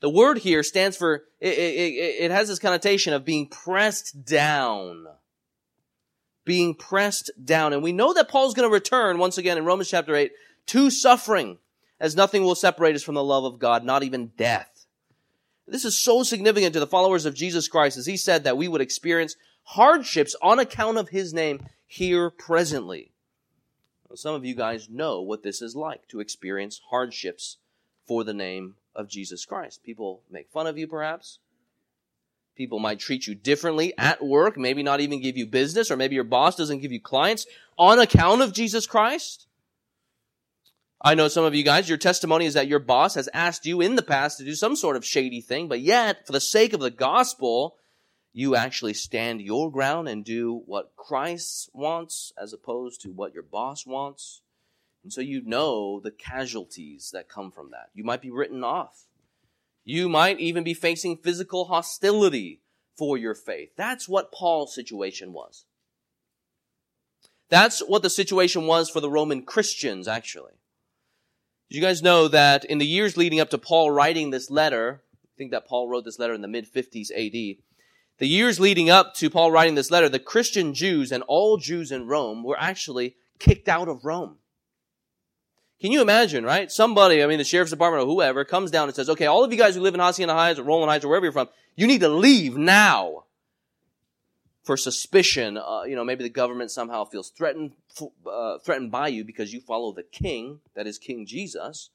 The 0.00 0.08
word 0.08 0.38
here 0.38 0.62
stands 0.62 0.96
for 0.96 1.24
it, 1.40 1.58
it, 1.58 2.24
it 2.24 2.30
has 2.30 2.48
this 2.48 2.58
connotation 2.58 3.12
of 3.12 3.24
being 3.24 3.48
pressed 3.48 4.24
down 4.24 5.06
being 6.44 6.74
pressed 6.74 7.30
down. 7.42 7.72
And 7.72 7.82
we 7.82 7.92
know 7.92 8.12
that 8.14 8.28
Paul's 8.28 8.54
going 8.54 8.68
to 8.68 8.72
return 8.72 9.18
once 9.18 9.38
again 9.38 9.58
in 9.58 9.64
Romans 9.64 9.90
chapter 9.90 10.14
8 10.14 10.32
to 10.66 10.90
suffering, 10.90 11.58
as 12.00 12.16
nothing 12.16 12.42
will 12.42 12.54
separate 12.54 12.94
us 12.96 13.02
from 13.02 13.14
the 13.14 13.24
love 13.24 13.44
of 13.44 13.58
God, 13.58 13.84
not 13.84 14.02
even 14.02 14.32
death. 14.36 14.86
This 15.66 15.84
is 15.84 15.96
so 15.96 16.22
significant 16.22 16.74
to 16.74 16.80
the 16.80 16.86
followers 16.86 17.24
of 17.24 17.34
Jesus 17.34 17.68
Christ 17.68 17.96
as 17.96 18.06
he 18.06 18.16
said 18.16 18.44
that 18.44 18.56
we 18.56 18.68
would 18.68 18.80
experience 18.80 19.36
hardships 19.62 20.34
on 20.42 20.58
account 20.58 20.98
of 20.98 21.10
his 21.10 21.32
name 21.32 21.66
here 21.86 22.30
presently. 22.30 23.12
Well, 24.08 24.16
some 24.16 24.34
of 24.34 24.44
you 24.44 24.54
guys 24.54 24.90
know 24.90 25.22
what 25.22 25.42
this 25.42 25.62
is 25.62 25.76
like 25.76 26.08
to 26.08 26.20
experience 26.20 26.80
hardships 26.90 27.58
for 28.06 28.24
the 28.24 28.34
name 28.34 28.74
of 28.94 29.08
Jesus 29.08 29.44
Christ. 29.44 29.82
People 29.82 30.22
make 30.30 30.50
fun 30.50 30.66
of 30.66 30.76
you 30.76 30.86
perhaps. 30.86 31.38
People 32.54 32.78
might 32.78 32.98
treat 32.98 33.26
you 33.26 33.34
differently 33.34 33.94
at 33.96 34.22
work, 34.24 34.58
maybe 34.58 34.82
not 34.82 35.00
even 35.00 35.22
give 35.22 35.36
you 35.36 35.46
business, 35.46 35.90
or 35.90 35.96
maybe 35.96 36.14
your 36.14 36.24
boss 36.24 36.56
doesn't 36.56 36.80
give 36.80 36.92
you 36.92 37.00
clients 37.00 37.46
on 37.78 37.98
account 37.98 38.42
of 38.42 38.52
Jesus 38.52 38.86
Christ. 38.86 39.46
I 41.00 41.14
know 41.14 41.28
some 41.28 41.44
of 41.44 41.54
you 41.54 41.64
guys, 41.64 41.88
your 41.88 41.98
testimony 41.98 42.46
is 42.46 42.54
that 42.54 42.68
your 42.68 42.78
boss 42.78 43.14
has 43.14 43.28
asked 43.34 43.66
you 43.66 43.80
in 43.80 43.96
the 43.96 44.02
past 44.02 44.38
to 44.38 44.44
do 44.44 44.54
some 44.54 44.76
sort 44.76 44.96
of 44.96 45.04
shady 45.04 45.40
thing, 45.40 45.66
but 45.66 45.80
yet, 45.80 46.26
for 46.26 46.32
the 46.32 46.40
sake 46.40 46.72
of 46.72 46.80
the 46.80 46.90
gospel, 46.90 47.76
you 48.32 48.54
actually 48.54 48.94
stand 48.94 49.40
your 49.40 49.70
ground 49.70 50.08
and 50.08 50.24
do 50.24 50.62
what 50.66 50.94
Christ 50.96 51.70
wants 51.72 52.32
as 52.40 52.52
opposed 52.52 53.00
to 53.02 53.10
what 53.10 53.34
your 53.34 53.42
boss 53.42 53.84
wants. 53.86 54.42
And 55.02 55.12
so 55.12 55.20
you 55.20 55.42
know 55.44 56.00
the 56.00 56.12
casualties 56.12 57.10
that 57.12 57.28
come 57.28 57.50
from 57.50 57.72
that. 57.72 57.88
You 57.94 58.04
might 58.04 58.22
be 58.22 58.30
written 58.30 58.62
off. 58.62 59.06
You 59.84 60.08
might 60.08 60.38
even 60.38 60.64
be 60.64 60.74
facing 60.74 61.16
physical 61.16 61.66
hostility 61.66 62.60
for 62.96 63.18
your 63.18 63.34
faith. 63.34 63.70
That's 63.76 64.08
what 64.08 64.32
Paul's 64.32 64.74
situation 64.74 65.32
was. 65.32 65.64
That's 67.48 67.80
what 67.80 68.02
the 68.02 68.10
situation 68.10 68.66
was 68.66 68.88
for 68.88 69.00
the 69.00 69.10
Roman 69.10 69.42
Christians, 69.42 70.08
actually. 70.08 70.52
You 71.68 71.80
guys 71.80 72.02
know 72.02 72.28
that 72.28 72.64
in 72.64 72.78
the 72.78 72.86
years 72.86 73.16
leading 73.16 73.40
up 73.40 73.50
to 73.50 73.58
Paul 73.58 73.90
writing 73.90 74.30
this 74.30 74.50
letter, 74.50 75.02
I 75.24 75.32
think 75.36 75.50
that 75.50 75.66
Paul 75.66 75.88
wrote 75.88 76.04
this 76.04 76.18
letter 76.18 76.34
in 76.34 76.42
the 76.42 76.48
mid 76.48 76.70
50s 76.72 77.10
AD, 77.10 77.62
the 78.18 78.28
years 78.28 78.60
leading 78.60 78.90
up 78.90 79.14
to 79.14 79.30
Paul 79.30 79.50
writing 79.50 79.74
this 79.74 79.90
letter, 79.90 80.08
the 80.08 80.18
Christian 80.18 80.74
Jews 80.74 81.10
and 81.10 81.22
all 81.24 81.56
Jews 81.56 81.90
in 81.90 82.06
Rome 82.06 82.44
were 82.44 82.58
actually 82.58 83.16
kicked 83.38 83.68
out 83.68 83.88
of 83.88 84.04
Rome. 84.04 84.36
Can 85.82 85.90
you 85.90 86.00
imagine, 86.00 86.44
right? 86.44 86.70
Somebody, 86.70 87.24
I 87.24 87.26
mean, 87.26 87.38
the 87.38 87.44
sheriff's 87.44 87.72
department 87.72 88.04
or 88.04 88.06
whoever 88.06 88.44
comes 88.44 88.70
down 88.70 88.88
and 88.88 88.94
says, 88.94 89.10
okay, 89.10 89.26
all 89.26 89.42
of 89.42 89.50
you 89.50 89.58
guys 89.58 89.74
who 89.74 89.80
live 89.80 89.94
in 89.94 90.00
Hacienda 90.00 90.32
Heights 90.32 90.60
or 90.60 90.62
Rowland 90.62 90.88
Heights 90.88 91.04
or 91.04 91.08
wherever 91.08 91.26
you're 91.26 91.32
from, 91.32 91.48
you 91.74 91.88
need 91.88 92.02
to 92.02 92.08
leave 92.08 92.56
now 92.56 93.24
for 94.62 94.76
suspicion. 94.76 95.58
Uh, 95.58 95.82
you 95.82 95.96
know, 95.96 96.04
maybe 96.04 96.22
the 96.22 96.30
government 96.30 96.70
somehow 96.70 97.04
feels 97.04 97.30
threatened, 97.30 97.72
uh, 98.24 98.58
threatened 98.58 98.92
by 98.92 99.08
you 99.08 99.24
because 99.24 99.52
you 99.52 99.60
follow 99.60 99.90
the 99.90 100.04
king, 100.04 100.60
that 100.76 100.86
is 100.86 100.98
King 100.98 101.26
Jesus. 101.26 101.90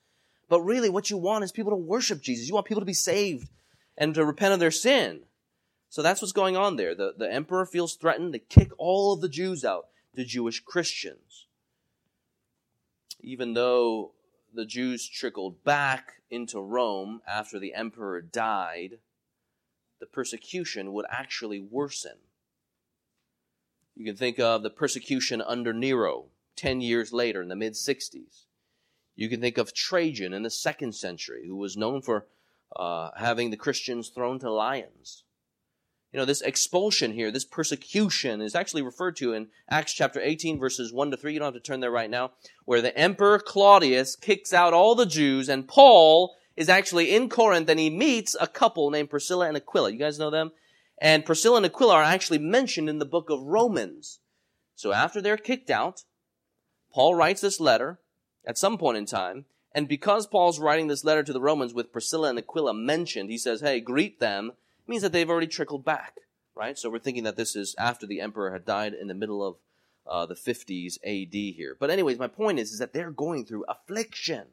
But 0.50 0.60
really, 0.64 0.90
what 0.90 1.10
you 1.10 1.16
want 1.16 1.46
is 1.46 1.54
people 1.54 1.72
to 1.72 1.78
worship 1.78 2.22
Jesus. 2.22 2.50
You 2.50 2.56
want 2.56 2.68
people 2.68 2.82
to 2.82 2.86
be 2.86 2.92
saved 2.92 3.48
and 3.98 4.14
to 4.16 4.26
repent 4.26 4.54
of 4.54 4.60
their 4.60 4.70
sin. 4.70 5.22
So 5.88 6.02
that's 6.02 6.22
what's 6.22 6.34
going 6.34 6.58
on 6.58 6.76
there. 6.76 6.94
The, 6.94 7.14
the 7.18 7.32
emperor 7.32 7.66
feels 7.66 7.96
threatened 7.96 8.34
to 8.34 8.40
kick 8.40 8.72
all 8.78 9.14
of 9.14 9.22
the 9.22 9.30
Jews 9.30 9.64
out, 9.64 9.88
the 10.14 10.26
Jewish 10.26 10.60
Christians 10.60 11.47
even 13.22 13.54
though 13.54 14.14
the 14.54 14.66
Jews 14.66 15.08
trickled 15.08 15.64
back 15.64 16.22
into 16.30 16.60
Rome 16.60 17.22
after 17.28 17.60
the 17.60 17.74
emperor 17.74 18.22
died, 18.22 19.00
the 20.00 20.06
persecution 20.06 20.94
would 20.94 21.06
actually 21.10 21.60
worsen. 21.60 22.18
You 23.96 24.06
can 24.06 24.16
think 24.16 24.40
of 24.40 24.64
the 24.64 24.70
persecution 24.70 25.42
under 25.42 25.74
Nero 25.74 26.26
10 26.56 26.82
years 26.82 27.12
later 27.12 27.42
in 27.42 27.48
the 27.48 27.56
mid 27.56 27.74
60s. 27.74 28.46
You 29.16 29.30
can 29.30 29.42
think 29.42 29.58
of 29.58 29.74
Trajan 29.74 30.34
in 30.34 30.44
the 30.44 30.50
second 30.50 30.94
century, 30.94 31.46
who 31.48 31.56
was 31.56 31.76
known 31.76 32.02
for 32.04 32.28
uh, 32.76 33.10
having 33.18 33.50
the 33.50 33.58
Christians 33.58 34.10
thrown 34.10 34.38
to 34.40 34.52
lions. 34.52 35.24
You 36.14 36.20
know, 36.20 36.26
this 36.26 36.42
expulsion 36.42 37.12
here, 37.12 37.32
this 37.32 37.46
persecution 37.46 38.42
is 38.42 38.56
actually 38.56 38.82
referred 38.82 39.18
to 39.18 39.34
in 39.34 39.48
Acts 39.70 39.94
chapter 39.94 40.22
18, 40.22 40.58
verses 40.58 40.94
1 40.94 41.12
to 41.12 41.18
3. 41.18 41.34
You 41.34 41.40
don't 41.40 41.54
have 41.54 41.62
to 41.62 41.68
turn 41.68 41.82
there 41.82 41.92
right 41.92 42.10
now, 42.10 42.32
where 42.66 42.82
the 42.82 42.98
emperor 42.98 43.40
Claudius 43.40 44.16
kicks 44.16 44.54
out 44.54 44.74
all 44.74 44.96
the 44.96 45.06
Jews, 45.06 45.50
and 45.50 45.68
Paul 45.68 46.36
is 46.58 46.70
actually 46.70 47.16
in 47.16 47.30
Corinth 47.30 47.70
and 47.70 47.80
he 47.80 47.90
meets 47.90 48.36
a 48.42 48.48
couple 48.48 48.90
named 48.90 49.12
Priscilla 49.12 49.48
and 49.48 49.56
Aquila. 49.56 49.92
You 49.92 50.00
guys 50.00 50.20
know 50.20 50.32
them? 50.32 50.52
And 51.00 51.24
Priscilla 51.24 51.58
and 51.58 51.66
Aquila 51.66 51.94
are 51.94 52.04
actually 52.04 52.40
mentioned 52.40 52.90
in 52.90 52.98
the 52.98 53.06
book 53.06 53.30
of 53.30 53.44
Romans. 53.44 54.20
So 54.76 54.92
after 54.92 55.22
they're 55.22 55.38
kicked 55.38 55.70
out, 55.70 56.04
Paul 56.92 57.14
writes 57.14 57.42
this 57.42 57.60
letter 57.60 58.00
at 58.46 58.58
some 58.58 58.80
point 58.80 58.98
in 58.98 59.06
time. 59.06 59.46
And 59.72 59.88
because 59.88 60.26
Paul's 60.26 60.60
writing 60.60 60.88
this 60.88 61.06
letter 61.06 61.22
to 61.22 61.34
the 61.34 61.42
Romans 61.42 61.76
with 61.76 61.92
Priscilla 61.92 62.30
and 62.30 62.40
Aquila 62.40 62.74
mentioned, 62.74 63.30
he 63.30 63.38
says, 63.38 63.62
hey, 63.62 63.80
greet 63.80 64.20
them. 64.20 64.54
Means 64.88 65.02
that 65.02 65.12
they've 65.12 65.30
already 65.30 65.48
trickled 65.48 65.84
back, 65.84 66.16
right? 66.56 66.78
So 66.78 66.90
we're 66.90 67.00
thinking 67.00 67.24
that 67.26 67.36
this 67.36 67.56
is 67.56 67.76
after 67.78 68.06
the 68.06 68.22
emperor 68.22 68.52
had 68.52 68.66
died 68.66 68.94
in 68.94 69.08
the 69.08 69.14
middle 69.14 69.46
of 69.46 69.56
uh, 70.06 70.26
the 70.26 70.36
50s 70.36 70.98
AD 71.04 71.34
here. 71.34 71.76
But 71.78 71.90
anyways, 71.90 72.18
my 72.18 72.28
point 72.28 72.60
is, 72.60 72.72
is 72.72 72.80
that 72.80 72.94
they're 72.94 73.12
going 73.12 73.46
through 73.46 73.66
affliction. 73.68 74.46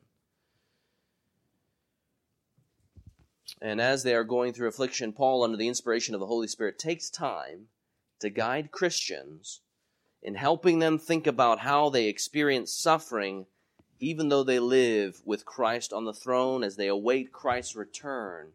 And 3.62 3.80
as 3.80 4.02
they 4.02 4.14
are 4.14 4.24
going 4.24 4.52
through 4.52 4.68
affliction, 4.68 5.12
Paul, 5.12 5.44
under 5.44 5.56
the 5.56 5.68
inspiration 5.68 6.14
of 6.14 6.20
the 6.20 6.26
Holy 6.26 6.48
Spirit, 6.48 6.78
takes 6.78 7.08
time 7.08 7.68
to 8.18 8.30
guide 8.30 8.72
Christians 8.72 9.60
in 10.22 10.34
helping 10.34 10.80
them 10.80 10.98
think 10.98 11.26
about 11.26 11.60
how 11.60 11.90
they 11.90 12.06
experience 12.06 12.72
suffering 12.72 13.46
even 14.00 14.28
though 14.28 14.42
they 14.42 14.58
live 14.58 15.22
with 15.24 15.44
Christ 15.44 15.92
on 15.92 16.04
the 16.04 16.12
throne 16.12 16.62
as 16.62 16.76
they 16.76 16.88
await 16.88 17.32
Christ's 17.32 17.76
return, 17.76 18.48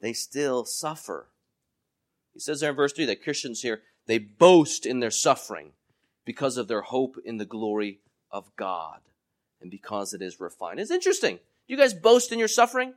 they 0.00 0.12
still 0.12 0.64
suffer. 0.64 1.28
He 2.32 2.40
says 2.40 2.60
there 2.60 2.70
in 2.70 2.76
verse 2.76 2.92
3 2.92 3.06
that 3.06 3.22
Christians 3.22 3.62
here, 3.62 3.82
they 4.06 4.18
boast 4.18 4.86
in 4.86 5.00
their 5.00 5.10
suffering 5.10 5.72
because 6.24 6.56
of 6.56 6.68
their 6.68 6.82
hope 6.82 7.16
in 7.24 7.36
the 7.38 7.44
glory 7.44 8.00
of 8.30 8.54
God 8.56 9.00
and 9.60 9.70
because 9.70 10.14
it 10.14 10.22
is 10.22 10.40
refined. 10.40 10.80
It's 10.80 10.90
interesting. 10.90 11.38
You 11.66 11.76
guys 11.76 11.94
boast 11.94 12.32
in 12.32 12.38
your 12.38 12.48
suffering? 12.48 12.94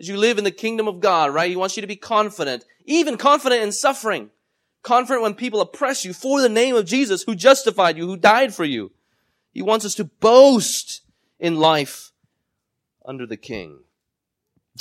As 0.00 0.08
you 0.08 0.16
live 0.16 0.38
in 0.38 0.44
the 0.44 0.50
kingdom 0.50 0.88
of 0.88 1.00
God, 1.00 1.32
right? 1.32 1.50
He 1.50 1.56
wants 1.56 1.76
you 1.76 1.80
to 1.82 1.86
be 1.86 1.96
confident, 1.96 2.64
even 2.84 3.16
confident 3.16 3.62
in 3.62 3.72
suffering. 3.72 4.30
Confident 4.82 5.22
when 5.22 5.34
people 5.34 5.60
oppress 5.60 6.04
you 6.04 6.12
for 6.12 6.40
the 6.40 6.48
name 6.48 6.74
of 6.74 6.86
Jesus 6.86 7.22
who 7.22 7.36
justified 7.36 7.96
you, 7.96 8.06
who 8.06 8.16
died 8.16 8.52
for 8.52 8.64
you. 8.64 8.90
He 9.52 9.62
wants 9.62 9.84
us 9.84 9.94
to 9.96 10.04
boast 10.04 11.02
in 11.38 11.56
life 11.56 12.10
under 13.04 13.26
the 13.26 13.36
king. 13.36 13.80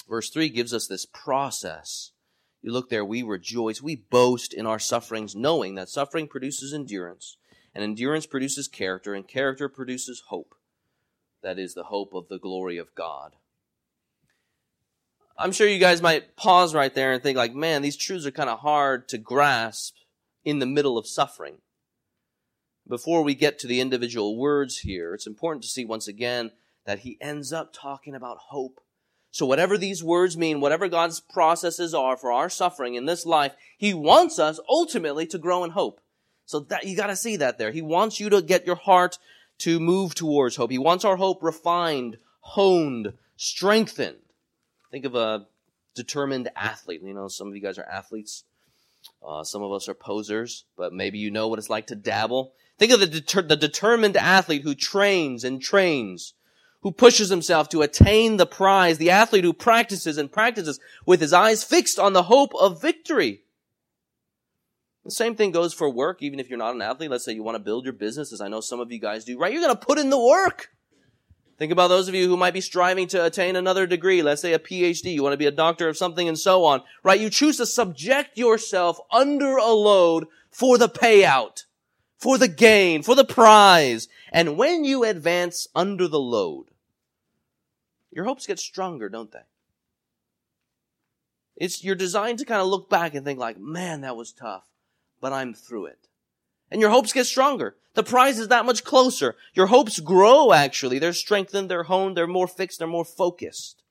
Verse 0.08 0.30
3 0.30 0.50
gives 0.50 0.74
us 0.74 0.88
this 0.88 1.06
process. 1.06 2.12
You 2.62 2.72
look 2.72 2.90
there, 2.90 3.04
we 3.04 3.24
rejoice, 3.24 3.82
we 3.82 3.96
boast 3.96 4.54
in 4.54 4.66
our 4.66 4.80
sufferings, 4.80 5.36
knowing 5.36 5.76
that 5.76 5.90
suffering 5.90 6.28
produces 6.28 6.74
endurance, 6.74 7.38
and 7.74 7.84
endurance 7.84 8.26
produces 8.26 8.68
character, 8.68 9.14
and 9.14 9.28
character 9.28 9.68
produces 9.68 10.24
hope. 10.28 10.56
That 11.42 11.58
is 11.58 11.74
the 11.74 11.86
hope 11.86 12.14
of 12.14 12.28
the 12.28 12.40
glory 12.40 12.78
of 12.78 12.94
God. 12.94 13.36
I'm 15.38 15.52
sure 15.52 15.68
you 15.68 15.80
guys 15.80 16.02
might 16.02 16.36
pause 16.36 16.76
right 16.76 16.94
there 16.94 17.12
and 17.12 17.24
think, 17.24 17.38
like, 17.38 17.56
man, 17.56 17.82
these 17.82 17.98
truths 17.98 18.28
are 18.28 18.32
kind 18.32 18.50
of 18.50 18.60
hard 18.60 19.10
to 19.10 19.18
grasp 19.18 19.96
in 20.46 20.60
the 20.60 20.68
middle 20.68 20.98
of 20.98 21.08
suffering 21.08 21.58
before 22.92 23.24
we 23.24 23.34
get 23.34 23.58
to 23.60 23.68
the 23.68 23.80
individual 23.80 24.38
words 24.38 24.80
here, 24.80 25.14
it's 25.14 25.26
important 25.26 25.64
to 25.64 25.70
see 25.70 25.86
once 25.86 26.08
again 26.08 26.52
that 26.86 27.00
he 27.00 27.18
ends 27.22 27.54
up 27.54 27.72
talking 27.74 28.14
about 28.14 28.38
hope. 28.50 28.82
So 29.32 29.46
whatever 29.46 29.78
these 29.78 30.04
words 30.04 30.38
mean, 30.38 30.60
whatever 30.60 30.90
God's 30.90 31.22
processes 31.22 31.94
are 31.94 32.18
for 32.18 32.32
our 32.32 32.50
suffering 32.50 32.96
in 32.96 33.06
this 33.06 33.26
life, 33.26 33.56
he 33.78 33.94
wants 33.94 34.38
us 34.40 34.60
ultimately 34.70 35.26
to 35.28 35.38
grow 35.38 35.64
in 35.64 35.72
hope. 35.72 36.02
So 36.46 36.60
that 36.60 36.86
you 36.86 36.98
got 36.98 37.08
to 37.08 37.16
see 37.16 37.38
that 37.38 37.58
there. 37.58 37.72
He 37.72 37.82
wants 37.82 38.20
you 38.20 38.30
to 38.30 38.42
get 38.42 38.68
your 38.68 38.76
heart 38.76 39.18
to 39.60 39.80
move 39.80 40.16
towards 40.16 40.58
hope. 40.58 40.70
He 40.70 40.78
wants 40.78 41.06
our 41.06 41.16
hope 41.16 41.42
refined, 41.42 42.18
honed, 42.42 43.14
strengthened. 43.38 44.18
Think 44.92 45.06
of 45.06 45.16
a 45.16 45.48
determined 45.96 46.50
athlete. 46.56 47.02
You 47.02 47.14
know, 47.14 47.30
some 47.30 47.48
of 47.48 47.56
you 47.56 47.62
guys 47.62 47.78
are 47.78 47.86
athletes. 47.86 48.44
Uh, 49.26 49.44
some 49.44 49.62
of 49.62 49.72
us 49.72 49.88
are 49.88 49.94
posers, 49.94 50.66
but 50.76 50.94
maybe 50.94 51.20
you 51.20 51.32
know 51.32 51.48
what 51.48 51.60
it's 51.60 51.70
like 51.70 51.88
to 51.88 51.96
dabble. 51.96 52.54
Think 52.78 52.92
of 52.92 53.00
the, 53.00 53.08
deter- 53.08 53.44
the 53.44 53.56
determined 53.56 54.18
athlete 54.18 54.64
who 54.64 54.76
trains 54.76 55.44
and 55.44 55.62
trains, 55.62 56.34
who 56.82 56.92
pushes 56.92 57.30
himself 57.30 57.70
to 57.70 57.82
attain 57.82 58.38
the 58.38 58.46
prize, 58.46 58.98
the 58.98 59.12
athlete 59.12 59.44
who 59.44 59.54
practices 59.54 60.18
and 60.18 60.32
practices 60.32 60.80
with 61.06 61.22
his 61.22 61.34
eyes 61.34 61.64
fixed 61.64 62.00
on 62.00 62.14
the 62.14 62.24
hope 62.24 62.54
of 62.60 62.82
victory. 62.82 63.42
The 65.06 65.12
same 65.12 65.36
thing 65.36 65.52
goes 65.52 65.74
for 65.74 65.90
work, 65.90 66.22
even 66.22 66.40
if 66.40 66.50
you're 66.50 66.60
not 66.60 66.76
an 66.76 66.82
athlete. 66.82 67.10
Let's 67.10 67.26
say 67.26 67.34
you 67.34 67.44
want 67.44 67.56
to 67.56 67.64
build 67.64 67.86
your 67.86 67.94
business, 67.94 68.32
as 68.32 68.42
I 68.42 68.48
know 68.48 68.62
some 68.62 68.80
of 68.80 68.92
you 68.92 69.00
guys 69.00 69.26
do, 69.26 69.38
right? 69.38 69.52
You're 69.52 69.62
going 69.62 69.76
to 69.76 69.86
put 69.86 69.98
in 69.98 70.10
the 70.10 70.20
work. 70.20 70.70
Think 71.58 71.72
about 71.72 71.90
those 71.90 72.08
of 72.08 72.16
you 72.16 72.28
who 72.28 72.38
might 72.38 72.56
be 72.56 72.62
striving 72.62 73.08
to 73.10 73.24
attain 73.24 73.56
another 73.56 73.86
degree, 73.86 74.24
let's 74.24 74.42
say 74.42 74.54
a 74.54 74.60
PhD, 74.60 75.14
you 75.14 75.22
want 75.22 75.34
to 75.34 75.38
be 75.38 75.46
a 75.46 75.52
doctor 75.52 75.88
of 75.88 75.98
something 75.98 76.28
and 76.28 76.38
so 76.38 76.66
on, 76.66 76.82
right? 77.04 77.20
You 77.20 77.30
choose 77.30 77.58
to 77.58 77.68
subject 77.68 78.38
yourself 78.38 79.00
under 79.12 79.58
a 79.58 79.68
load 79.68 80.26
for 80.50 80.80
the 80.80 80.90
payout 80.90 81.66
for 82.22 82.38
the 82.38 82.48
gain, 82.48 83.02
for 83.02 83.16
the 83.16 83.26
prize. 83.26 84.08
And 84.32 84.58
when 84.58 84.86
you 84.86 85.04
advance 85.04 85.68
under 85.76 86.08
the 86.08 86.20
load, 86.20 86.68
your 88.12 88.26
hopes 88.26 88.48
get 88.48 88.60
stronger, 88.60 89.10
don't 89.10 89.32
they? 89.32 89.40
It's, 91.58 91.84
you're 91.84 91.96
designed 91.96 92.40
to 92.40 92.46
kind 92.46 92.62
of 92.62 92.68
look 92.68 92.90
back 92.90 93.14
and 93.14 93.26
think 93.26 93.40
like, 93.40 93.60
man, 93.60 94.02
that 94.02 94.16
was 94.16 94.32
tough, 94.32 94.64
but 95.20 95.34
I'm 95.34 95.54
through 95.54 95.88
it. 95.88 96.08
And 96.72 96.80
your 96.80 96.90
hopes 96.90 97.14
get 97.14 97.26
stronger. 97.26 97.76
The 97.94 98.04
prize 98.04 98.40
is 98.40 98.48
that 98.48 98.66
much 98.66 98.86
closer. 98.86 99.36
Your 99.54 99.68
hopes 99.68 100.00
grow, 100.00 100.54
actually. 100.54 100.98
They're 100.98 101.14
strengthened, 101.14 101.70
they're 101.70 101.84
honed, 101.84 102.16
they're 102.16 102.26
more 102.26 102.48
fixed, 102.48 102.80
they're 102.80 102.88
more 102.88 103.06
focused. 103.06 103.84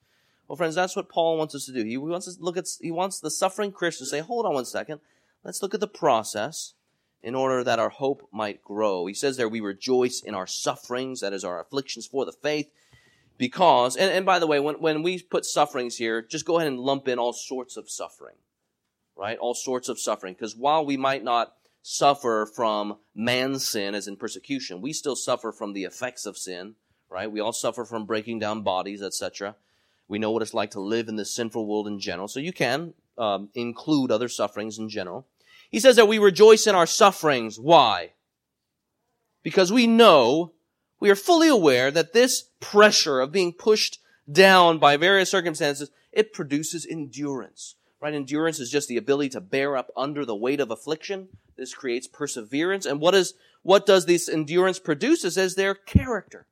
Well, 0.49 0.57
friends, 0.57 0.75
that's 0.75 0.97
what 0.97 1.11
Paul 1.11 1.37
wants 1.37 1.55
us 1.55 1.67
to 1.67 1.73
do. 1.73 1.85
He 1.85 1.97
wants 1.97 2.27
us 2.27 2.37
to 2.37 2.43
look 2.43 2.57
at, 2.57 2.67
he 2.81 2.91
wants 2.91 3.21
the 3.21 3.31
suffering 3.31 3.71
Christian 3.71 4.07
to 4.07 4.11
say, 4.11 4.21
hold 4.21 4.47
on 4.47 4.55
one 4.55 4.65
second. 4.65 5.01
Let's 5.45 5.63
look 5.63 5.75
at 5.75 5.81
the 5.81 5.87
process 5.87 6.75
in 7.23 7.35
order 7.35 7.63
that 7.63 7.79
our 7.79 7.91
hope 7.91 8.29
might 8.33 8.63
grow. 8.63 9.07
He 9.07 9.15
says 9.15 9.37
there, 9.37 9.49
we 9.49 9.61
rejoice 9.61 10.21
in 10.21 10.35
our 10.35 10.47
sufferings, 10.47 11.21
that 11.21 11.33
is 11.33 11.45
our 11.45 11.61
afflictions 11.61 12.07
for 12.07 12.25
the 12.25 12.33
faith, 12.33 12.71
because, 13.37 13.97
and, 13.97 14.11
and 14.13 14.27
by 14.27 14.39
the 14.39 14.47
way, 14.47 14.61
when, 14.61 14.77
when 14.77 15.03
we 15.03 15.23
put 15.23 15.45
sufferings 15.45 15.97
here, 15.97 16.23
just 16.23 16.45
go 16.45 16.59
ahead 16.59 16.69
and 16.69 16.79
lump 16.79 17.09
in 17.09 17.19
all 17.19 17.33
sorts 17.33 17.77
of 17.77 17.91
suffering, 17.91 18.37
right? 19.17 19.39
All 19.39 19.55
sorts 19.55 19.89
of 19.89 19.99
suffering, 19.99 20.35
because 20.35 20.57
while 20.57 20.85
we 20.85 20.97
might 20.97 21.25
not 21.25 21.55
suffer 21.83 22.51
from 22.55 22.99
man's 23.15 23.67
sin, 23.67 23.95
as 23.95 24.07
in 24.07 24.17
persecution, 24.17 24.81
we 24.81 24.93
still 24.93 25.17
suffer 25.17 25.53
from 25.53 25.73
the 25.73 25.85
effects 25.85 26.27
of 26.27 26.37
sin, 26.37 26.75
right? 27.09 27.31
We 27.31 27.41
all 27.41 27.53
suffer 27.53 27.85
from 27.85 28.07
breaking 28.07 28.39
down 28.39 28.63
bodies, 28.63 29.03
etc. 29.03 29.57
We 30.09 30.19
know 30.19 30.31
what 30.31 30.43
it's 30.43 30.55
like 30.55 30.73
to 30.73 30.81
live 30.81 31.09
in 31.09 31.17
this 31.17 31.35
sinful 31.35 31.67
world 31.67 31.87
in 31.87 31.99
general, 31.99 32.29
so 32.29 32.41
you 32.41 32.53
can 32.53 32.95
um, 33.17 33.49
include 33.55 34.11
other 34.11 34.29
sufferings 34.29 34.79
in 34.79 34.89
general. 34.89 35.27
He 35.71 35.81
says 35.81 35.97
that 35.97 36.09
we 36.09 36.19
rejoice 36.19 36.67
in 36.67 36.75
our 36.75 36.87
sufferings. 36.87 37.59
Why? 37.59 38.13
Because 39.43 39.73
we 39.73 39.87
know, 39.87 40.53
we 40.99 41.11
are 41.11 41.17
fully 41.17 41.49
aware 41.49 41.91
that 41.91 42.13
this 42.13 42.51
pressure 42.61 43.21
of 43.21 43.33
being 43.33 43.53
pushed 43.53 44.01
down 44.31 44.79
by 44.79 44.97
various 44.97 45.31
circumstances, 45.31 45.91
it 46.13 46.33
produces 46.33 46.85
endurance. 46.85 47.77
Right? 48.01 48.15
Endurance 48.15 48.59
is 48.59 48.71
just 48.71 48.89
the 48.89 48.97
ability 48.97 49.31
to 49.31 49.41
bear 49.41 49.77
up 49.77 49.91
under 49.97 50.25
the 50.25 50.37
weight 50.37 50.61
of 50.61 50.71
affliction. 50.71 51.29
This 51.57 51.75
creates 51.75 52.09
perseverance. 52.09 52.87
And 52.87 53.01
what 53.01 53.15
is, 53.15 53.35
what 53.63 53.87
does 53.87 54.07
this 54.07 54.29
endurance 54.29 54.79
produce? 54.79 55.23
Says 55.23 55.55
there 55.55 55.75
character. 55.75 56.47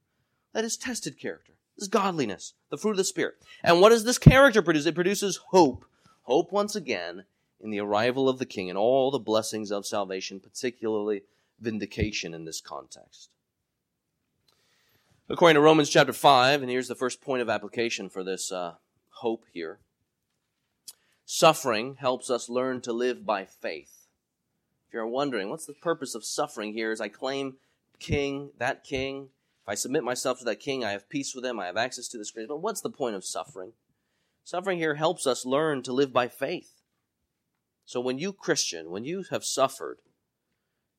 That 0.53 0.65
is 0.65 0.77
tested 0.77 1.19
character. 1.19 1.55
This 1.77 1.85
is 1.85 1.89
godliness, 1.89 2.55
the 2.71 2.77
fruit 2.77 2.93
of 2.93 2.97
the 2.99 3.05
Spirit. 3.05 3.35
And 3.63 3.81
what 3.81 3.91
does 3.91 4.05
this 4.05 4.19
character 4.19 4.63
produce? 4.63 4.87
It 4.87 4.95
produces 4.95 5.39
hope. 5.49 5.85
Hope, 6.23 6.53
once 6.53 6.77
again, 6.77 7.25
in 7.61 7.71
the 7.71 7.81
arrival 7.81 8.29
of 8.29 8.39
the 8.39 8.47
king 8.47 8.69
and 8.69 8.79
all 8.79 9.11
the 9.11 9.19
blessings 9.19 9.71
of 9.71 9.87
salvation, 9.87 10.41
particularly 10.41 11.23
vindication 11.61 12.35
in 12.35 12.45
this 12.45 12.61
context. 12.61 13.31
According 15.29 15.57
to 15.57 15.61
Romans 15.61 15.91
chapter 15.91 16.13
5, 16.13 16.63
and 16.63 16.71
here's 16.71 16.89
the 16.89 16.95
first 16.95 17.21
point 17.21 17.43
of 17.43 17.51
application 17.51 18.09
for 18.09 18.25
this 18.25 18.51
uh, 18.51 18.75
hope 19.11 19.45
here 19.53 19.79
suffering 21.27 21.97
helps 21.97 22.31
us 22.31 22.49
learn 22.49 22.81
to 22.81 22.93
live 22.93 23.27
by 23.27 23.45
faith. 23.45 24.07
If 24.87 24.95
you're 24.95 25.07
wondering, 25.07 25.51
what's 25.51 25.67
the 25.67 25.75
purpose 25.75 26.15
of 26.15 26.25
suffering 26.25 26.73
here 26.73 26.91
as 26.91 27.03
I 27.03 27.09
claim 27.09 27.57
king, 27.99 28.53
that 28.59 28.85
king, 28.85 29.29
If 29.63 29.69
I 29.69 29.75
submit 29.75 30.05
myself 30.05 30.39
to 30.39 30.45
that 30.47 30.61
king, 30.61 30.83
I 30.83 30.93
have 30.93 31.11
peace 31.11 31.35
with 31.35 31.45
him, 31.45 31.61
I 31.61 31.67
have 31.67 31.77
access 31.77 32.09
to 32.09 32.19
this 32.19 32.31
grace. 32.31 32.47
But 32.49 32.63
what's 32.63 32.81
the 32.81 32.89
point 32.89 33.15
of 33.15 33.25
suffering? 33.25 33.73
Suffering 34.45 34.79
here 34.79 34.95
helps 34.95 35.27
us 35.27 35.45
learn 35.45 35.83
to 35.83 35.93
live 35.93 36.11
by 36.11 36.29
faith. 36.29 36.78
So 37.89 38.01
when 38.01 38.19
you, 38.19 38.35
Christian, 38.35 38.91
when 38.91 39.05
you 39.05 39.25
have 39.31 39.47
suffered, 39.47 39.97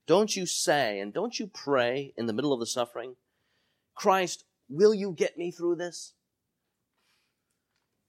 don't 0.07 0.35
you 0.35 0.47
say 0.47 0.99
and 0.99 1.13
don't 1.13 1.39
you 1.39 1.45
pray 1.45 2.15
in 2.17 2.25
the 2.25 2.33
middle 2.33 2.51
of 2.51 2.59
the 2.59 2.65
suffering, 2.65 3.13
Christ, 3.93 4.43
will 4.67 4.95
you 4.95 5.13
get 5.13 5.37
me 5.37 5.51
through 5.51 5.75
this? 5.75 6.13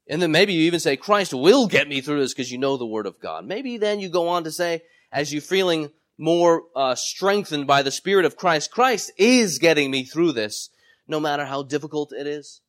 And 0.08 0.22
then 0.22 0.32
maybe 0.32 0.54
you 0.54 0.62
even 0.62 0.80
say, 0.80 0.96
Christ 0.96 1.34
will 1.34 1.66
get 1.66 1.88
me 1.88 2.00
through 2.00 2.20
this 2.20 2.32
because 2.32 2.50
you 2.50 2.56
know 2.56 2.78
the 2.78 2.86
Word 2.86 3.04
of 3.04 3.20
God. 3.20 3.44
Maybe 3.44 3.76
then 3.76 4.00
you 4.00 4.08
go 4.08 4.28
on 4.28 4.44
to 4.44 4.50
say, 4.50 4.80
as 5.12 5.30
you're 5.30 5.42
feeling 5.42 5.90
more 6.16 6.62
uh, 6.74 6.94
strengthened 6.94 7.66
by 7.66 7.82
the 7.82 7.90
Spirit 7.90 8.24
of 8.24 8.38
Christ, 8.38 8.70
Christ 8.70 9.12
is 9.18 9.58
getting 9.58 9.90
me 9.90 10.04
through 10.04 10.32
this, 10.32 10.70
no 11.06 11.20
matter 11.20 11.44
how 11.44 11.62
difficult 11.64 12.14
it 12.18 12.26
is. 12.26 12.62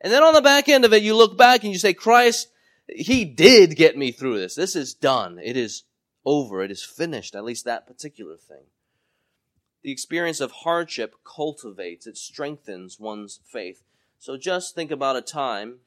And 0.00 0.12
then 0.12 0.22
on 0.22 0.34
the 0.34 0.40
back 0.40 0.68
end 0.68 0.84
of 0.84 0.92
it, 0.92 1.02
you 1.02 1.16
look 1.16 1.36
back 1.36 1.64
and 1.64 1.72
you 1.72 1.80
say, 1.80 1.94
Christ, 1.94 2.46
He 2.88 3.24
did 3.24 3.76
get 3.76 3.96
me 3.96 4.12
through 4.12 4.38
this. 4.38 4.54
This 4.54 4.74
is 4.74 4.94
done. 4.94 5.38
It 5.42 5.56
is 5.56 5.84
over. 6.24 6.62
It 6.62 6.70
is 6.70 6.82
finished, 6.82 7.34
at 7.34 7.44
least 7.44 7.64
that 7.64 7.86
particular 7.86 8.36
thing. 8.36 8.64
The 9.82 9.92
experience 9.92 10.40
of 10.40 10.50
hardship 10.50 11.14
cultivates, 11.24 12.06
it 12.06 12.16
strengthens 12.16 12.98
one's 12.98 13.40
faith. 13.44 13.82
So 14.18 14.36
just 14.36 14.74
think 14.74 14.90
about 14.90 15.16
a 15.16 15.22
time 15.22 15.78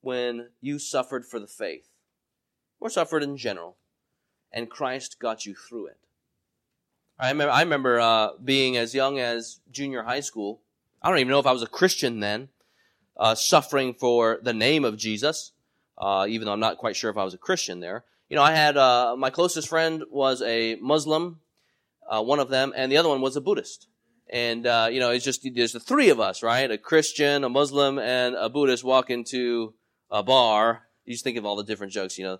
when 0.00 0.48
you 0.60 0.78
suffered 0.78 1.26
for 1.26 1.38
the 1.38 1.46
faith, 1.46 1.88
or 2.80 2.88
suffered 2.88 3.22
in 3.22 3.36
general, 3.36 3.76
and 4.50 4.70
Christ 4.70 5.18
got 5.20 5.46
you 5.46 5.54
through 5.54 5.88
it. 5.88 5.98
I 7.18 7.30
remember, 7.30 8.00
uh, 8.00 8.30
being 8.42 8.76
as 8.76 8.94
young 8.94 9.18
as 9.20 9.60
junior 9.70 10.02
high 10.02 10.20
school. 10.20 10.62
I 11.00 11.08
don't 11.08 11.18
even 11.18 11.30
know 11.30 11.38
if 11.38 11.46
I 11.46 11.52
was 11.52 11.62
a 11.62 11.68
Christian 11.68 12.20
then, 12.20 12.48
uh, 13.16 13.34
suffering 13.34 13.94
for 13.94 14.40
the 14.42 14.54
name 14.54 14.84
of 14.84 14.96
Jesus, 14.96 15.52
uh, 15.98 16.26
even 16.28 16.46
though 16.46 16.52
I'm 16.52 16.60
not 16.60 16.78
quite 16.78 16.96
sure 16.96 17.10
if 17.10 17.16
I 17.16 17.24
was 17.24 17.34
a 17.34 17.38
Christian 17.38 17.80
there. 17.80 18.04
You 18.28 18.36
know, 18.36 18.42
I 18.42 18.52
had 18.52 18.76
uh, 18.76 19.14
my 19.16 19.30
closest 19.30 19.68
friend 19.68 20.04
was 20.10 20.40
a 20.42 20.76
Muslim, 20.76 21.40
uh, 22.08 22.22
one 22.22 22.40
of 22.40 22.48
them, 22.48 22.72
and 22.74 22.90
the 22.90 22.96
other 22.96 23.08
one 23.08 23.20
was 23.20 23.36
a 23.36 23.40
Buddhist. 23.40 23.88
And 24.30 24.66
uh, 24.66 24.88
you 24.90 25.00
know, 25.00 25.10
it's 25.10 25.24
just 25.24 25.46
there's 25.54 25.72
the 25.72 25.80
three 25.80 26.08
of 26.08 26.18
us, 26.18 26.42
right? 26.42 26.70
A 26.70 26.78
Christian, 26.78 27.44
a 27.44 27.48
Muslim, 27.48 27.98
and 27.98 28.34
a 28.34 28.48
Buddhist 28.48 28.82
walk 28.82 29.10
into 29.10 29.74
a 30.10 30.22
bar. 30.22 30.82
You 31.04 31.12
just 31.12 31.24
think 31.24 31.36
of 31.36 31.44
all 31.44 31.56
the 31.56 31.64
different 31.64 31.92
jokes, 31.92 32.18
you 32.18 32.24
know. 32.24 32.38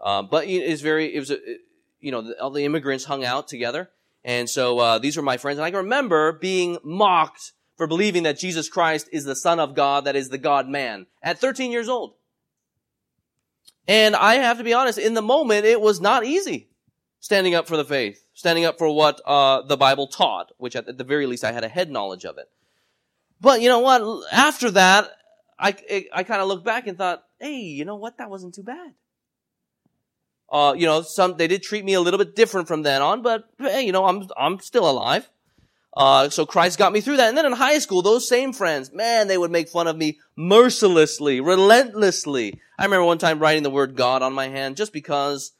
Um, 0.00 0.28
but 0.30 0.46
it's 0.46 0.82
very, 0.82 1.14
it 1.14 1.18
was, 1.18 1.30
a, 1.30 1.38
you 2.00 2.12
know, 2.12 2.32
all 2.40 2.50
the 2.50 2.64
immigrants 2.64 3.04
hung 3.04 3.24
out 3.24 3.48
together. 3.48 3.90
And 4.24 4.48
so 4.48 4.78
uh, 4.78 4.98
these 4.98 5.16
were 5.16 5.22
my 5.22 5.36
friends. 5.36 5.58
And 5.58 5.64
I 5.64 5.70
can 5.70 5.78
remember 5.78 6.32
being 6.32 6.78
mocked 6.82 7.52
for 7.76 7.86
believing 7.86 8.22
that 8.22 8.38
Jesus 8.38 8.68
Christ 8.68 9.08
is 9.12 9.24
the 9.24 9.36
Son 9.36 9.58
of 9.58 9.74
God, 9.74 10.04
that 10.04 10.16
is 10.16 10.28
the 10.28 10.38
God 10.38 10.68
man, 10.68 11.06
at 11.22 11.38
13 11.38 11.72
years 11.72 11.88
old. 11.88 12.14
And 13.86 14.16
I 14.16 14.36
have 14.36 14.58
to 14.58 14.64
be 14.64 14.72
honest, 14.72 14.98
in 14.98 15.14
the 15.14 15.22
moment, 15.22 15.66
it 15.66 15.80
was 15.80 16.00
not 16.00 16.24
easy 16.24 16.68
standing 17.20 17.54
up 17.54 17.66
for 17.66 17.76
the 17.76 17.84
faith, 17.84 18.24
standing 18.34 18.64
up 18.64 18.76
for 18.76 18.94
what 18.94 19.20
uh, 19.24 19.62
the 19.62 19.76
Bible 19.76 20.06
taught, 20.06 20.52
which 20.58 20.76
at 20.76 20.98
the 20.98 21.04
very 21.04 21.26
least 21.26 21.44
I 21.44 21.52
had 21.52 21.64
a 21.64 21.68
head 21.68 21.90
knowledge 21.90 22.24
of 22.24 22.38
it. 22.38 22.50
But 23.40 23.62
you 23.62 23.68
know 23.68 23.80
what? 23.80 24.24
After 24.32 24.70
that, 24.72 25.10
I, 25.58 25.74
I 26.12 26.22
kind 26.22 26.42
of 26.42 26.48
looked 26.48 26.64
back 26.64 26.86
and 26.86 26.98
thought, 26.98 27.24
hey, 27.40 27.60
you 27.60 27.84
know 27.84 27.96
what? 27.96 28.18
That 28.18 28.30
wasn't 28.30 28.54
too 28.54 28.62
bad. 28.62 28.92
Uh, 30.50 30.74
you 30.76 30.86
know, 30.86 31.02
some, 31.02 31.36
they 31.36 31.48
did 31.48 31.62
treat 31.62 31.84
me 31.84 31.94
a 31.94 32.00
little 32.00 32.18
bit 32.18 32.36
different 32.36 32.68
from 32.68 32.82
then 32.82 33.02
on, 33.02 33.22
but 33.22 33.44
hey, 33.58 33.82
you 33.82 33.92
know, 33.92 34.04
I'm, 34.04 34.28
I'm 34.36 34.60
still 34.60 34.88
alive. 34.88 35.28
Uh, 35.96 36.28
so 36.28 36.44
Christ 36.44 36.78
got 36.78 36.92
me 36.92 37.00
through 37.00 37.18
that. 37.18 37.28
And 37.28 37.38
then 37.38 37.46
in 37.46 37.52
high 37.52 37.78
school, 37.78 38.02
those 38.02 38.28
same 38.28 38.52
friends, 38.52 38.92
man, 38.92 39.28
they 39.28 39.38
would 39.38 39.52
make 39.52 39.68
fun 39.68 39.86
of 39.86 39.96
me 39.96 40.18
mercilessly, 40.36 41.40
relentlessly. 41.40 42.60
I 42.78 42.84
remember 42.84 43.04
one 43.04 43.18
time 43.18 43.38
writing 43.38 43.62
the 43.62 43.70
word 43.70 43.94
God 43.94 44.20
on 44.22 44.32
my 44.32 44.48
hand 44.48 44.76
just 44.76 44.92
because, 44.92 45.52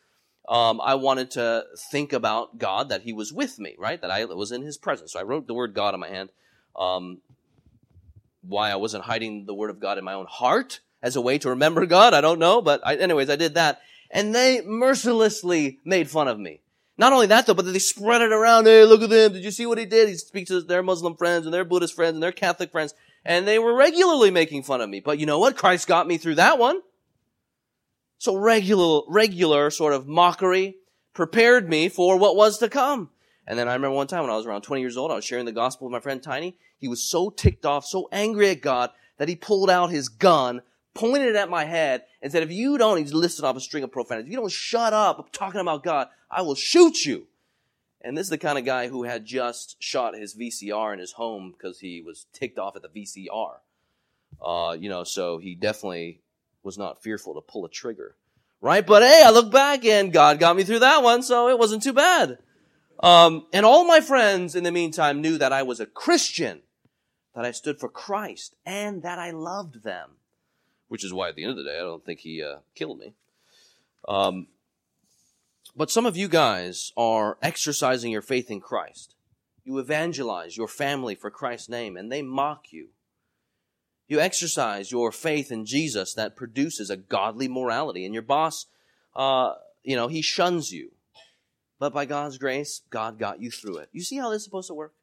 um, 0.49 0.81
I 0.81 0.97
wanted 0.97 1.31
to 1.33 1.65
think 1.91 2.13
about 2.13 2.59
God, 2.59 2.89
that 2.89 3.03
He 3.03 3.13
was 3.13 3.33
with 3.33 3.59
me, 3.59 3.77
right? 3.79 4.01
That 4.01 4.11
I 4.11 4.25
was 4.25 4.51
in 4.51 4.63
His 4.63 4.77
presence. 4.77 5.13
So 5.13 5.21
I 5.21 5.23
wrote 5.23 5.47
the 5.47 5.55
word 5.55 5.73
God 5.73 5.95
on 5.95 6.01
my 6.01 6.09
hand. 6.09 6.31
Um, 6.77 7.21
why 8.43 8.71
I 8.71 8.77
wasn't 8.77 9.05
hiding 9.05 9.47
the 9.47 9.55
word 9.55 9.71
of 9.71 9.81
God 9.81 9.99
in 9.99 10.05
my 10.05 10.15
own 10.15 10.27
heart 10.29 10.81
as 11.03 11.17
a 11.17 11.21
way 11.21 11.39
to 11.39 11.51
remember 11.51 11.87
God. 11.87 12.15
I 12.15 12.21
don't 12.21 12.39
know, 12.39 12.61
but 12.61 12.81
I, 12.85 12.97
anyways, 12.97 13.31
I 13.31 13.37
did 13.37 13.55
that. 13.55 13.81
And 14.11 14.35
they 14.35 14.61
mercilessly 14.63 15.79
made 15.85 16.11
fun 16.11 16.29
of 16.29 16.39
me. 16.39 16.61
Not 16.97 17.13
only 17.13 17.27
that 17.27 17.47
though, 17.47 17.55
but 17.55 17.65
they 17.65 17.79
spread 17.79 18.23
it 18.23 18.33
around. 18.33 18.67
Hey, 18.67 18.85
look 18.85 19.03
at 19.03 19.11
them. 19.11 19.33
Did 19.33 19.45
you 19.45 19.51
see 19.51 19.67
what 19.67 19.79
he 19.79 19.85
did? 19.85 20.09
He 20.09 20.15
speaks 20.15 20.49
to 20.49 20.61
their 20.61 20.83
Muslim 20.83 21.17
friends 21.17 21.45
and 21.45 21.53
their 21.53 21.65
Buddhist 21.65 21.95
friends 21.95 22.15
and 22.15 22.23
their 22.23 22.33
Catholic 22.33 22.71
friends. 22.71 22.95
And 23.25 23.49
they 23.49 23.59
were 23.59 23.75
regularly 23.75 24.31
making 24.31 24.63
fun 24.63 24.81
of 24.81 24.89
me. 24.89 25.01
But 25.01 25.19
you 25.19 25.27
know 25.27 25.39
what? 25.39 25.57
Christ 25.57 25.89
got 25.89 26.07
me 26.07 26.19
through 26.19 26.37
that 26.37 26.59
one. 26.59 26.81
So 28.19 28.37
regular, 28.37 29.03
regular 29.09 29.71
sort 29.71 29.93
of 29.93 30.07
mockery 30.07 30.77
prepared 31.15 31.69
me 31.69 31.89
for 31.89 32.17
what 32.17 32.37
was 32.37 32.59
to 32.59 32.69
come. 32.69 33.11
And 33.47 33.59
then 33.59 33.69
I 33.69 33.75
remember 33.75 33.97
one 33.97 34.07
time 34.07 34.23
when 34.23 34.31
I 34.31 34.37
was 34.37 34.47
around 34.47 34.63
20 34.63 34.81
years 34.81 34.97
old, 34.97 35.11
I 35.11 35.17
was 35.17 35.25
sharing 35.25 35.45
the 35.45 35.53
gospel 35.53 35.87
with 35.87 35.93
my 35.93 36.01
friend 36.01 36.23
Tiny. 36.23 36.57
He 36.79 36.89
was 36.89 37.03
so 37.03 37.31
ticked 37.31 37.67
off, 37.67 37.85
so 37.85 38.09
angry 38.13 38.51
at 38.51 38.63
God 38.63 38.91
that 39.19 39.29
he 39.29 39.37
pulled 39.37 39.71
out 39.71 39.91
his 39.91 40.09
gun, 40.09 40.63
pointed 40.95 41.29
it 41.29 41.37
at 41.37 41.51
my 41.51 41.65
head, 41.65 42.05
and 42.23 42.31
said, 42.31 42.43
if 42.43 42.53
you 42.53 42.79
don't, 42.79 42.99
he's 42.99 43.13
listed 43.13 43.45
off 43.45 43.57
a 43.57 43.61
string 43.61 43.85
of 43.85 43.93
profanities. 43.93 44.29
If 44.29 44.33
you 44.33 44.39
don't 44.39 44.51
shut 44.51 44.93
up 44.93 45.33
talking 45.33 45.61
about 45.61 45.83
God, 45.83 46.09
I 46.31 46.43
will 46.43 46.55
shoot 46.55 47.05
you. 47.05 47.27
And 48.01 48.17
this 48.17 48.27
is 48.27 48.31
the 48.31 48.39
kind 48.39 48.59
of 48.59 48.65
guy 48.65 48.89
who 48.89 49.05
had 49.05 49.25
just 49.25 49.83
shot 49.83 50.15
his 50.15 50.37
VCR 50.37 50.93
in 50.93 50.99
his 50.99 51.13
home 51.13 51.53
because 51.53 51.81
he 51.81 52.03
was 52.03 52.27
ticked 52.33 52.59
off 52.59 52.77
at 52.77 52.83
the 52.83 52.89
VCR. 52.89 53.57
Uh, 54.45 54.77
you 54.79 54.89
know, 54.89 55.05
so 55.05 55.39
he 55.39 55.55
definitely 55.55 56.21
was 56.63 56.77
not 56.77 57.03
fearful 57.03 57.35
to 57.35 57.41
pull 57.41 57.65
a 57.65 57.71
trigger. 57.71 58.15
Right? 58.61 58.87
But 58.87 59.03
hey, 59.03 59.23
I 59.25 59.31
look 59.31 59.51
back 59.51 59.85
and 59.85 60.13
God 60.13 60.39
got 60.39 60.57
me 60.57 60.65
through 60.65 60.81
that 60.81 61.03
one, 61.03 61.23
so 61.23 61.49
it 61.49 61.59
wasn't 61.59 61.83
too 61.83 61.93
bad. 61.93 62.39
Um, 63.03 63.47
and 63.53 63.67
all 63.67 63.85
my 63.85 64.01
friends 64.01 64.55
in 64.55 64.65
the 64.65 64.73
meantime 64.73 65.21
knew 65.21 65.39
that 65.39 65.53
I 65.53 65.63
was 65.63 65.81
a 65.81 65.87
Christian, 65.87 66.63
that 67.35 67.45
I 67.45 67.51
stood 67.51 67.81
for 67.81 67.89
Christ, 67.89 68.55
and 68.65 69.03
that 69.03 69.19
I 69.19 69.31
loved 69.31 69.83
them. 69.83 70.11
Which 70.95 71.05
is 71.05 71.13
why 71.13 71.29
at 71.29 71.35
the 71.35 71.43
end 71.43 71.51
of 71.51 71.57
the 71.57 71.65
day, 71.65 71.77
I 71.77 71.83
don't 71.83 72.05
think 72.05 72.21
he 72.21 72.41
uh, 72.41 72.59
killed 72.77 72.99
me. 72.99 73.15
Um, 74.07 74.47
but 75.75 75.91
some 75.91 76.07
of 76.07 76.17
you 76.17 76.29
guys 76.29 76.93
are 76.97 77.37
exercising 77.43 78.13
your 78.13 78.23
faith 78.23 78.49
in 78.49 78.61
Christ. 78.61 79.17
You 79.65 79.79
evangelize 79.79 80.57
your 80.57 80.69
family 80.69 81.17
for 81.17 81.31
Christ's 81.31 81.69
name, 81.69 81.97
and 81.97 82.13
they 82.13 82.23
mock 82.23 82.73
you. 82.73 82.91
You 84.07 84.21
exercise 84.21 84.93
your 84.93 85.11
faith 85.11 85.51
in 85.51 85.67
Jesus 85.67 86.15
that 86.15 86.37
produces 86.37 86.91
a 86.91 86.97
godly 86.97 87.49
morality, 87.49 88.05
and 88.05 88.15
your 88.15 88.23
boss, 88.23 88.67
uh, 89.17 89.55
you 89.83 89.97
know, 89.97 90.07
he 90.07 90.23
shuns 90.23 90.71
you 90.71 90.93
but 91.79 91.93
by 91.93 92.07
God's 92.07 92.39
grace, 92.39 92.83
God 92.89 93.19
got 93.19 93.41
you 93.41 93.51
through 93.51 93.79
it. 93.79 93.89
You 93.93 94.03
see 94.03 94.17
how 94.17 94.31
this 94.31 94.39
is 94.39 94.45
supposed 94.45 94.69
to 94.69 94.75
work? 94.75 94.95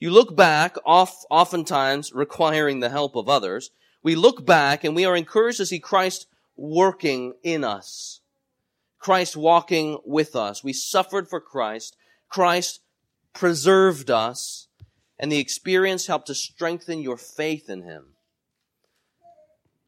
You 0.00 0.10
look 0.10 0.36
back, 0.36 0.76
off, 0.84 1.24
oftentimes 1.30 2.12
requiring 2.12 2.80
the 2.80 2.90
help 2.90 3.16
of 3.16 3.28
others. 3.28 3.70
We 4.02 4.14
look 4.14 4.46
back 4.46 4.84
and 4.84 4.94
we 4.94 5.04
are 5.04 5.16
encouraged 5.16 5.58
to 5.58 5.66
see 5.66 5.78
Christ 5.78 6.26
working 6.56 7.34
in 7.42 7.64
us. 7.64 8.20
Christ 8.98 9.36
walking 9.36 9.98
with 10.04 10.34
us. 10.34 10.64
We 10.64 10.72
suffered 10.72 11.28
for 11.28 11.40
Christ. 11.40 11.96
Christ 12.28 12.80
preserved 13.32 14.10
us. 14.10 14.68
And 15.18 15.32
the 15.32 15.38
experience 15.38 16.06
helped 16.06 16.26
to 16.26 16.34
strengthen 16.34 17.00
your 17.00 17.16
faith 17.16 17.70
in 17.70 17.82
Him. 17.82 18.16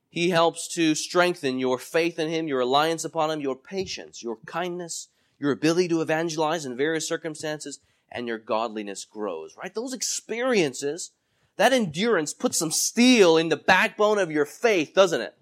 He 0.09 0.31
helps 0.31 0.69
to 0.75 0.95
strengthen 0.95 1.59
your 1.59 1.79
faith 1.79 2.19
in 2.19 2.31
Him, 2.31 2.49
your 2.49 2.59
reliance 2.59 3.05
upon 3.05 3.31
Him, 3.31 3.41
your 3.41 3.57
patience, 3.57 4.23
your 4.23 4.39
kindness, 4.47 5.09
your 5.39 5.53
ability 5.53 5.89
to 5.89 6.01
evangelize 6.01 6.65
in 6.65 6.77
various 6.77 7.07
circumstances, 7.07 7.79
and 8.11 8.27
your 8.27 8.39
godliness 8.39 9.05
grows, 9.05 9.55
right? 9.63 9.75
Those 9.75 9.93
experiences, 9.93 11.11
that 11.59 11.73
endurance 11.73 12.33
puts 12.33 12.57
some 12.57 12.71
steel 12.71 13.37
in 13.37 13.49
the 13.49 13.57
backbone 13.57 14.19
of 14.19 14.31
your 14.31 14.47
faith, 14.47 14.95
doesn't 14.95 15.21
it? 15.21 15.35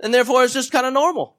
And 0.00 0.14
therefore 0.14 0.44
it's 0.44 0.54
just 0.54 0.72
kind 0.72 0.86
of 0.86 0.92
normal. 0.92 1.36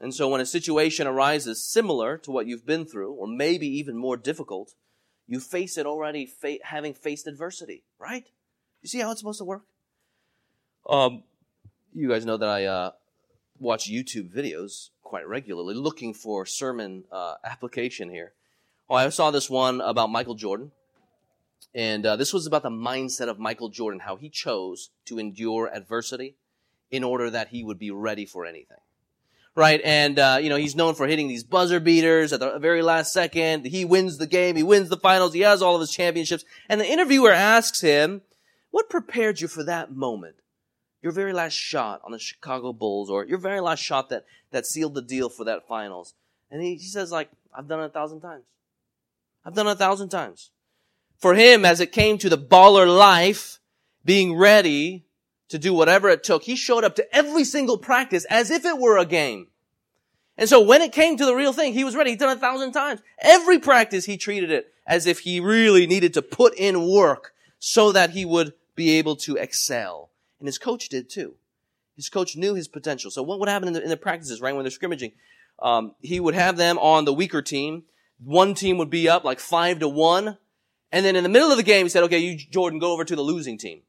And 0.00 0.14
so 0.14 0.28
when 0.28 0.40
a 0.40 0.46
situation 0.46 1.06
arises 1.06 1.62
similar 1.62 2.16
to 2.18 2.30
what 2.30 2.46
you've 2.46 2.66
been 2.66 2.86
through, 2.86 3.12
or 3.12 3.26
maybe 3.26 3.66
even 3.66 3.96
more 3.96 4.16
difficult, 4.16 4.74
you 5.26 5.40
face 5.40 5.76
it 5.76 5.86
already 5.86 6.24
fa- 6.24 6.58
having 6.62 6.94
faced 6.94 7.26
adversity, 7.26 7.82
right? 7.98 8.26
You 8.80 8.88
see 8.88 9.00
how 9.00 9.10
it's 9.10 9.20
supposed 9.20 9.38
to 9.38 9.44
work? 9.44 9.64
Um, 10.88 11.24
you 11.92 12.08
guys 12.08 12.24
know 12.24 12.38
that 12.38 12.48
I 12.48 12.64
uh, 12.64 12.92
watch 13.58 13.90
YouTube 13.90 14.32
videos 14.32 14.88
quite 15.02 15.28
regularly, 15.28 15.74
looking 15.74 16.14
for 16.14 16.46
sermon 16.46 17.04
uh, 17.12 17.34
application 17.44 18.08
here. 18.08 18.32
Oh, 18.88 18.94
I 18.94 19.10
saw 19.10 19.30
this 19.30 19.50
one 19.50 19.82
about 19.82 20.08
Michael 20.10 20.34
Jordan, 20.34 20.70
and 21.74 22.04
uh, 22.06 22.16
this 22.16 22.32
was 22.32 22.46
about 22.46 22.62
the 22.62 22.70
mindset 22.70 23.28
of 23.28 23.38
Michael 23.38 23.68
Jordan, 23.68 24.00
how 24.00 24.16
he 24.16 24.28
chose 24.30 24.90
to 25.04 25.18
endure 25.18 25.70
adversity 25.72 26.36
in 26.90 27.04
order 27.04 27.30
that 27.30 27.48
he 27.48 27.62
would 27.62 27.78
be 27.78 27.90
ready 27.90 28.24
for 28.26 28.46
anything. 28.46 28.78
right? 29.58 29.80
And, 29.84 30.20
uh, 30.20 30.38
you 30.40 30.48
know, 30.48 30.56
he's 30.56 30.76
known 30.76 30.94
for 30.94 31.08
hitting 31.08 31.26
these 31.26 31.42
buzzer 31.42 31.80
beaters 31.80 32.32
at 32.32 32.38
the 32.38 32.58
very 32.60 32.80
last 32.80 33.12
second. 33.12 33.66
He 33.66 33.84
wins 33.84 34.18
the 34.18 34.26
game. 34.26 34.54
He 34.54 34.62
wins 34.62 34.88
the 34.88 34.96
finals. 34.96 35.34
He 35.34 35.40
has 35.40 35.62
all 35.62 35.74
of 35.74 35.80
his 35.80 35.90
championships. 35.90 36.44
And 36.68 36.80
the 36.80 36.86
interviewer 36.86 37.32
asks 37.32 37.80
him, 37.80 38.22
what 38.70 38.88
prepared 38.88 39.40
you 39.40 39.48
for 39.48 39.64
that 39.64 39.90
moment? 39.92 40.36
Your 41.02 41.12
very 41.12 41.32
last 41.32 41.54
shot 41.54 42.00
on 42.04 42.12
the 42.12 42.20
Chicago 42.20 42.72
Bulls 42.72 43.10
or 43.10 43.24
your 43.24 43.38
very 43.38 43.60
last 43.60 43.80
shot 43.80 44.10
that, 44.10 44.24
that 44.52 44.64
sealed 44.64 44.94
the 44.94 45.02
deal 45.02 45.28
for 45.28 45.44
that 45.44 45.66
finals. 45.66 46.14
And 46.52 46.62
he, 46.62 46.76
he 46.76 46.86
says 46.86 47.10
like, 47.10 47.28
I've 47.52 47.66
done 47.66 47.80
it 47.80 47.86
a 47.86 47.88
thousand 47.88 48.20
times. 48.20 48.44
I've 49.44 49.54
done 49.54 49.66
it 49.66 49.72
a 49.72 49.76
thousand 49.76 50.10
times. 50.10 50.50
For 51.18 51.34
him, 51.34 51.64
as 51.64 51.80
it 51.80 51.92
came 51.92 52.18
to 52.18 52.28
the 52.28 52.38
baller 52.38 52.86
life, 52.86 53.58
being 54.04 54.36
ready 54.36 55.04
to 55.48 55.58
do 55.58 55.74
whatever 55.74 56.08
it 56.08 56.22
took, 56.22 56.44
he 56.44 56.56
showed 56.56 56.84
up 56.84 56.94
to 56.96 57.14
every 57.14 57.44
single 57.44 57.78
practice 57.78 58.24
as 58.26 58.50
if 58.50 58.64
it 58.64 58.78
were 58.78 58.98
a 58.98 59.04
game. 59.04 59.48
And 60.36 60.48
so 60.48 60.60
when 60.60 60.82
it 60.82 60.92
came 60.92 61.16
to 61.16 61.26
the 61.26 61.34
real 61.34 61.52
thing, 61.52 61.72
he 61.72 61.82
was 61.82 61.96
ready. 61.96 62.10
He'd 62.10 62.20
done 62.20 62.36
a 62.36 62.40
thousand 62.40 62.72
times. 62.72 63.00
Every 63.20 63.58
practice, 63.58 64.04
he 64.04 64.16
treated 64.16 64.52
it 64.52 64.72
as 64.86 65.06
if 65.06 65.20
he 65.20 65.40
really 65.40 65.86
needed 65.86 66.14
to 66.14 66.22
put 66.22 66.54
in 66.56 66.88
work 66.88 67.32
so 67.58 67.90
that 67.90 68.10
he 68.10 68.24
would 68.24 68.52
be 68.76 68.98
able 68.98 69.16
to 69.16 69.36
excel. 69.36 70.10
And 70.38 70.46
his 70.46 70.58
coach 70.58 70.88
did 70.88 71.10
too. 71.10 71.34
His 71.96 72.08
coach 72.08 72.36
knew 72.36 72.54
his 72.54 72.68
potential. 72.68 73.10
So 73.10 73.24
what 73.24 73.40
would 73.40 73.48
happen 73.48 73.66
in 73.66 73.74
the, 73.74 73.82
in 73.82 73.88
the 73.88 73.96
practices, 73.96 74.40
right, 74.40 74.54
when 74.54 74.62
they're 74.62 74.70
scrimmaging? 74.70 75.12
Um, 75.60 75.96
he 76.00 76.20
would 76.20 76.36
have 76.36 76.56
them 76.56 76.78
on 76.78 77.04
the 77.04 77.12
weaker 77.12 77.42
team. 77.42 77.82
One 78.22 78.54
team 78.54 78.78
would 78.78 78.90
be 78.90 79.08
up 79.08 79.24
like 79.24 79.40
five 79.40 79.80
to 79.80 79.88
one. 79.88 80.38
And 80.90 81.04
then 81.04 81.16
in 81.16 81.22
the 81.22 81.28
middle 81.28 81.50
of 81.50 81.56
the 81.56 81.62
game, 81.62 81.84
he 81.84 81.90
said, 81.90 82.04
okay, 82.04 82.18
you, 82.18 82.36
Jordan, 82.36 82.78
go 82.78 82.92
over 82.92 83.04
to 83.04 83.16
the 83.16 83.22
losing 83.22 83.58
team. 83.58 83.82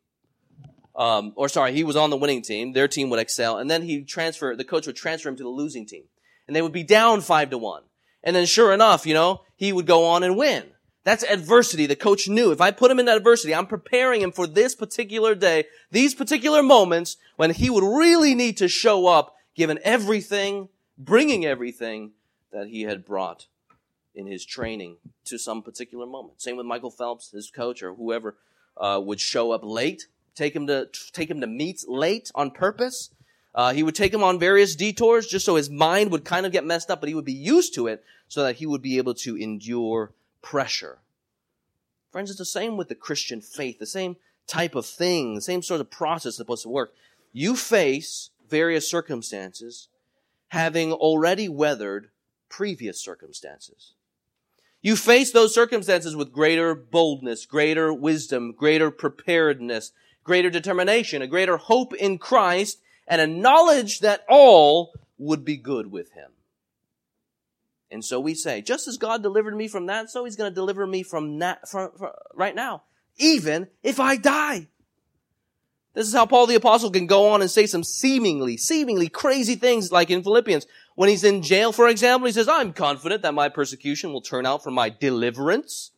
Um, 0.95 1.31
or 1.35 1.47
sorry, 1.47 1.73
he 1.73 1.83
was 1.83 1.95
on 1.95 2.09
the 2.09 2.17
winning 2.17 2.41
team. 2.41 2.73
Their 2.73 2.87
team 2.87 3.09
would 3.09 3.19
excel. 3.19 3.57
And 3.57 3.71
then 3.71 3.83
he'd 3.83 4.07
transfer, 4.07 4.55
the 4.55 4.65
coach 4.65 4.85
would 4.85 4.97
transfer 4.97 5.29
him 5.29 5.37
to 5.37 5.43
the 5.43 5.49
losing 5.49 5.85
team. 5.85 6.03
And 6.45 6.55
they 6.55 6.61
would 6.61 6.73
be 6.73 6.83
down 6.83 7.21
five 7.21 7.51
to 7.51 7.57
one. 7.57 7.83
And 8.21 8.35
then 8.35 8.45
sure 8.45 8.73
enough, 8.73 9.05
you 9.05 9.13
know, 9.13 9.41
he 9.55 9.71
would 9.71 9.87
go 9.87 10.05
on 10.05 10.23
and 10.23 10.35
win. 10.35 10.65
That's 11.05 11.23
adversity. 11.23 11.85
The 11.85 11.95
coach 11.95 12.27
knew 12.27 12.51
if 12.51 12.59
I 12.59 12.71
put 12.71 12.91
him 12.91 12.99
in 12.99 13.07
adversity, 13.07 13.55
I'm 13.55 13.65
preparing 13.65 14.21
him 14.21 14.33
for 14.33 14.45
this 14.45 14.75
particular 14.75 15.35
day, 15.35 15.65
these 15.89 16.13
particular 16.13 16.61
moments 16.61 17.15
when 17.37 17.51
he 17.51 17.69
would 17.69 17.83
really 17.83 18.35
need 18.35 18.57
to 18.57 18.67
show 18.67 19.07
up, 19.07 19.35
given 19.55 19.79
everything, 19.83 20.67
bringing 20.97 21.45
everything 21.45 22.11
that 22.51 22.67
he 22.67 22.81
had 22.81 23.05
brought 23.05 23.47
in 24.19 24.27
his 24.27 24.45
training 24.45 24.97
to 25.25 25.39
some 25.39 25.63
particular 25.63 26.05
moment. 26.05 26.41
Same 26.41 26.57
with 26.57 26.65
Michael 26.65 26.91
Phelps, 26.91 27.31
his 27.31 27.49
coach, 27.49 27.81
or 27.81 27.93
whoever 27.93 28.35
uh, 28.77 29.01
would 29.03 29.19
show 29.19 29.51
up 29.51 29.61
late, 29.63 30.07
take 30.35 30.55
him 30.55 30.67
to 30.67 30.89
take 31.13 31.29
him 31.29 31.41
to 31.41 31.47
meets 31.47 31.85
late 31.87 32.31
on 32.35 32.51
purpose. 32.51 33.09
Uh, 33.55 33.73
he 33.73 33.81
would 33.81 33.95
take 33.95 34.13
him 34.13 34.23
on 34.23 34.37
various 34.37 34.75
detours 34.75 35.25
just 35.25 35.45
so 35.45 35.55
his 35.55 35.69
mind 35.69 36.11
would 36.11 36.23
kind 36.23 36.45
of 36.45 36.51
get 36.51 36.65
messed 36.65 36.91
up, 36.91 36.99
but 36.99 37.09
he 37.09 37.15
would 37.15 37.25
be 37.25 37.33
used 37.33 37.73
to 37.73 37.87
it 37.87 38.03
so 38.27 38.43
that 38.43 38.57
he 38.57 38.65
would 38.65 38.81
be 38.81 38.97
able 38.97 39.13
to 39.13 39.35
endure 39.35 40.11
pressure. 40.41 40.99
Friends, 42.11 42.29
it's 42.29 42.39
the 42.39 42.45
same 42.45 42.77
with 42.77 42.89
the 42.89 42.95
Christian 42.95 43.41
faith, 43.41 43.79
the 43.79 43.85
same 43.85 44.17
type 44.47 44.75
of 44.75 44.85
thing, 44.85 45.35
the 45.35 45.41
same 45.41 45.61
sort 45.61 45.81
of 45.81 45.89
process 45.89 46.35
supposed 46.35 46.63
to 46.63 46.69
work. 46.69 46.93
You 47.33 47.55
face 47.55 48.29
various 48.49 48.89
circumstances 48.89 49.87
having 50.49 50.91
already 50.91 51.47
weathered 51.47 52.09
previous 52.49 52.99
circumstances. 52.99 53.93
You 54.81 54.95
face 54.95 55.31
those 55.31 55.53
circumstances 55.53 56.15
with 56.15 56.31
greater 56.31 56.73
boldness, 56.73 57.45
greater 57.45 57.93
wisdom, 57.93 58.53
greater 58.53 58.91
preparedness, 58.91 59.91
greater 60.23 60.49
determination, 60.49 61.21
a 61.21 61.27
greater 61.27 61.57
hope 61.57 61.93
in 61.93 62.17
Christ, 62.17 62.79
and 63.07 63.19
a 63.19 63.27
knowledge 63.27 63.99
that 63.99 64.23
all 64.29 64.93
would 65.17 65.43
be 65.43 65.57
good 65.57 65.91
with 65.91 66.13
him. 66.13 66.31
And 67.91 68.05
so 68.05 68.19
we 68.19 68.35
say, 68.35 68.61
just 68.61 68.87
as 68.87 68.97
God 68.97 69.23
delivered 69.23 69.55
me 69.55 69.67
from 69.67 69.87
that, 69.87 70.09
so 70.09 70.23
he's 70.23 70.35
going 70.35 70.51
to 70.51 70.55
deliver 70.55 70.85
me 70.85 71.03
from 71.03 71.39
that 71.39 71.67
from, 71.67 71.91
from, 71.97 72.11
right 72.33 72.55
now, 72.55 72.83
even 73.17 73.67
if 73.83 73.99
I 73.99 74.15
die. 74.15 74.67
This 75.95 76.07
is 76.07 76.13
how 76.13 76.27
Paul 76.27 76.45
the 76.45 76.55
apostle 76.55 76.91
can 76.91 77.07
go 77.07 77.29
on 77.29 77.41
and 77.41 77.49
say 77.49 77.65
some 77.65 77.83
seemingly, 77.83 78.57
seemingly 78.57 79.09
crazy 79.09 79.55
things 79.55 79.91
like 79.91 80.11
in 80.11 80.23
Philippians. 80.23 80.67
When 80.95 81.09
he's 81.09 81.23
in 81.23 81.41
jail, 81.41 81.71
for 81.71 81.87
example, 81.87 82.25
he 82.25 82.33
says, 82.33 82.47
I'm 82.47 82.73
confident 82.73 83.21
that 83.21 83.33
my 83.33 83.49
persecution 83.49 84.11
will 84.11 84.21
turn 84.21 84.45
out 84.45 84.63
for 84.63 84.71
my 84.71 84.89
deliverance. 84.89 85.91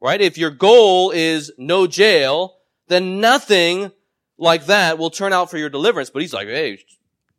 Right? 0.00 0.20
If 0.20 0.38
your 0.38 0.50
goal 0.50 1.10
is 1.10 1.52
no 1.58 1.86
jail, 1.86 2.56
then 2.88 3.20
nothing 3.20 3.92
like 4.38 4.66
that 4.66 4.98
will 4.98 5.10
turn 5.10 5.32
out 5.32 5.50
for 5.50 5.58
your 5.58 5.68
deliverance. 5.68 6.10
But 6.10 6.22
he's 6.22 6.32
like, 6.32 6.48
hey, 6.48 6.78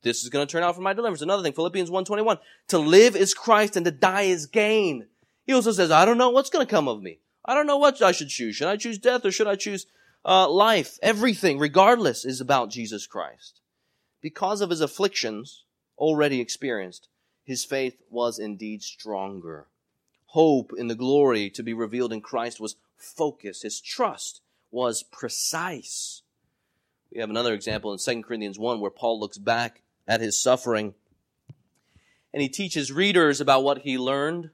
this 0.04 0.24
is 0.24 0.30
going 0.30 0.46
to 0.46 0.52
turn 0.52 0.64
out 0.64 0.76
for 0.76 0.82
my 0.82 0.94
deliverance. 0.94 1.22
Another 1.22 1.44
thing, 1.44 1.54
Philippians 1.54 1.90
1.21, 1.90 2.40
to 2.70 2.78
live 2.80 3.16
is 3.16 3.34
Christ 3.34 3.76
and 3.76 3.86
to 3.86 3.92
die 3.92 4.24
is 4.24 4.46
gain. 4.46 5.08
He 5.46 5.54
also 5.54 5.72
says, 5.72 5.92
I 5.92 6.06
don't 6.06 6.18
know 6.18 6.30
what's 6.30 6.50
going 6.50 6.66
to 6.66 6.70
come 6.70 6.88
of 6.88 7.02
me. 7.02 7.20
I 7.44 7.56
don't 7.56 7.68
know 7.68 7.78
what 7.78 8.02
I 8.02 8.12
should 8.12 8.30
choose. 8.30 8.56
Should 8.56 8.68
I 8.68 8.78
choose 8.78 8.98
death 8.98 9.26
or 9.26 9.32
should 9.32 9.48
I 9.48 9.56
choose 9.56 9.88
uh, 10.24 10.50
life? 10.50 10.98
Everything, 11.02 11.60
regardless, 11.60 12.24
is 12.24 12.40
about 12.40 12.70
Jesus 12.70 13.08
Christ. 13.08 13.60
Because 14.22 14.62
of 14.62 14.70
his 14.70 14.82
afflictions 14.82 15.66
already 16.02 16.42
experienced, 16.42 17.08
his 17.44 17.64
faith 17.64 18.02
was 18.10 18.40
indeed 18.40 18.82
stronger. 18.82 19.68
Hope 20.26 20.74
in 20.76 20.88
the 20.88 20.96
glory 20.96 21.50
to 21.52 21.64
be 21.64 21.74
revealed 21.74 22.12
in 22.12 22.22
Christ 22.22 22.60
was 22.60 22.76
focused. 22.98 23.64
His 23.64 23.80
trust 23.80 24.42
was 24.72 25.04
precise. 25.04 26.24
We 27.14 27.20
have 27.22 27.30
another 27.30 27.54
example 27.54 27.94
in 27.94 28.00
2 28.00 28.24
Corinthians 28.24 28.58
1 28.58 28.80
where 28.80 28.92
Paul 28.92 29.20
looks 29.20 29.38
back 29.38 29.84
at 30.08 30.22
his 30.22 30.42
suffering. 30.42 30.96
And 32.34 32.42
he 32.42 32.50
teaches 32.50 32.92
readers 32.92 33.40
about 33.40 33.64
what 33.64 33.80
he 33.80 33.98
learned 33.98 34.50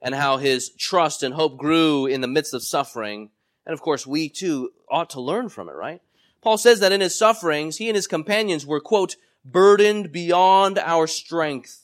and 0.00 0.14
how 0.14 0.36
his 0.36 0.70
trust 0.70 1.22
and 1.22 1.34
hope 1.34 1.58
grew 1.58 2.06
in 2.06 2.20
the 2.20 2.28
midst 2.28 2.54
of 2.54 2.62
suffering. 2.62 3.30
And 3.66 3.74
of 3.74 3.80
course, 3.80 4.06
we 4.06 4.28
too 4.28 4.70
ought 4.88 5.10
to 5.10 5.20
learn 5.20 5.48
from 5.48 5.68
it, 5.68 5.74
right? 5.74 6.00
Paul 6.40 6.58
says 6.58 6.80
that 6.80 6.92
in 6.92 7.00
his 7.00 7.18
sufferings, 7.18 7.78
he 7.78 7.88
and 7.88 7.96
his 7.96 8.06
companions 8.06 8.64
were, 8.64 8.80
quote, 8.80 9.16
burdened 9.44 10.12
beyond 10.12 10.78
our 10.78 11.06
strength 11.06 11.82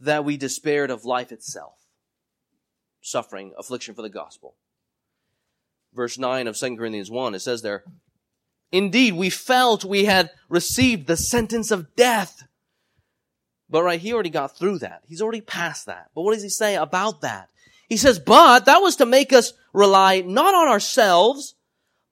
that 0.00 0.24
we 0.24 0.36
despaired 0.36 0.90
of 0.90 1.04
life 1.04 1.32
itself. 1.32 1.74
Suffering, 3.00 3.52
affliction 3.58 3.94
for 3.94 4.02
the 4.02 4.08
gospel. 4.08 4.54
Verse 5.94 6.18
9 6.18 6.46
of 6.46 6.56
2 6.56 6.76
Corinthians 6.76 7.10
1, 7.10 7.34
it 7.34 7.40
says 7.40 7.62
there, 7.62 7.84
Indeed, 8.70 9.14
we 9.14 9.30
felt 9.30 9.84
we 9.84 10.04
had 10.04 10.30
received 10.48 11.06
the 11.06 11.16
sentence 11.16 11.70
of 11.70 11.96
death. 11.96 12.46
But 13.70 13.82
right, 13.82 14.00
he 14.00 14.12
already 14.12 14.30
got 14.30 14.56
through 14.56 14.80
that. 14.80 15.02
He's 15.06 15.22
already 15.22 15.40
past 15.40 15.86
that. 15.86 16.10
But 16.14 16.22
what 16.22 16.34
does 16.34 16.42
he 16.42 16.48
say 16.48 16.76
about 16.76 17.22
that? 17.22 17.48
He 17.88 17.96
says, 17.96 18.18
but 18.18 18.66
that 18.66 18.78
was 18.78 18.96
to 18.96 19.06
make 19.06 19.32
us 19.32 19.54
rely 19.72 20.20
not 20.20 20.54
on 20.54 20.68
ourselves, 20.68 21.54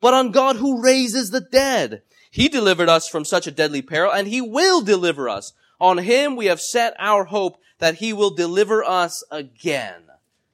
but 0.00 0.14
on 0.14 0.30
God 0.30 0.56
who 0.56 0.82
raises 0.82 1.30
the 1.30 1.40
dead. 1.40 2.02
He 2.30 2.48
delivered 2.48 2.88
us 2.88 3.08
from 3.08 3.24
such 3.24 3.46
a 3.46 3.50
deadly 3.50 3.82
peril 3.82 4.12
and 4.12 4.28
he 4.28 4.40
will 4.40 4.80
deliver 4.80 5.28
us. 5.28 5.52
On 5.80 5.98
him 5.98 6.36
we 6.36 6.46
have 6.46 6.60
set 6.60 6.94
our 6.98 7.24
hope 7.24 7.58
that 7.78 7.96
he 7.96 8.12
will 8.12 8.30
deliver 8.30 8.82
us 8.84 9.22
again. 9.30 10.02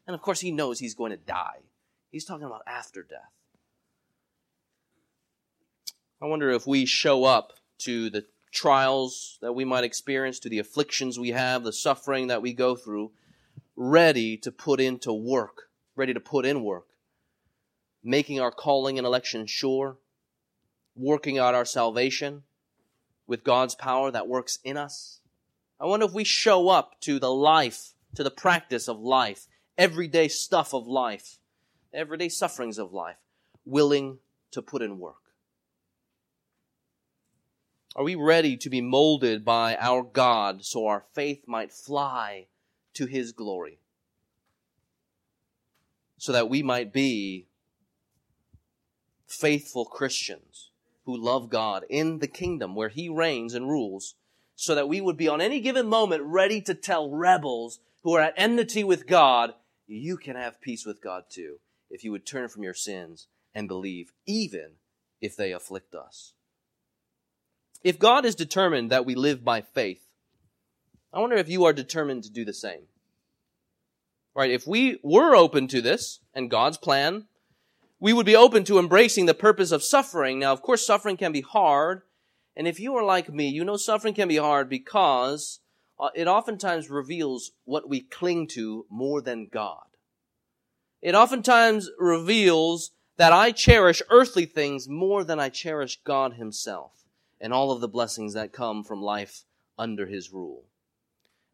And 0.06 0.14
of 0.14 0.22
course 0.22 0.40
he 0.40 0.50
knows 0.50 0.78
he's 0.78 0.94
going 0.94 1.12
to 1.12 1.16
die. 1.16 1.60
He's 2.10 2.24
talking 2.24 2.46
about 2.46 2.62
after 2.66 3.02
death. 3.02 3.30
I 6.20 6.26
wonder 6.26 6.50
if 6.50 6.66
we 6.66 6.86
show 6.86 7.24
up 7.24 7.54
to 7.78 8.10
the 8.10 8.26
trials 8.52 9.38
that 9.40 9.54
we 9.54 9.64
might 9.64 9.82
experience, 9.82 10.38
to 10.40 10.48
the 10.48 10.58
afflictions 10.58 11.18
we 11.18 11.30
have, 11.30 11.64
the 11.64 11.72
suffering 11.72 12.28
that 12.28 12.42
we 12.42 12.52
go 12.52 12.76
through, 12.76 13.10
ready 13.74 14.36
to 14.36 14.52
put 14.52 14.80
into 14.80 15.12
work, 15.12 15.62
ready 15.96 16.14
to 16.14 16.20
put 16.20 16.44
in 16.44 16.62
work, 16.62 16.86
making 18.04 18.40
our 18.40 18.52
calling 18.52 18.98
and 18.98 19.06
election 19.06 19.46
sure, 19.46 19.96
working 20.94 21.38
out 21.38 21.54
our 21.54 21.64
salvation 21.64 22.42
with 23.26 23.44
God's 23.44 23.74
power 23.74 24.10
that 24.10 24.28
works 24.28 24.58
in 24.64 24.76
us. 24.76 25.20
I 25.80 25.86
wonder 25.86 26.06
if 26.06 26.12
we 26.12 26.24
show 26.24 26.68
up 26.68 27.00
to 27.00 27.18
the 27.18 27.32
life, 27.32 27.94
to 28.14 28.22
the 28.22 28.30
practice 28.30 28.88
of 28.88 29.00
life, 29.00 29.46
everyday 29.78 30.28
stuff 30.28 30.74
of 30.74 30.86
life, 30.86 31.38
everyday 31.92 32.28
sufferings 32.28 32.78
of 32.78 32.92
life, 32.92 33.16
willing 33.64 34.18
to 34.50 34.62
put 34.62 34.82
in 34.82 34.98
work. 34.98 35.16
Are 37.94 38.04
we 38.04 38.14
ready 38.14 38.56
to 38.56 38.70
be 38.70 38.80
molded 38.80 39.44
by 39.44 39.76
our 39.76 40.02
God 40.02 40.64
so 40.64 40.86
our 40.86 41.04
faith 41.12 41.44
might 41.46 41.72
fly 41.72 42.46
to 42.94 43.06
His 43.06 43.32
glory? 43.32 43.80
So 46.16 46.32
that 46.32 46.48
we 46.48 46.62
might 46.62 46.92
be 46.92 47.46
faithful 49.26 49.84
Christians 49.84 50.70
who 51.04 51.16
love 51.16 51.50
God 51.50 51.84
in 51.88 52.18
the 52.18 52.28
kingdom 52.28 52.74
where 52.74 52.88
He 52.88 53.08
reigns 53.08 53.54
and 53.54 53.68
rules, 53.68 54.14
so 54.54 54.74
that 54.74 54.88
we 54.88 55.00
would 55.00 55.16
be 55.16 55.28
on 55.28 55.40
any 55.40 55.60
given 55.60 55.86
moment 55.86 56.22
ready 56.24 56.60
to 56.62 56.74
tell 56.74 57.10
rebels 57.10 57.80
who 58.02 58.14
are 58.14 58.20
at 58.20 58.34
enmity 58.36 58.84
with 58.84 59.06
God, 59.06 59.54
you 59.86 60.16
can 60.16 60.36
have 60.36 60.60
peace 60.60 60.84
with 60.86 61.02
God 61.02 61.24
too, 61.30 61.56
if 61.90 62.04
you 62.04 62.12
would 62.12 62.26
turn 62.26 62.48
from 62.48 62.62
your 62.62 62.74
sins 62.74 63.26
and 63.54 63.68
believe, 63.68 64.12
even 64.26 64.72
if 65.20 65.36
they 65.36 65.52
afflict 65.52 65.94
us. 65.94 66.34
If 67.84 67.98
God 67.98 68.24
is 68.24 68.34
determined 68.34 68.90
that 68.90 69.06
we 69.06 69.14
live 69.14 69.44
by 69.44 69.60
faith, 69.60 70.06
I 71.12 71.20
wonder 71.20 71.36
if 71.36 71.48
you 71.48 71.64
are 71.64 71.72
determined 71.72 72.24
to 72.24 72.30
do 72.30 72.44
the 72.44 72.54
same. 72.54 72.82
Right? 74.34 74.50
If 74.50 74.66
we 74.66 74.98
were 75.02 75.36
open 75.36 75.68
to 75.68 75.82
this 75.82 76.20
and 76.34 76.50
God's 76.50 76.78
plan, 76.78 77.26
we 78.02 78.12
would 78.12 78.26
be 78.26 78.34
open 78.34 78.64
to 78.64 78.80
embracing 78.80 79.26
the 79.26 79.32
purpose 79.32 79.70
of 79.70 79.80
suffering. 79.80 80.40
Now, 80.40 80.52
of 80.52 80.60
course, 80.60 80.84
suffering 80.84 81.16
can 81.16 81.30
be 81.30 81.40
hard. 81.40 82.02
And 82.56 82.66
if 82.66 82.80
you 82.80 82.96
are 82.96 83.04
like 83.04 83.32
me, 83.32 83.48
you 83.48 83.64
know 83.64 83.76
suffering 83.76 84.12
can 84.12 84.26
be 84.26 84.38
hard 84.38 84.68
because 84.68 85.60
uh, 86.00 86.08
it 86.12 86.26
oftentimes 86.26 86.90
reveals 86.90 87.52
what 87.64 87.88
we 87.88 88.00
cling 88.00 88.48
to 88.48 88.86
more 88.90 89.22
than 89.22 89.46
God. 89.46 89.84
It 91.00 91.14
oftentimes 91.14 91.90
reveals 91.96 92.90
that 93.18 93.32
I 93.32 93.52
cherish 93.52 94.02
earthly 94.10 94.46
things 94.46 94.88
more 94.88 95.22
than 95.22 95.38
I 95.38 95.48
cherish 95.48 96.00
God 96.02 96.32
Himself 96.32 97.04
and 97.40 97.52
all 97.52 97.70
of 97.70 97.80
the 97.80 97.86
blessings 97.86 98.34
that 98.34 98.52
come 98.52 98.82
from 98.82 99.00
life 99.00 99.44
under 99.78 100.06
His 100.06 100.32
rule. 100.32 100.64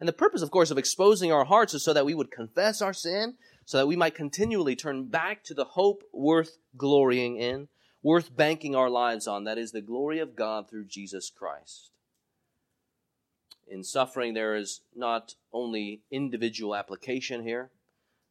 And 0.00 0.08
the 0.08 0.14
purpose, 0.14 0.40
of 0.40 0.50
course, 0.50 0.70
of 0.70 0.78
exposing 0.78 1.30
our 1.30 1.44
hearts 1.44 1.74
is 1.74 1.84
so 1.84 1.92
that 1.92 2.06
we 2.06 2.14
would 2.14 2.30
confess 2.30 2.80
our 2.80 2.94
sin, 2.94 3.34
so 3.68 3.76
that 3.76 3.86
we 3.86 3.96
might 3.96 4.14
continually 4.14 4.74
turn 4.74 5.04
back 5.08 5.44
to 5.44 5.52
the 5.52 5.66
hope 5.66 6.02
worth 6.10 6.56
glorying 6.78 7.36
in, 7.36 7.68
worth 8.02 8.34
banking 8.34 8.74
our 8.74 8.88
lives 8.88 9.26
on. 9.26 9.44
That 9.44 9.58
is 9.58 9.72
the 9.72 9.82
glory 9.82 10.20
of 10.20 10.34
God 10.34 10.70
through 10.70 10.86
Jesus 10.86 11.28
Christ. 11.28 11.90
In 13.70 13.84
suffering, 13.84 14.32
there 14.32 14.56
is 14.56 14.80
not 14.96 15.34
only 15.52 16.00
individual 16.10 16.74
application 16.74 17.42
here, 17.42 17.70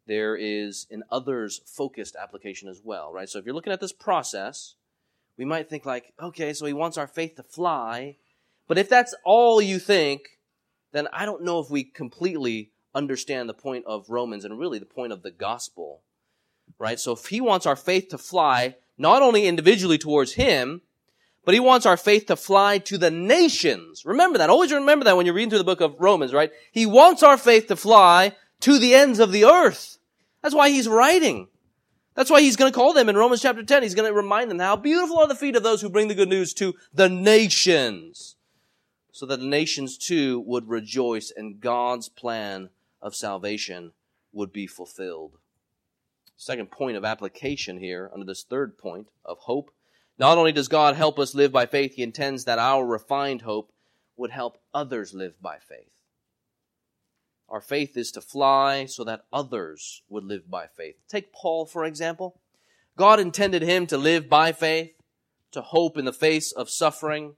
there 0.08 0.36
is 0.36 0.88
an 0.90 1.04
others 1.12 1.62
focused 1.68 2.16
application 2.20 2.68
as 2.68 2.82
well, 2.84 3.14
right? 3.14 3.30
So 3.30 3.38
if 3.38 3.46
you're 3.46 3.54
looking 3.54 3.74
at 3.74 3.80
this 3.80 3.94
process, 3.94 4.74
we 5.38 5.46
might 5.46 5.70
think 5.70 5.86
like, 5.86 6.14
okay, 6.20 6.52
so 6.52 6.66
he 6.66 6.74
wants 6.74 6.98
our 6.98 7.06
faith 7.06 7.36
to 7.36 7.44
fly. 7.44 8.18
But 8.68 8.80
if 8.80 8.90
that's 8.90 9.14
all 9.24 9.62
you 9.62 9.78
think, 9.78 10.22
then 10.94 11.08
I 11.14 11.28
don't 11.28 11.44
know 11.44 11.60
if 11.60 11.70
we 11.70 11.84
completely 11.84 12.72
understand 12.98 13.48
the 13.48 13.54
point 13.54 13.86
of 13.86 14.10
Romans 14.10 14.44
and 14.44 14.58
really 14.58 14.80
the 14.80 14.86
point 14.86 15.14
of 15.14 15.22
the 15.22 15.32
gospel, 15.32 16.02
right? 16.80 17.00
So 17.00 17.12
if 17.14 17.28
he 17.28 17.40
wants 17.40 17.66
our 17.66 17.76
faith 17.76 18.10
to 18.10 18.18
fly, 18.18 18.76
not 18.98 19.22
only 19.22 19.46
individually 19.46 19.98
towards 19.98 20.34
him, 20.34 20.82
but 21.46 21.54
he 21.54 21.60
wants 21.60 21.86
our 21.86 21.96
faith 21.96 22.26
to 22.26 22.36
fly 22.36 22.78
to 22.80 22.98
the 22.98 23.12
nations. 23.12 24.06
Remember 24.06 24.38
that. 24.38 24.50
Always 24.50 24.74
remember 24.74 25.06
that 25.06 25.16
when 25.16 25.26
you're 25.26 25.36
reading 25.36 25.50
through 25.50 25.60
the 25.60 25.64
book 25.64 25.80
of 25.80 25.96
Romans, 26.00 26.34
right? 26.34 26.52
He 26.72 26.86
wants 26.86 27.24
our 27.24 27.38
faith 27.38 27.68
to 27.68 27.76
fly 27.76 28.34
to 28.62 28.80
the 28.80 28.96
ends 28.96 29.20
of 29.20 29.32
the 29.32 29.46
earth. 29.46 29.98
That's 30.42 30.56
why 30.56 30.70
he's 30.70 30.90
writing. 30.90 31.48
That's 32.16 32.32
why 32.32 32.42
he's 32.42 32.56
going 32.56 32.72
to 32.72 32.76
call 32.76 32.94
them 32.94 33.10
in 33.10 33.16
Romans 33.16 33.44
chapter 33.44 33.64
10. 33.64 33.84
He's 33.84 33.96
going 33.96 34.10
to 34.10 34.14
remind 34.14 34.50
them 34.50 34.60
how 34.60 34.76
beautiful 34.76 35.20
are 35.20 35.28
the 35.28 35.36
feet 35.36 35.56
of 35.56 35.64
those 35.64 35.82
who 35.82 35.90
bring 35.90 36.08
the 36.08 36.16
good 36.16 36.30
news 36.30 36.54
to 36.56 36.74
the 36.92 37.08
nations. 37.08 38.36
So 39.12 39.26
that 39.28 39.40
the 39.40 39.46
nations 39.46 39.98
too 39.98 40.40
would 40.42 40.68
rejoice 40.68 41.32
in 41.32 41.60
God's 41.60 42.10
plan 42.10 42.70
of 43.08 43.16
salvation 43.16 43.94
would 44.32 44.54
be 44.54 44.68
fulfilled. 44.68 45.40
Second 46.36 46.70
point 46.70 46.96
of 46.96 47.04
application 47.04 47.80
here 47.80 48.12
under 48.14 48.26
this 48.26 48.44
third 48.44 48.78
point 48.78 49.08
of 49.26 49.40
hope. 49.40 49.72
Not 50.20 50.38
only 50.38 50.52
does 50.52 50.68
God 50.68 50.96
help 50.96 51.18
us 51.18 51.34
live 51.34 51.52
by 51.52 51.66
faith, 51.66 51.96
he 51.96 52.04
intends 52.04 52.46
that 52.46 52.60
our 52.60 52.86
refined 52.86 53.42
hope 53.42 53.72
would 54.16 54.32
help 54.32 54.60
others 54.74 55.14
live 55.14 55.42
by 55.42 55.58
faith. 55.58 55.90
Our 57.50 57.62
faith 57.62 57.96
is 57.96 58.12
to 58.12 58.22
fly 58.22 58.86
so 58.86 59.04
that 59.06 59.26
others 59.32 60.04
would 60.10 60.26
live 60.26 60.50
by 60.50 60.68
faith. 60.68 60.96
Take 61.08 61.32
Paul, 61.32 61.66
for 61.66 61.86
example. 61.86 62.40
God 62.98 63.20
intended 63.20 63.62
him 63.62 63.88
to 63.88 63.98
live 63.98 64.28
by 64.28 64.52
faith, 64.52 64.94
to 65.52 65.62
hope 65.62 65.98
in 65.98 66.06
the 66.06 66.14
face 66.14 66.52
of 66.52 66.70
suffering. 66.70 67.36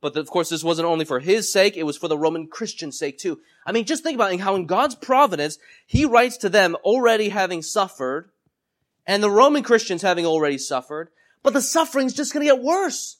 But 0.00 0.16
of 0.16 0.28
course, 0.28 0.50
this 0.50 0.64
wasn't 0.64 0.88
only 0.88 1.04
for 1.04 1.20
his 1.20 1.50
sake, 1.50 1.76
it 1.76 1.84
was 1.84 1.96
for 1.96 2.08
the 2.08 2.18
Roman 2.18 2.48
Christian's 2.48 2.98
sake 2.98 3.18
too. 3.18 3.40
I 3.66 3.72
mean, 3.72 3.84
just 3.84 4.02
think 4.02 4.14
about 4.14 4.38
how 4.38 4.54
in 4.54 4.66
God's 4.66 4.94
providence, 4.94 5.58
he 5.86 6.04
writes 6.04 6.36
to 6.38 6.48
them 6.48 6.76
already 6.84 7.30
having 7.30 7.62
suffered, 7.62 8.30
and 9.06 9.22
the 9.22 9.30
Roman 9.30 9.62
Christians 9.62 10.02
having 10.02 10.26
already 10.26 10.58
suffered, 10.58 11.08
but 11.42 11.52
the 11.52 11.62
suffering's 11.62 12.14
just 12.14 12.32
gonna 12.32 12.44
get 12.44 12.62
worse. 12.62 13.16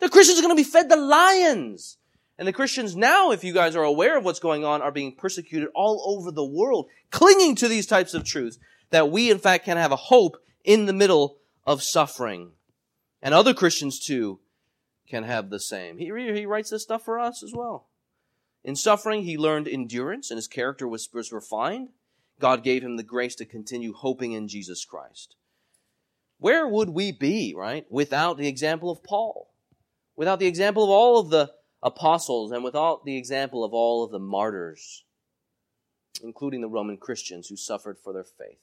The 0.00 0.08
Christians 0.08 0.38
are 0.38 0.42
gonna 0.42 0.54
be 0.54 0.64
fed 0.64 0.88
the 0.88 0.96
lions. 0.96 1.96
And 2.38 2.48
the 2.48 2.52
Christians 2.52 2.96
now, 2.96 3.30
if 3.30 3.44
you 3.44 3.52
guys 3.52 3.76
are 3.76 3.84
aware 3.84 4.18
of 4.18 4.24
what's 4.24 4.40
going 4.40 4.64
on, 4.64 4.82
are 4.82 4.90
being 4.90 5.14
persecuted 5.14 5.68
all 5.74 6.02
over 6.06 6.30
the 6.30 6.44
world, 6.44 6.88
clinging 7.10 7.54
to 7.56 7.68
these 7.68 7.86
types 7.86 8.14
of 8.14 8.24
truths, 8.24 8.58
that 8.90 9.10
we 9.10 9.30
in 9.30 9.38
fact 9.38 9.64
can 9.64 9.76
have 9.76 9.92
a 9.92 9.96
hope 9.96 10.38
in 10.64 10.86
the 10.86 10.92
middle 10.92 11.38
of 11.66 11.82
suffering. 11.82 12.52
And 13.22 13.32
other 13.32 13.54
Christians 13.54 14.00
too 14.00 14.40
can 15.08 15.24
have 15.24 15.50
the 15.50 15.60
same. 15.60 15.98
He, 15.98 16.06
he 16.06 16.46
writes 16.46 16.70
this 16.70 16.82
stuff 16.82 17.04
for 17.04 17.18
us 17.18 17.42
as 17.42 17.52
well. 17.54 17.88
In 18.64 18.76
suffering, 18.76 19.24
he 19.24 19.36
learned 19.36 19.66
endurance 19.66 20.30
and 20.30 20.38
his 20.38 20.48
character 20.48 20.86
was, 20.86 21.08
was 21.12 21.32
refined. 21.32 21.90
God 22.38 22.62
gave 22.62 22.82
him 22.82 22.96
the 22.96 23.02
grace 23.02 23.34
to 23.36 23.44
continue 23.44 23.92
hoping 23.92 24.32
in 24.32 24.48
Jesus 24.48 24.84
Christ. 24.84 25.36
Where 26.38 26.66
would 26.66 26.90
we 26.90 27.12
be, 27.12 27.54
right, 27.56 27.86
without 27.90 28.36
the 28.36 28.48
example 28.48 28.90
of 28.90 29.04
Paul? 29.04 29.52
Without 30.16 30.40
the 30.40 30.46
example 30.46 30.84
of 30.84 30.90
all 30.90 31.18
of 31.18 31.30
the 31.30 31.52
apostles 31.82 32.52
and 32.52 32.64
without 32.64 33.04
the 33.04 33.16
example 33.16 33.64
of 33.64 33.72
all 33.72 34.04
of 34.04 34.10
the 34.10 34.18
martyrs, 34.18 35.04
including 36.22 36.60
the 36.60 36.68
Roman 36.68 36.96
Christians 36.96 37.48
who 37.48 37.56
suffered 37.56 37.98
for 37.98 38.12
their 38.12 38.24
faith. 38.24 38.58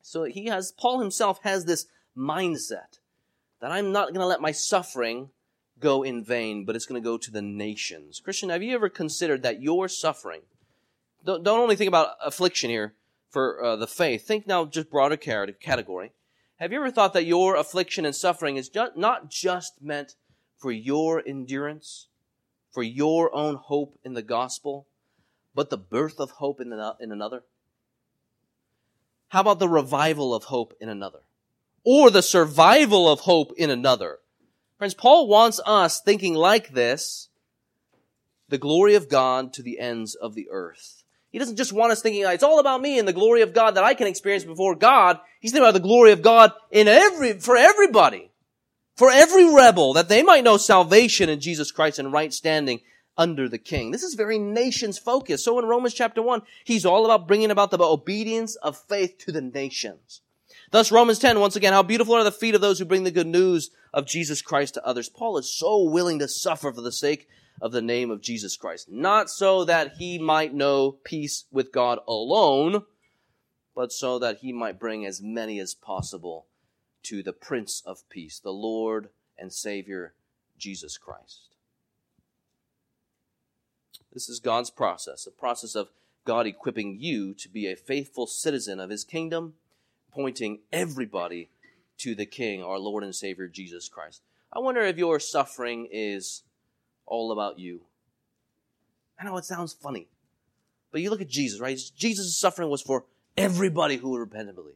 So 0.00 0.24
he 0.24 0.46
has, 0.46 0.72
Paul 0.72 1.00
himself 1.00 1.40
has 1.42 1.64
this 1.64 1.86
mindset 2.16 2.97
that 3.60 3.72
I'm 3.72 3.92
not 3.92 4.08
going 4.08 4.20
to 4.20 4.26
let 4.26 4.40
my 4.40 4.52
suffering 4.52 5.30
go 5.80 6.02
in 6.02 6.24
vain, 6.24 6.64
but 6.64 6.76
it's 6.76 6.86
going 6.86 7.00
to 7.00 7.04
go 7.04 7.18
to 7.18 7.30
the 7.30 7.42
nations. 7.42 8.20
Christian, 8.20 8.48
have 8.48 8.62
you 8.62 8.74
ever 8.74 8.88
considered 8.88 9.42
that 9.42 9.62
your 9.62 9.88
suffering, 9.88 10.42
don't, 11.24 11.42
don't 11.42 11.60
only 11.60 11.76
think 11.76 11.88
about 11.88 12.16
affliction 12.24 12.70
here 12.70 12.94
for 13.30 13.62
uh, 13.62 13.76
the 13.76 13.86
faith, 13.86 14.26
think 14.26 14.46
now 14.46 14.64
just 14.64 14.90
broader 14.90 15.16
category. 15.16 16.12
Have 16.56 16.72
you 16.72 16.78
ever 16.78 16.90
thought 16.90 17.12
that 17.12 17.26
your 17.26 17.54
affliction 17.56 18.04
and 18.04 18.14
suffering 18.14 18.56
is 18.56 18.68
just, 18.68 18.96
not 18.96 19.30
just 19.30 19.80
meant 19.80 20.14
for 20.56 20.72
your 20.72 21.22
endurance, 21.24 22.08
for 22.72 22.82
your 22.82 23.34
own 23.34 23.56
hope 23.56 23.98
in 24.04 24.14
the 24.14 24.22
gospel, 24.22 24.88
but 25.54 25.70
the 25.70 25.78
birth 25.78 26.18
of 26.18 26.32
hope 26.32 26.60
in, 26.60 26.70
the, 26.70 26.96
in 27.00 27.12
another? 27.12 27.42
How 29.28 29.42
about 29.42 29.58
the 29.58 29.68
revival 29.68 30.34
of 30.34 30.44
hope 30.44 30.74
in 30.80 30.88
another? 30.88 31.20
Or 31.84 32.10
the 32.10 32.22
survival 32.22 33.08
of 33.08 33.20
hope 33.20 33.52
in 33.56 33.70
another? 33.70 34.18
Friends, 34.76 34.94
Paul 34.94 35.28
wants 35.28 35.60
us 35.66 36.00
thinking 36.00 36.34
like 36.34 36.70
this, 36.70 37.28
the 38.48 38.58
glory 38.58 38.94
of 38.94 39.08
God 39.08 39.52
to 39.54 39.62
the 39.62 39.78
ends 39.78 40.14
of 40.14 40.34
the 40.34 40.48
earth. 40.50 41.04
He 41.30 41.38
doesn't 41.38 41.56
just 41.56 41.72
want 41.72 41.92
us 41.92 42.00
thinking, 42.00 42.24
it's 42.24 42.42
all 42.42 42.58
about 42.58 42.80
me 42.80 42.98
and 42.98 43.06
the 43.06 43.12
glory 43.12 43.42
of 43.42 43.52
God 43.52 43.72
that 43.72 43.84
I 43.84 43.94
can 43.94 44.06
experience 44.06 44.44
before 44.44 44.74
God. 44.74 45.18
He's 45.40 45.52
thinking 45.52 45.64
about 45.64 45.74
the 45.74 45.80
glory 45.80 46.12
of 46.12 46.22
God 46.22 46.52
in 46.70 46.88
every, 46.88 47.34
for 47.34 47.56
everybody 47.56 48.30
for 48.98 49.12
every 49.12 49.54
rebel 49.54 49.92
that 49.92 50.08
they 50.08 50.24
might 50.24 50.42
know 50.42 50.56
salvation 50.56 51.28
in 51.28 51.38
Jesus 51.38 51.70
Christ 51.70 52.00
and 52.00 52.12
right 52.12 52.34
standing 52.34 52.80
under 53.16 53.48
the 53.48 53.58
king. 53.58 53.92
This 53.92 54.02
is 54.02 54.14
very 54.14 54.40
nations 54.40 54.98
focused. 54.98 55.44
So 55.44 55.56
in 55.60 55.66
Romans 55.66 55.94
chapter 55.94 56.20
1, 56.20 56.42
he's 56.64 56.84
all 56.84 57.04
about 57.04 57.28
bringing 57.28 57.52
about 57.52 57.70
the 57.70 57.78
obedience 57.78 58.56
of 58.56 58.76
faith 58.76 59.16
to 59.18 59.32
the 59.32 59.40
nations. 59.40 60.20
Thus 60.70 60.92
Romans 60.92 61.18
10, 61.18 61.40
once 61.40 61.56
again, 61.56 61.72
how 61.72 61.82
beautiful 61.82 62.14
are 62.14 62.24
the 62.24 62.30
feet 62.30 62.54
of 62.54 62.60
those 62.60 62.78
who 62.78 62.84
bring 62.84 63.04
the 63.04 63.10
good 63.10 63.26
news 63.26 63.70
of 63.94 64.06
Jesus 64.06 64.42
Christ 64.42 64.74
to 64.74 64.86
others. 64.86 65.08
Paul 65.08 65.38
is 65.38 65.52
so 65.52 65.82
willing 65.82 66.18
to 66.18 66.28
suffer 66.28 66.72
for 66.72 66.82
the 66.82 66.92
sake 66.92 67.26
of 67.60 67.72
the 67.72 67.82
name 67.82 68.10
of 68.10 68.20
Jesus 68.20 68.56
Christ. 68.56 68.88
Not 68.90 69.30
so 69.30 69.64
that 69.64 69.94
he 69.98 70.18
might 70.18 70.52
know 70.52 70.92
peace 70.92 71.44
with 71.50 71.72
God 71.72 71.98
alone, 72.06 72.84
but 73.74 73.92
so 73.92 74.18
that 74.18 74.38
he 74.38 74.52
might 74.52 74.78
bring 74.78 75.06
as 75.06 75.22
many 75.22 75.58
as 75.58 75.74
possible 75.74 76.46
to 77.04 77.22
the 77.22 77.32
Prince 77.32 77.82
of 77.86 78.08
Peace, 78.10 78.38
the 78.38 78.50
Lord 78.50 79.08
and 79.38 79.52
Savior, 79.52 80.14
Jesus 80.58 80.98
Christ. 80.98 81.48
This 84.12 84.28
is 84.28 84.40
God's 84.40 84.70
process, 84.70 85.26
a 85.26 85.30
process 85.30 85.74
of 85.74 85.88
God 86.24 86.46
equipping 86.46 86.98
you 87.00 87.32
to 87.34 87.48
be 87.48 87.66
a 87.66 87.76
faithful 87.76 88.26
citizen 88.26 88.80
of 88.80 88.90
His 88.90 89.04
kingdom, 89.04 89.54
pointing 90.12 90.60
everybody 90.72 91.50
to 91.98 92.14
the 92.14 92.26
King, 92.26 92.62
our 92.62 92.78
Lord 92.78 93.04
and 93.04 93.14
Savior, 93.14 93.48
Jesus 93.48 93.88
Christ. 93.88 94.22
I 94.52 94.60
wonder 94.60 94.80
if 94.82 94.96
your 94.96 95.20
suffering 95.20 95.88
is 95.90 96.42
all 97.06 97.32
about 97.32 97.58
you. 97.58 97.80
I 99.20 99.24
know 99.24 99.36
it 99.36 99.44
sounds 99.44 99.72
funny, 99.72 100.06
but 100.92 101.00
you 101.00 101.10
look 101.10 101.20
at 101.20 101.28
Jesus, 101.28 101.60
right? 101.60 101.78
Jesus' 101.96 102.38
suffering 102.38 102.70
was 102.70 102.82
for 102.82 103.04
everybody 103.36 103.96
who 103.96 104.10
would 104.10 104.20
repent 104.20 104.48
and 104.48 104.54
believe. 104.54 104.74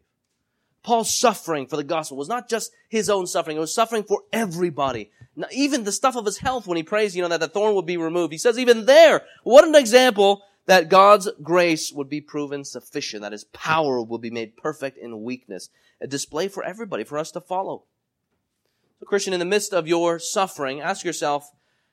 Paul's 0.83 1.17
suffering 1.17 1.67
for 1.67 1.77
the 1.77 1.85
gospel 1.85 2.17
was 2.17 2.29
not 2.29 2.49
just 2.49 2.73
his 2.89 3.09
own 3.09 3.27
suffering, 3.27 3.57
it 3.57 3.61
was 3.61 3.73
suffering 3.73 4.03
for 4.03 4.23
everybody. 4.33 5.11
Now, 5.37 5.47
even 5.53 5.85
the 5.85 5.93
stuff 5.93 6.17
of 6.17 6.27
his 6.27 6.39
health 6.39 6.67
when 6.67 6.77
he 6.77 6.83
prays, 6.83 7.15
you 7.15 7.23
know, 7.23 7.29
that 7.29 7.41
the 7.41 7.49
thorn 7.49 7.75
would 7.77 7.87
be 7.87 7.97
removed. 7.97 8.33
He 8.33 8.39
says 8.39 8.59
even 8.59 8.85
there, 8.85 9.23
what 9.45 9.67
an 9.67 9.75
example 9.77 10.43
that 10.67 10.89
God's 10.89 11.29
grace 11.43 11.93
would 11.93 12.09
be 12.09 12.21
proven 12.21 12.65
sufficient, 12.65 13.23
that 13.23 13.33
his 13.33 13.45
power 13.45 14.03
would 14.03 14.21
be 14.21 14.31
made 14.31 14.57
perfect 14.57 14.97
in 14.97 15.23
weakness. 15.23 15.69
A 16.01 16.07
display 16.07 16.49
for 16.49 16.65
everybody, 16.65 17.05
for 17.05 17.19
us 17.19 17.31
to 17.33 17.41
follow. 17.41 17.85
So, 19.01 19.07
Christian, 19.07 19.33
in 19.33 19.41
the 19.41 19.45
midst 19.45 19.73
of 19.73 19.89
your 19.89 20.19
suffering, 20.19 20.81
ask 20.81 21.05
yourself, 21.05 21.51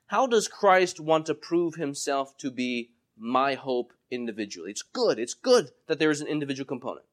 how 0.07 0.27
does 0.27 0.47
Christ 0.47 0.99
want 0.99 1.25
to 1.27 1.35
prove 1.35 1.75
himself 1.75 2.37
to 2.37 2.51
be 2.51 2.91
my 3.17 3.55
hope 3.55 3.93
individually? 4.11 4.71
It's 4.71 4.81
good. 4.81 5.19
It's 5.19 5.33
good 5.33 5.71
that 5.87 5.99
there 5.99 6.11
is 6.11 6.21
an 6.21 6.27
individual 6.27 6.67
component. 6.67 7.05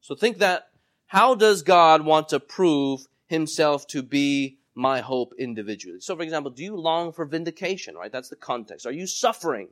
So 0.00 0.14
think 0.14 0.38
that, 0.38 0.70
how 1.06 1.34
does 1.34 1.62
God 1.62 2.04
want 2.04 2.28
to 2.28 2.40
prove 2.40 3.06
himself 3.26 3.86
to 3.88 4.02
be 4.02 4.58
my 4.74 5.00
hope 5.00 5.32
individually? 5.38 6.00
So, 6.00 6.16
for 6.16 6.22
example, 6.22 6.50
do 6.50 6.62
you 6.62 6.76
long 6.76 7.12
for 7.12 7.24
vindication, 7.24 7.96
right? 7.96 8.12
That's 8.12 8.28
the 8.28 8.36
context. 8.36 8.86
Are 8.86 8.92
you 8.92 9.06
suffering? 9.06 9.68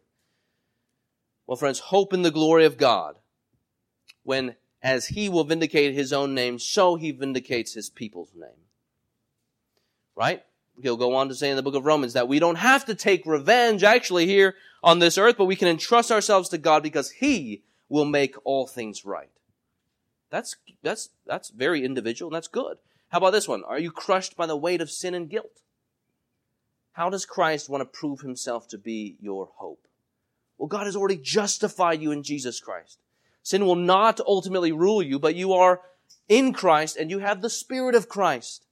Well, 1.47 1.57
friends, 1.57 1.79
hope 1.79 2.13
in 2.13 2.23
the 2.23 2.31
glory 2.31 2.65
of 2.65 2.77
God 2.77 3.17
when 4.23 4.57
as 4.83 5.09
he 5.09 5.29
will 5.29 5.45
vindicate 5.45 5.95
his 5.95 6.13
own 6.13 6.35
name, 6.35 6.59
so 6.59 6.97
he 6.97 7.11
vindicates 7.11 7.75
his 7.75 7.91
people's 7.91 8.33
name 8.35 8.67
right? 10.17 10.43
He'll 10.83 10.97
go 10.97 11.15
on 11.15 11.29
to 11.29 11.35
say 11.35 11.51
in 11.51 11.57
the 11.57 11.63
book 11.63 11.75
of 11.75 11.85
Romans 11.85 12.15
that 12.15 12.27
we 12.27 12.39
don't 12.39 12.57
have 12.57 12.85
to 12.87 12.95
take 12.95 13.25
revenge 13.25 13.85
actually 13.85 14.27
here 14.27 14.57
on 14.83 14.99
this 14.99 15.17
earth, 15.17 15.37
but 15.39 15.45
we 15.45 15.57
can 15.57 15.69
entrust 15.69 16.11
ourselves 16.11 16.49
to 16.49 16.59
God 16.59 16.83
because 16.83 17.11
He 17.11 17.63
will 17.89 18.05
make 18.05 18.35
all 18.45 18.67
things 18.67 19.05
right. 19.05 19.31
That's, 20.31 20.57
that's, 20.83 21.11
that's 21.25 21.51
very 21.51 21.85
individual 21.85 22.31
and 22.31 22.37
that's 22.37 22.49
good. 22.49 22.79
How 23.11 23.19
about 23.19 23.31
this 23.31 23.47
one? 23.47 23.63
Are 23.65 23.79
you 23.79 23.93
crushed 23.93 24.37
by 24.37 24.47
the 24.47 24.57
weight 24.57 24.81
of 24.81 24.91
sin 24.91 25.15
and 25.15 25.31
guilt? 25.31 25.63
How 26.93 27.11
does 27.11 27.25
Christ 27.25 27.69
want 27.69 27.83
to 27.83 27.99
prove 27.99 28.21
himself 28.21 28.67
to 28.69 28.79
be 28.79 29.17
your 29.21 29.51
hope? 29.57 29.87
Well, 30.59 30.69
God 30.69 30.87
has 30.87 30.97
already 30.97 31.19
justified 31.19 32.01
you 32.01 32.13
in 32.13 32.23
Jesus 32.23 32.61
Christ. 32.61 32.99
Sin 33.43 33.67
will 33.67 33.77
not 33.77 34.21
ultimately 34.21 34.73
rule 34.73 35.03
you, 35.03 35.19
but 35.19 35.35
you 35.35 35.53
are 35.53 35.81
in 36.29 36.53
Christ 36.53 36.97
and 36.97 37.11
you 37.11 37.21
have 37.21 37.43
the 37.43 37.51
Spirit 37.51 37.95
of 37.95 38.09
Christ 38.09 38.67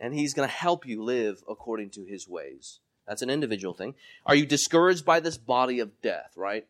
and 0.00 0.14
He's 0.14 0.34
going 0.34 0.48
to 0.48 0.54
help 0.54 0.86
you 0.86 1.02
live 1.02 1.44
according 1.48 1.90
to 1.90 2.04
His 2.04 2.26
ways. 2.26 2.80
That's 3.06 3.22
an 3.22 3.30
individual 3.30 3.74
thing. 3.74 3.94
Are 4.24 4.34
you 4.34 4.46
discouraged 4.46 5.04
by 5.04 5.20
this 5.20 5.36
body 5.36 5.78
of 5.80 6.00
death, 6.00 6.32
right? 6.36 6.66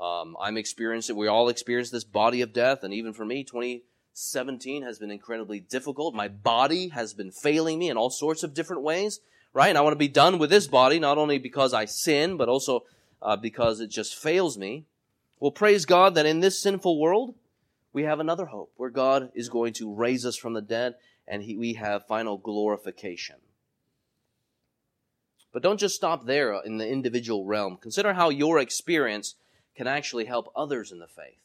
Um, 0.00 0.36
I'm 0.40 0.56
experiencing, 0.56 1.16
we 1.16 1.26
all 1.26 1.48
experience 1.48 1.90
this 1.90 2.04
body 2.04 2.42
of 2.42 2.52
death, 2.52 2.84
and 2.84 2.92
even 2.92 3.12
for 3.12 3.24
me, 3.24 3.42
2017 3.42 4.82
has 4.82 4.98
been 4.98 5.10
incredibly 5.10 5.60
difficult. 5.60 6.14
My 6.14 6.28
body 6.28 6.88
has 6.88 7.14
been 7.14 7.32
failing 7.32 7.78
me 7.78 7.88
in 7.88 7.96
all 7.96 8.10
sorts 8.10 8.42
of 8.42 8.54
different 8.54 8.82
ways, 8.82 9.20
right? 9.52 9.68
And 9.68 9.78
I 9.78 9.80
want 9.80 9.92
to 9.92 9.98
be 9.98 10.08
done 10.08 10.38
with 10.38 10.50
this 10.50 10.66
body, 10.66 10.98
not 10.98 11.18
only 11.18 11.38
because 11.38 11.72
I 11.72 11.86
sin, 11.86 12.36
but 12.36 12.48
also 12.48 12.84
uh, 13.22 13.36
because 13.36 13.80
it 13.80 13.88
just 13.88 14.14
fails 14.14 14.56
me. 14.58 14.84
Well, 15.40 15.50
praise 15.50 15.84
God 15.84 16.14
that 16.14 16.26
in 16.26 16.40
this 16.40 16.58
sinful 16.58 16.98
world, 16.98 17.34
we 17.92 18.04
have 18.04 18.20
another 18.20 18.46
hope 18.46 18.72
where 18.76 18.90
God 18.90 19.30
is 19.34 19.48
going 19.48 19.72
to 19.74 19.94
raise 19.94 20.26
us 20.26 20.36
from 20.36 20.52
the 20.52 20.62
dead 20.62 20.94
and 21.26 21.42
he, 21.42 21.56
we 21.56 21.74
have 21.74 22.06
final 22.06 22.38
glorification. 22.38 23.36
But 25.52 25.62
don't 25.62 25.80
just 25.80 25.94
stop 25.94 26.26
there 26.26 26.60
in 26.64 26.78
the 26.78 26.88
individual 26.88 27.44
realm. 27.44 27.76
Consider 27.76 28.14
how 28.14 28.30
your 28.30 28.58
experience 28.58 29.34
can 29.74 29.86
actually 29.86 30.26
help 30.26 30.52
others 30.54 30.92
in 30.92 30.98
the 30.98 31.06
faith. 31.06 31.38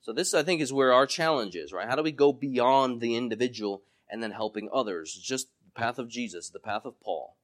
So 0.00 0.12
this, 0.12 0.34
I 0.34 0.42
think, 0.42 0.60
is 0.60 0.72
where 0.72 0.92
our 0.92 1.06
challenge 1.06 1.56
is, 1.56 1.72
right? 1.72 1.88
How 1.88 1.96
do 1.96 2.02
we 2.02 2.12
go 2.12 2.32
beyond 2.32 3.00
the 3.00 3.16
individual 3.16 3.82
and 4.10 4.22
then 4.22 4.32
helping 4.32 4.68
others? 4.72 5.14
Just 5.14 5.48
the 5.64 5.80
path 5.80 5.98
of 5.98 6.08
Jesus, 6.08 6.50
the 6.50 6.58
path 6.58 6.84
of 6.84 7.00
Paul. 7.00 7.36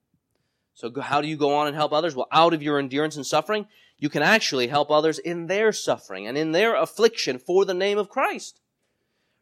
So 0.74 0.92
how 1.00 1.20
do 1.20 1.28
you 1.28 1.36
go 1.36 1.54
on 1.54 1.66
and 1.66 1.76
help 1.76 1.92
others? 1.92 2.14
Well, 2.14 2.28
out 2.32 2.54
of 2.54 2.62
your 2.62 2.78
endurance 2.78 3.16
and 3.16 3.26
suffering, 3.26 3.66
you 3.98 4.08
can 4.08 4.22
actually 4.22 4.68
help 4.68 4.90
others 4.90 5.18
in 5.18 5.46
their 5.46 5.72
suffering 5.72 6.26
and 6.26 6.38
in 6.38 6.52
their 6.52 6.74
affliction 6.74 7.38
for 7.38 7.64
the 7.64 7.74
name 7.74 7.98
of 7.98 8.08
Christ. 8.08 8.60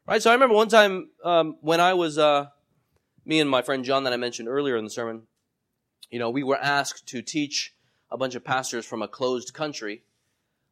Right? 0.07 0.22
So 0.22 0.31
I 0.31 0.33
remember 0.33 0.55
one 0.55 0.68
time 0.68 1.11
um, 1.24 1.57
when 1.61 1.81
I 1.81 1.95
was, 1.95 2.18
uh, 2.18 2.47
me 3.24 3.41
and 3.41 3.49
my 3.49 3.62
friend 3.62 3.85
John 3.85 4.05
that 4.05 4.12
I 4.12 4.16
mentioned 4.16 4.49
earlier 4.49 4.76
in 4.76 4.85
the 4.85 4.91
sermon, 4.91 5.22
you 6.11 6.18
know, 6.18 6.31
we 6.31 6.43
were 6.43 6.57
asked 6.57 7.07
to 7.09 7.22
teach 7.22 7.74
a 8.11 8.16
bunch 8.16 8.35
of 8.35 8.45
pastors 8.45 8.87
from 8.87 9.03
a 9.03 9.09
closed 9.09 9.53
country. 9.53 10.03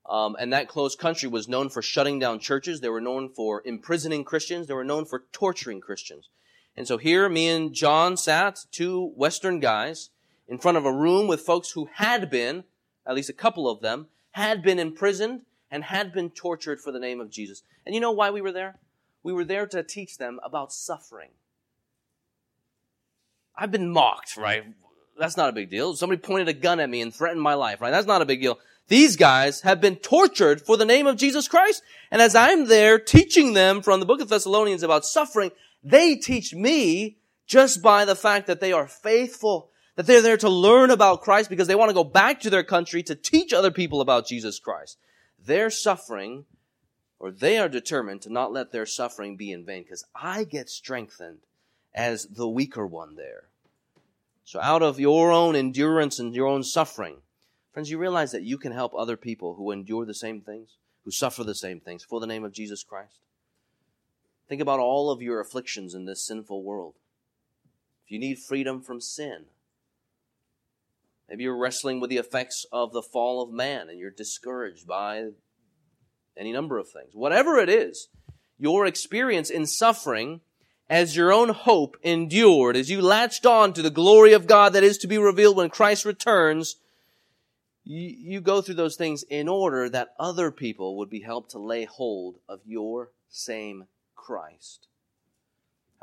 Um, 0.08 0.36
and 0.38 0.52
that 0.52 0.68
closed 0.68 0.98
country 0.98 1.28
was 1.28 1.48
known 1.48 1.68
for 1.68 1.82
shutting 1.82 2.18
down 2.18 2.38
churches. 2.38 2.80
They 2.80 2.88
were 2.88 3.00
known 3.00 3.28
for 3.28 3.62
imprisoning 3.64 4.24
Christians. 4.24 4.66
They 4.66 4.74
were 4.74 4.84
known 4.84 5.04
for 5.04 5.24
torturing 5.32 5.80
Christians. 5.80 6.28
And 6.76 6.86
so 6.86 6.96
here, 6.96 7.28
me 7.28 7.48
and 7.48 7.72
John 7.72 8.16
sat, 8.16 8.64
two 8.70 9.12
Western 9.16 9.60
guys, 9.60 10.10
in 10.48 10.58
front 10.58 10.76
of 10.76 10.84
a 10.84 10.92
room 10.92 11.26
with 11.26 11.40
folks 11.40 11.72
who 11.72 11.88
had 11.94 12.30
been, 12.30 12.64
at 13.06 13.14
least 13.14 13.30
a 13.30 13.34
couple 13.34 13.68
of 13.68 13.80
them, 13.80 14.06
had 14.32 14.62
been 14.62 14.78
imprisoned 14.78 15.42
and 15.70 15.84
had 15.84 16.12
been 16.12 16.30
tortured 16.30 16.80
for 16.80 16.92
the 16.92 17.00
name 17.00 17.20
of 17.20 17.30
Jesus. 17.30 17.62
And 17.84 17.94
you 17.94 18.00
know 18.00 18.12
why 18.12 18.30
we 18.30 18.40
were 18.40 18.52
there? 18.52 18.76
We 19.22 19.32
were 19.32 19.44
there 19.44 19.66
to 19.66 19.82
teach 19.82 20.18
them 20.18 20.38
about 20.44 20.72
suffering. 20.72 21.30
I've 23.56 23.72
been 23.72 23.90
mocked, 23.90 24.36
right? 24.36 24.64
That's 25.18 25.36
not 25.36 25.48
a 25.48 25.52
big 25.52 25.70
deal. 25.70 25.96
Somebody 25.96 26.20
pointed 26.20 26.48
a 26.48 26.52
gun 26.52 26.78
at 26.78 26.90
me 26.90 27.00
and 27.00 27.12
threatened 27.12 27.40
my 27.40 27.54
life, 27.54 27.80
right? 27.80 27.90
That's 27.90 28.06
not 28.06 28.22
a 28.22 28.26
big 28.26 28.42
deal. 28.42 28.58
These 28.88 29.16
guys 29.16 29.62
have 29.62 29.80
been 29.80 29.96
tortured 29.96 30.60
for 30.60 30.76
the 30.76 30.84
name 30.84 31.06
of 31.06 31.16
Jesus 31.16 31.48
Christ. 31.48 31.82
And 32.10 32.22
as 32.22 32.36
I'm 32.36 32.66
there 32.66 32.98
teaching 32.98 33.54
them 33.54 33.82
from 33.82 33.98
the 33.98 34.06
book 34.06 34.20
of 34.20 34.28
Thessalonians 34.28 34.82
about 34.82 35.04
suffering, 35.04 35.50
they 35.82 36.16
teach 36.16 36.54
me 36.54 37.16
just 37.46 37.82
by 37.82 38.04
the 38.04 38.14
fact 38.14 38.46
that 38.46 38.60
they 38.60 38.72
are 38.72 38.86
faithful, 38.86 39.70
that 39.96 40.06
they're 40.06 40.22
there 40.22 40.36
to 40.36 40.48
learn 40.48 40.90
about 40.90 41.22
Christ 41.22 41.50
because 41.50 41.66
they 41.66 41.74
want 41.74 41.90
to 41.90 41.94
go 41.94 42.04
back 42.04 42.40
to 42.40 42.50
their 42.50 42.62
country 42.62 43.02
to 43.02 43.14
teach 43.14 43.52
other 43.52 43.70
people 43.70 44.00
about 44.00 44.26
Jesus 44.26 44.58
Christ. 44.58 44.98
Their 45.44 45.70
suffering 45.70 46.44
or 47.18 47.30
they 47.30 47.58
are 47.58 47.68
determined 47.68 48.22
to 48.22 48.32
not 48.32 48.52
let 48.52 48.72
their 48.72 48.86
suffering 48.86 49.36
be 49.36 49.50
in 49.50 49.64
vain 49.64 49.82
because 49.82 50.04
I 50.14 50.44
get 50.44 50.68
strengthened 50.68 51.38
as 51.94 52.26
the 52.26 52.48
weaker 52.48 52.86
one 52.86 53.16
there. 53.16 53.44
So 54.44 54.60
out 54.60 54.82
of 54.82 55.00
your 55.00 55.32
own 55.32 55.56
endurance 55.56 56.18
and 56.18 56.34
your 56.34 56.46
own 56.46 56.62
suffering, 56.62 57.16
friends, 57.72 57.90
you 57.90 57.98
realize 57.98 58.32
that 58.32 58.42
you 58.42 58.58
can 58.58 58.72
help 58.72 58.92
other 58.94 59.16
people 59.16 59.54
who 59.54 59.70
endure 59.70 60.04
the 60.04 60.14
same 60.14 60.40
things, 60.40 60.76
who 61.04 61.10
suffer 61.10 61.42
the 61.42 61.54
same 61.54 61.80
things 61.80 62.04
for 62.04 62.20
the 62.20 62.26
name 62.26 62.44
of 62.44 62.52
Jesus 62.52 62.84
Christ. 62.84 63.20
Think 64.48 64.60
about 64.60 64.78
all 64.78 65.10
of 65.10 65.22
your 65.22 65.40
afflictions 65.40 65.94
in 65.94 66.04
this 66.04 66.24
sinful 66.24 66.62
world. 66.62 66.94
If 68.04 68.12
you 68.12 68.18
need 68.20 68.38
freedom 68.38 68.82
from 68.82 69.00
sin, 69.00 69.46
maybe 71.28 71.44
you're 71.44 71.56
wrestling 71.56 72.00
with 72.00 72.10
the 72.10 72.16
effects 72.16 72.66
of 72.72 72.92
the 72.92 73.02
fall 73.02 73.42
of 73.42 73.50
man 73.50 73.88
and 73.88 73.98
you're 73.98 74.10
discouraged 74.10 74.86
by 74.86 75.28
any 76.36 76.52
number 76.52 76.78
of 76.78 76.88
things. 76.88 77.14
Whatever 77.14 77.58
it 77.58 77.68
is, 77.68 78.08
your 78.58 78.86
experience 78.86 79.50
in 79.50 79.66
suffering 79.66 80.40
as 80.88 81.16
your 81.16 81.32
own 81.32 81.50
hope 81.50 81.96
endured, 82.02 82.76
as 82.76 82.90
you 82.90 83.02
latched 83.02 83.44
on 83.44 83.72
to 83.72 83.82
the 83.82 83.90
glory 83.90 84.32
of 84.32 84.46
God 84.46 84.72
that 84.72 84.84
is 84.84 84.98
to 84.98 85.06
be 85.06 85.18
revealed 85.18 85.56
when 85.56 85.68
Christ 85.68 86.04
returns, 86.04 86.76
you, 87.84 88.00
you 88.00 88.40
go 88.40 88.60
through 88.60 88.74
those 88.74 88.96
things 88.96 89.22
in 89.24 89.48
order 89.48 89.88
that 89.88 90.14
other 90.18 90.50
people 90.50 90.96
would 90.98 91.10
be 91.10 91.20
helped 91.20 91.52
to 91.52 91.58
lay 91.58 91.84
hold 91.84 92.36
of 92.48 92.60
your 92.64 93.10
same 93.28 93.86
Christ. 94.14 94.88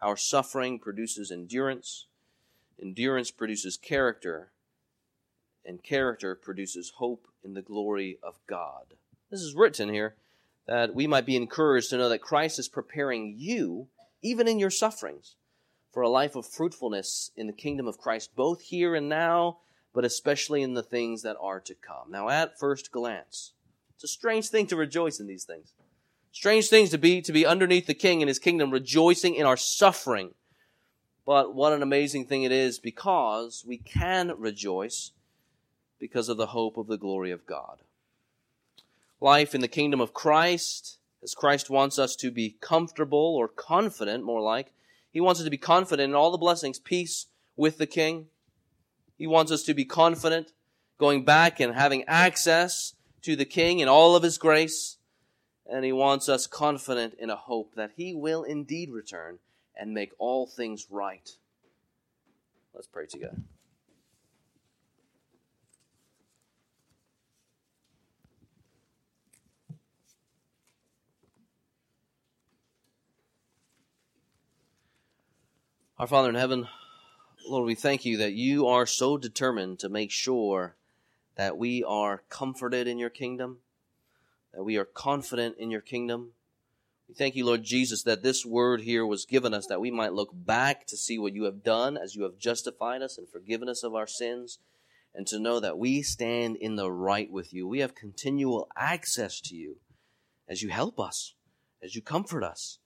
Our 0.01 0.17
suffering 0.17 0.79
produces 0.79 1.31
endurance. 1.31 2.07
Endurance 2.81 3.31
produces 3.31 3.77
character. 3.77 4.52
And 5.65 5.81
character 5.81 6.35
produces 6.35 6.93
hope 6.97 7.27
in 7.43 7.53
the 7.53 7.61
glory 7.61 8.17
of 8.21 8.35
God. 8.47 8.95
This 9.29 9.41
is 9.41 9.55
written 9.55 9.89
here 9.89 10.15
that 10.67 10.93
we 10.93 11.07
might 11.07 11.25
be 11.25 11.35
encouraged 11.35 11.89
to 11.89 11.97
know 11.97 12.09
that 12.09 12.21
Christ 12.21 12.59
is 12.59 12.69
preparing 12.69 13.35
you, 13.37 13.87
even 14.21 14.47
in 14.47 14.59
your 14.59 14.69
sufferings, 14.69 15.35
for 15.91 16.01
a 16.01 16.09
life 16.09 16.35
of 16.35 16.45
fruitfulness 16.45 17.31
in 17.35 17.47
the 17.47 17.53
kingdom 17.53 17.87
of 17.87 17.97
Christ, 17.97 18.35
both 18.35 18.61
here 18.61 18.95
and 18.95 19.09
now, 19.09 19.57
but 19.93 20.05
especially 20.05 20.61
in 20.61 20.73
the 20.73 20.83
things 20.83 21.21
that 21.21 21.37
are 21.39 21.59
to 21.61 21.75
come. 21.75 22.09
Now, 22.09 22.29
at 22.29 22.57
first 22.57 22.91
glance, 22.91 23.53
it's 23.93 24.03
a 24.03 24.07
strange 24.07 24.49
thing 24.49 24.67
to 24.67 24.75
rejoice 24.75 25.19
in 25.19 25.27
these 25.27 25.43
things. 25.43 25.73
Strange 26.31 26.67
things 26.67 26.89
to 26.89 26.97
be, 26.97 27.21
to 27.21 27.31
be 27.31 27.45
underneath 27.45 27.85
the 27.85 27.93
king 27.93 28.21
and 28.21 28.27
his 28.27 28.39
kingdom, 28.39 28.71
rejoicing 28.71 29.35
in 29.35 29.45
our 29.45 29.57
suffering. 29.57 30.33
But 31.25 31.53
what 31.53 31.73
an 31.73 31.83
amazing 31.83 32.25
thing 32.25 32.43
it 32.43 32.51
is 32.51 32.79
because 32.79 33.63
we 33.67 33.77
can 33.77 34.33
rejoice 34.37 35.11
because 36.03 36.27
of 36.27 36.35
the 36.35 36.47
hope 36.47 36.75
of 36.75 36.87
the 36.87 36.97
glory 36.97 37.31
of 37.31 37.45
God 37.45 37.79
life 39.23 39.55
in 39.55 39.61
the 39.61 39.67
kingdom 39.69 40.01
of 40.01 40.13
Christ, 40.13 40.97
as 41.23 41.33
Christ 41.33 41.69
wants 41.69 41.97
us 41.97 42.15
to 42.17 42.29
be 42.29 42.57
comfortable 42.59 43.35
or 43.37 43.47
confident, 43.47 44.25
more 44.25 44.41
like. 44.41 44.73
He 45.11 45.21
wants 45.21 45.39
us 45.39 45.45
to 45.45 45.49
be 45.49 45.57
confident 45.57 46.09
in 46.09 46.15
all 46.15 46.29
the 46.29 46.37
blessings, 46.37 46.77
peace 46.77 47.27
with 47.55 47.77
the 47.77 47.87
King. 47.87 48.27
He 49.17 49.25
wants 49.25 49.49
us 49.49 49.63
to 49.63 49.73
be 49.73 49.85
confident, 49.85 50.51
going 50.97 51.23
back 51.23 51.61
and 51.61 51.73
having 51.73 52.03
access 52.03 52.95
to 53.21 53.37
the 53.37 53.45
King 53.45 53.79
in 53.79 53.87
all 53.87 54.15
of 54.15 54.23
His 54.23 54.37
grace. 54.37 54.97
And 55.65 55.85
He 55.85 55.93
wants 55.93 56.27
us 56.27 56.45
confident 56.45 57.13
in 57.17 57.29
a 57.29 57.37
hope 57.37 57.75
that 57.75 57.91
He 57.95 58.13
will 58.13 58.43
indeed 58.43 58.89
return 58.89 59.39
and 59.73 59.93
make 59.93 60.11
all 60.19 60.45
things 60.45 60.87
right. 60.89 61.29
Let's 62.73 62.87
pray 62.87 63.05
together. 63.05 63.37
Our 76.03 76.07
Father 76.07 76.27
in 76.27 76.35
heaven, 76.35 76.67
Lord, 77.47 77.65
we 77.65 77.75
thank 77.75 78.03
you 78.03 78.17
that 78.17 78.33
you 78.33 78.67
are 78.67 78.85
so 78.85 79.17
determined 79.17 79.79
to 79.79 79.87
make 79.87 80.11
sure 80.11 80.75
that 81.37 81.57
we 81.57 81.81
are 81.81 82.23
comforted 82.27 82.89
in 82.89 82.99
your 82.99 83.09
kingdom, 83.09 83.59
that 84.53 84.65
we 84.65 84.75
are 84.75 84.83
confident 84.83 85.55
in 85.57 85.71
your 85.71 85.79
kingdom. 85.79 86.33
We 87.07 87.15
thank 87.15 87.37
you, 87.37 87.45
Lord 87.45 87.63
Jesus, 87.63 88.03
that 88.03 88.21
this 88.21 88.45
word 88.45 88.81
here 88.81 89.05
was 89.05 89.23
given 89.23 89.53
us 89.53 89.67
that 89.67 89.79
we 89.79 89.91
might 89.91 90.11
look 90.11 90.31
back 90.33 90.85
to 90.87 90.97
see 90.97 91.17
what 91.17 91.31
you 91.31 91.45
have 91.45 91.63
done 91.63 91.95
as 91.95 92.17
you 92.17 92.23
have 92.23 92.37
justified 92.37 93.01
us 93.01 93.17
and 93.17 93.29
forgiven 93.29 93.69
us 93.69 93.81
of 93.81 93.95
our 93.95 94.05
sins, 94.05 94.59
and 95.15 95.25
to 95.27 95.39
know 95.39 95.61
that 95.61 95.77
we 95.77 96.01
stand 96.01 96.57
in 96.57 96.75
the 96.75 96.91
right 96.91 97.31
with 97.31 97.53
you. 97.53 97.65
We 97.65 97.79
have 97.79 97.95
continual 97.95 98.67
access 98.75 99.39
to 99.39 99.55
you 99.55 99.77
as 100.49 100.61
you 100.61 100.67
help 100.67 100.99
us, 100.99 101.35
as 101.81 101.95
you 101.95 102.01
comfort 102.01 102.43
us, 102.43 102.79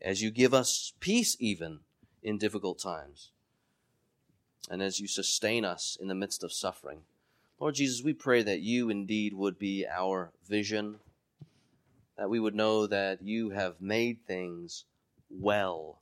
as 0.00 0.22
you 0.22 0.30
give 0.30 0.54
us 0.54 0.92
peace 1.00 1.36
even 1.40 1.80
in 2.22 2.38
difficult 2.38 2.78
times, 2.78 3.30
and 4.70 4.82
as 4.82 5.00
you 5.00 5.08
sustain 5.08 5.64
us 5.64 5.96
in 6.00 6.08
the 6.08 6.14
midst 6.14 6.44
of 6.44 6.52
suffering. 6.52 7.00
Lord 7.58 7.74
Jesus, 7.74 8.02
we 8.04 8.12
pray 8.12 8.42
that 8.42 8.60
you 8.60 8.90
indeed 8.90 9.34
would 9.34 9.58
be 9.58 9.86
our 9.86 10.32
vision, 10.48 10.96
that 12.16 12.30
we 12.30 12.40
would 12.40 12.54
know 12.54 12.86
that 12.86 13.22
you 13.22 13.50
have 13.50 13.80
made 13.80 14.18
things 14.26 14.84
well 15.30 15.98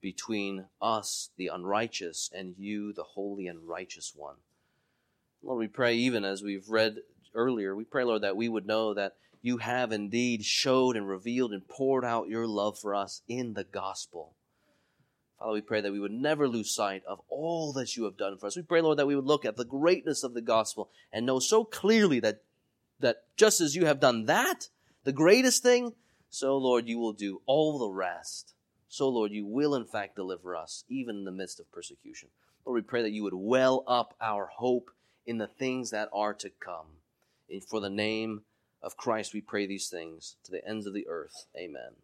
between 0.00 0.66
us, 0.80 1.30
the 1.36 1.48
unrighteous, 1.48 2.30
and 2.34 2.54
you, 2.56 2.92
the 2.92 3.02
holy 3.02 3.46
and 3.46 3.68
righteous 3.68 4.12
one. 4.16 4.36
Lord, 5.42 5.58
we 5.58 5.68
pray, 5.68 5.94
even 5.94 6.24
as 6.24 6.42
we've 6.42 6.68
read 6.68 6.98
earlier, 7.34 7.74
we 7.74 7.84
pray, 7.84 8.04
Lord, 8.04 8.22
that 8.22 8.36
we 8.36 8.48
would 8.48 8.66
know 8.66 8.94
that 8.94 9.16
you 9.42 9.58
have 9.58 9.92
indeed 9.92 10.44
showed 10.44 10.96
and 10.96 11.08
revealed 11.08 11.52
and 11.52 11.66
poured 11.66 12.04
out 12.04 12.28
your 12.28 12.46
love 12.46 12.78
for 12.78 12.94
us 12.94 13.22
in 13.28 13.54
the 13.54 13.64
gospel. 13.64 14.34
Father, 15.40 15.54
we 15.54 15.62
pray 15.62 15.80
that 15.80 15.90
we 15.90 15.98
would 15.98 16.12
never 16.12 16.46
lose 16.46 16.74
sight 16.74 17.02
of 17.08 17.22
all 17.30 17.72
that 17.72 17.96
you 17.96 18.04
have 18.04 18.18
done 18.18 18.36
for 18.36 18.46
us. 18.46 18.56
We 18.56 18.62
pray, 18.62 18.82
Lord, 18.82 18.98
that 18.98 19.06
we 19.06 19.16
would 19.16 19.24
look 19.24 19.46
at 19.46 19.56
the 19.56 19.64
greatness 19.64 20.22
of 20.22 20.34
the 20.34 20.42
gospel 20.42 20.90
and 21.12 21.24
know 21.24 21.38
so 21.38 21.64
clearly 21.64 22.20
that, 22.20 22.42
that 23.00 23.24
just 23.36 23.62
as 23.62 23.74
you 23.74 23.86
have 23.86 24.00
done 24.00 24.26
that, 24.26 24.68
the 25.04 25.12
greatest 25.12 25.62
thing, 25.62 25.94
so, 26.28 26.58
Lord, 26.58 26.86
you 26.86 26.98
will 26.98 27.14
do 27.14 27.40
all 27.46 27.78
the 27.78 27.88
rest. 27.88 28.52
So, 28.88 29.08
Lord, 29.08 29.32
you 29.32 29.46
will 29.46 29.74
in 29.74 29.86
fact 29.86 30.14
deliver 30.14 30.54
us, 30.54 30.84
even 30.88 31.16
in 31.16 31.24
the 31.24 31.32
midst 31.32 31.58
of 31.58 31.72
persecution. 31.72 32.28
Lord, 32.66 32.76
we 32.76 32.86
pray 32.86 33.02
that 33.02 33.12
you 33.12 33.22
would 33.22 33.34
well 33.34 33.82
up 33.86 34.14
our 34.20 34.46
hope 34.46 34.90
in 35.26 35.38
the 35.38 35.46
things 35.46 35.90
that 35.90 36.10
are 36.12 36.34
to 36.34 36.50
come. 36.50 36.98
And 37.48 37.64
for 37.64 37.80
the 37.80 37.90
name 37.90 38.42
of 38.82 38.98
Christ, 38.98 39.32
we 39.32 39.40
pray 39.40 39.66
these 39.66 39.88
things 39.88 40.36
to 40.44 40.52
the 40.52 40.66
ends 40.68 40.86
of 40.86 40.92
the 40.92 41.08
earth. 41.08 41.46
Amen. 41.56 41.94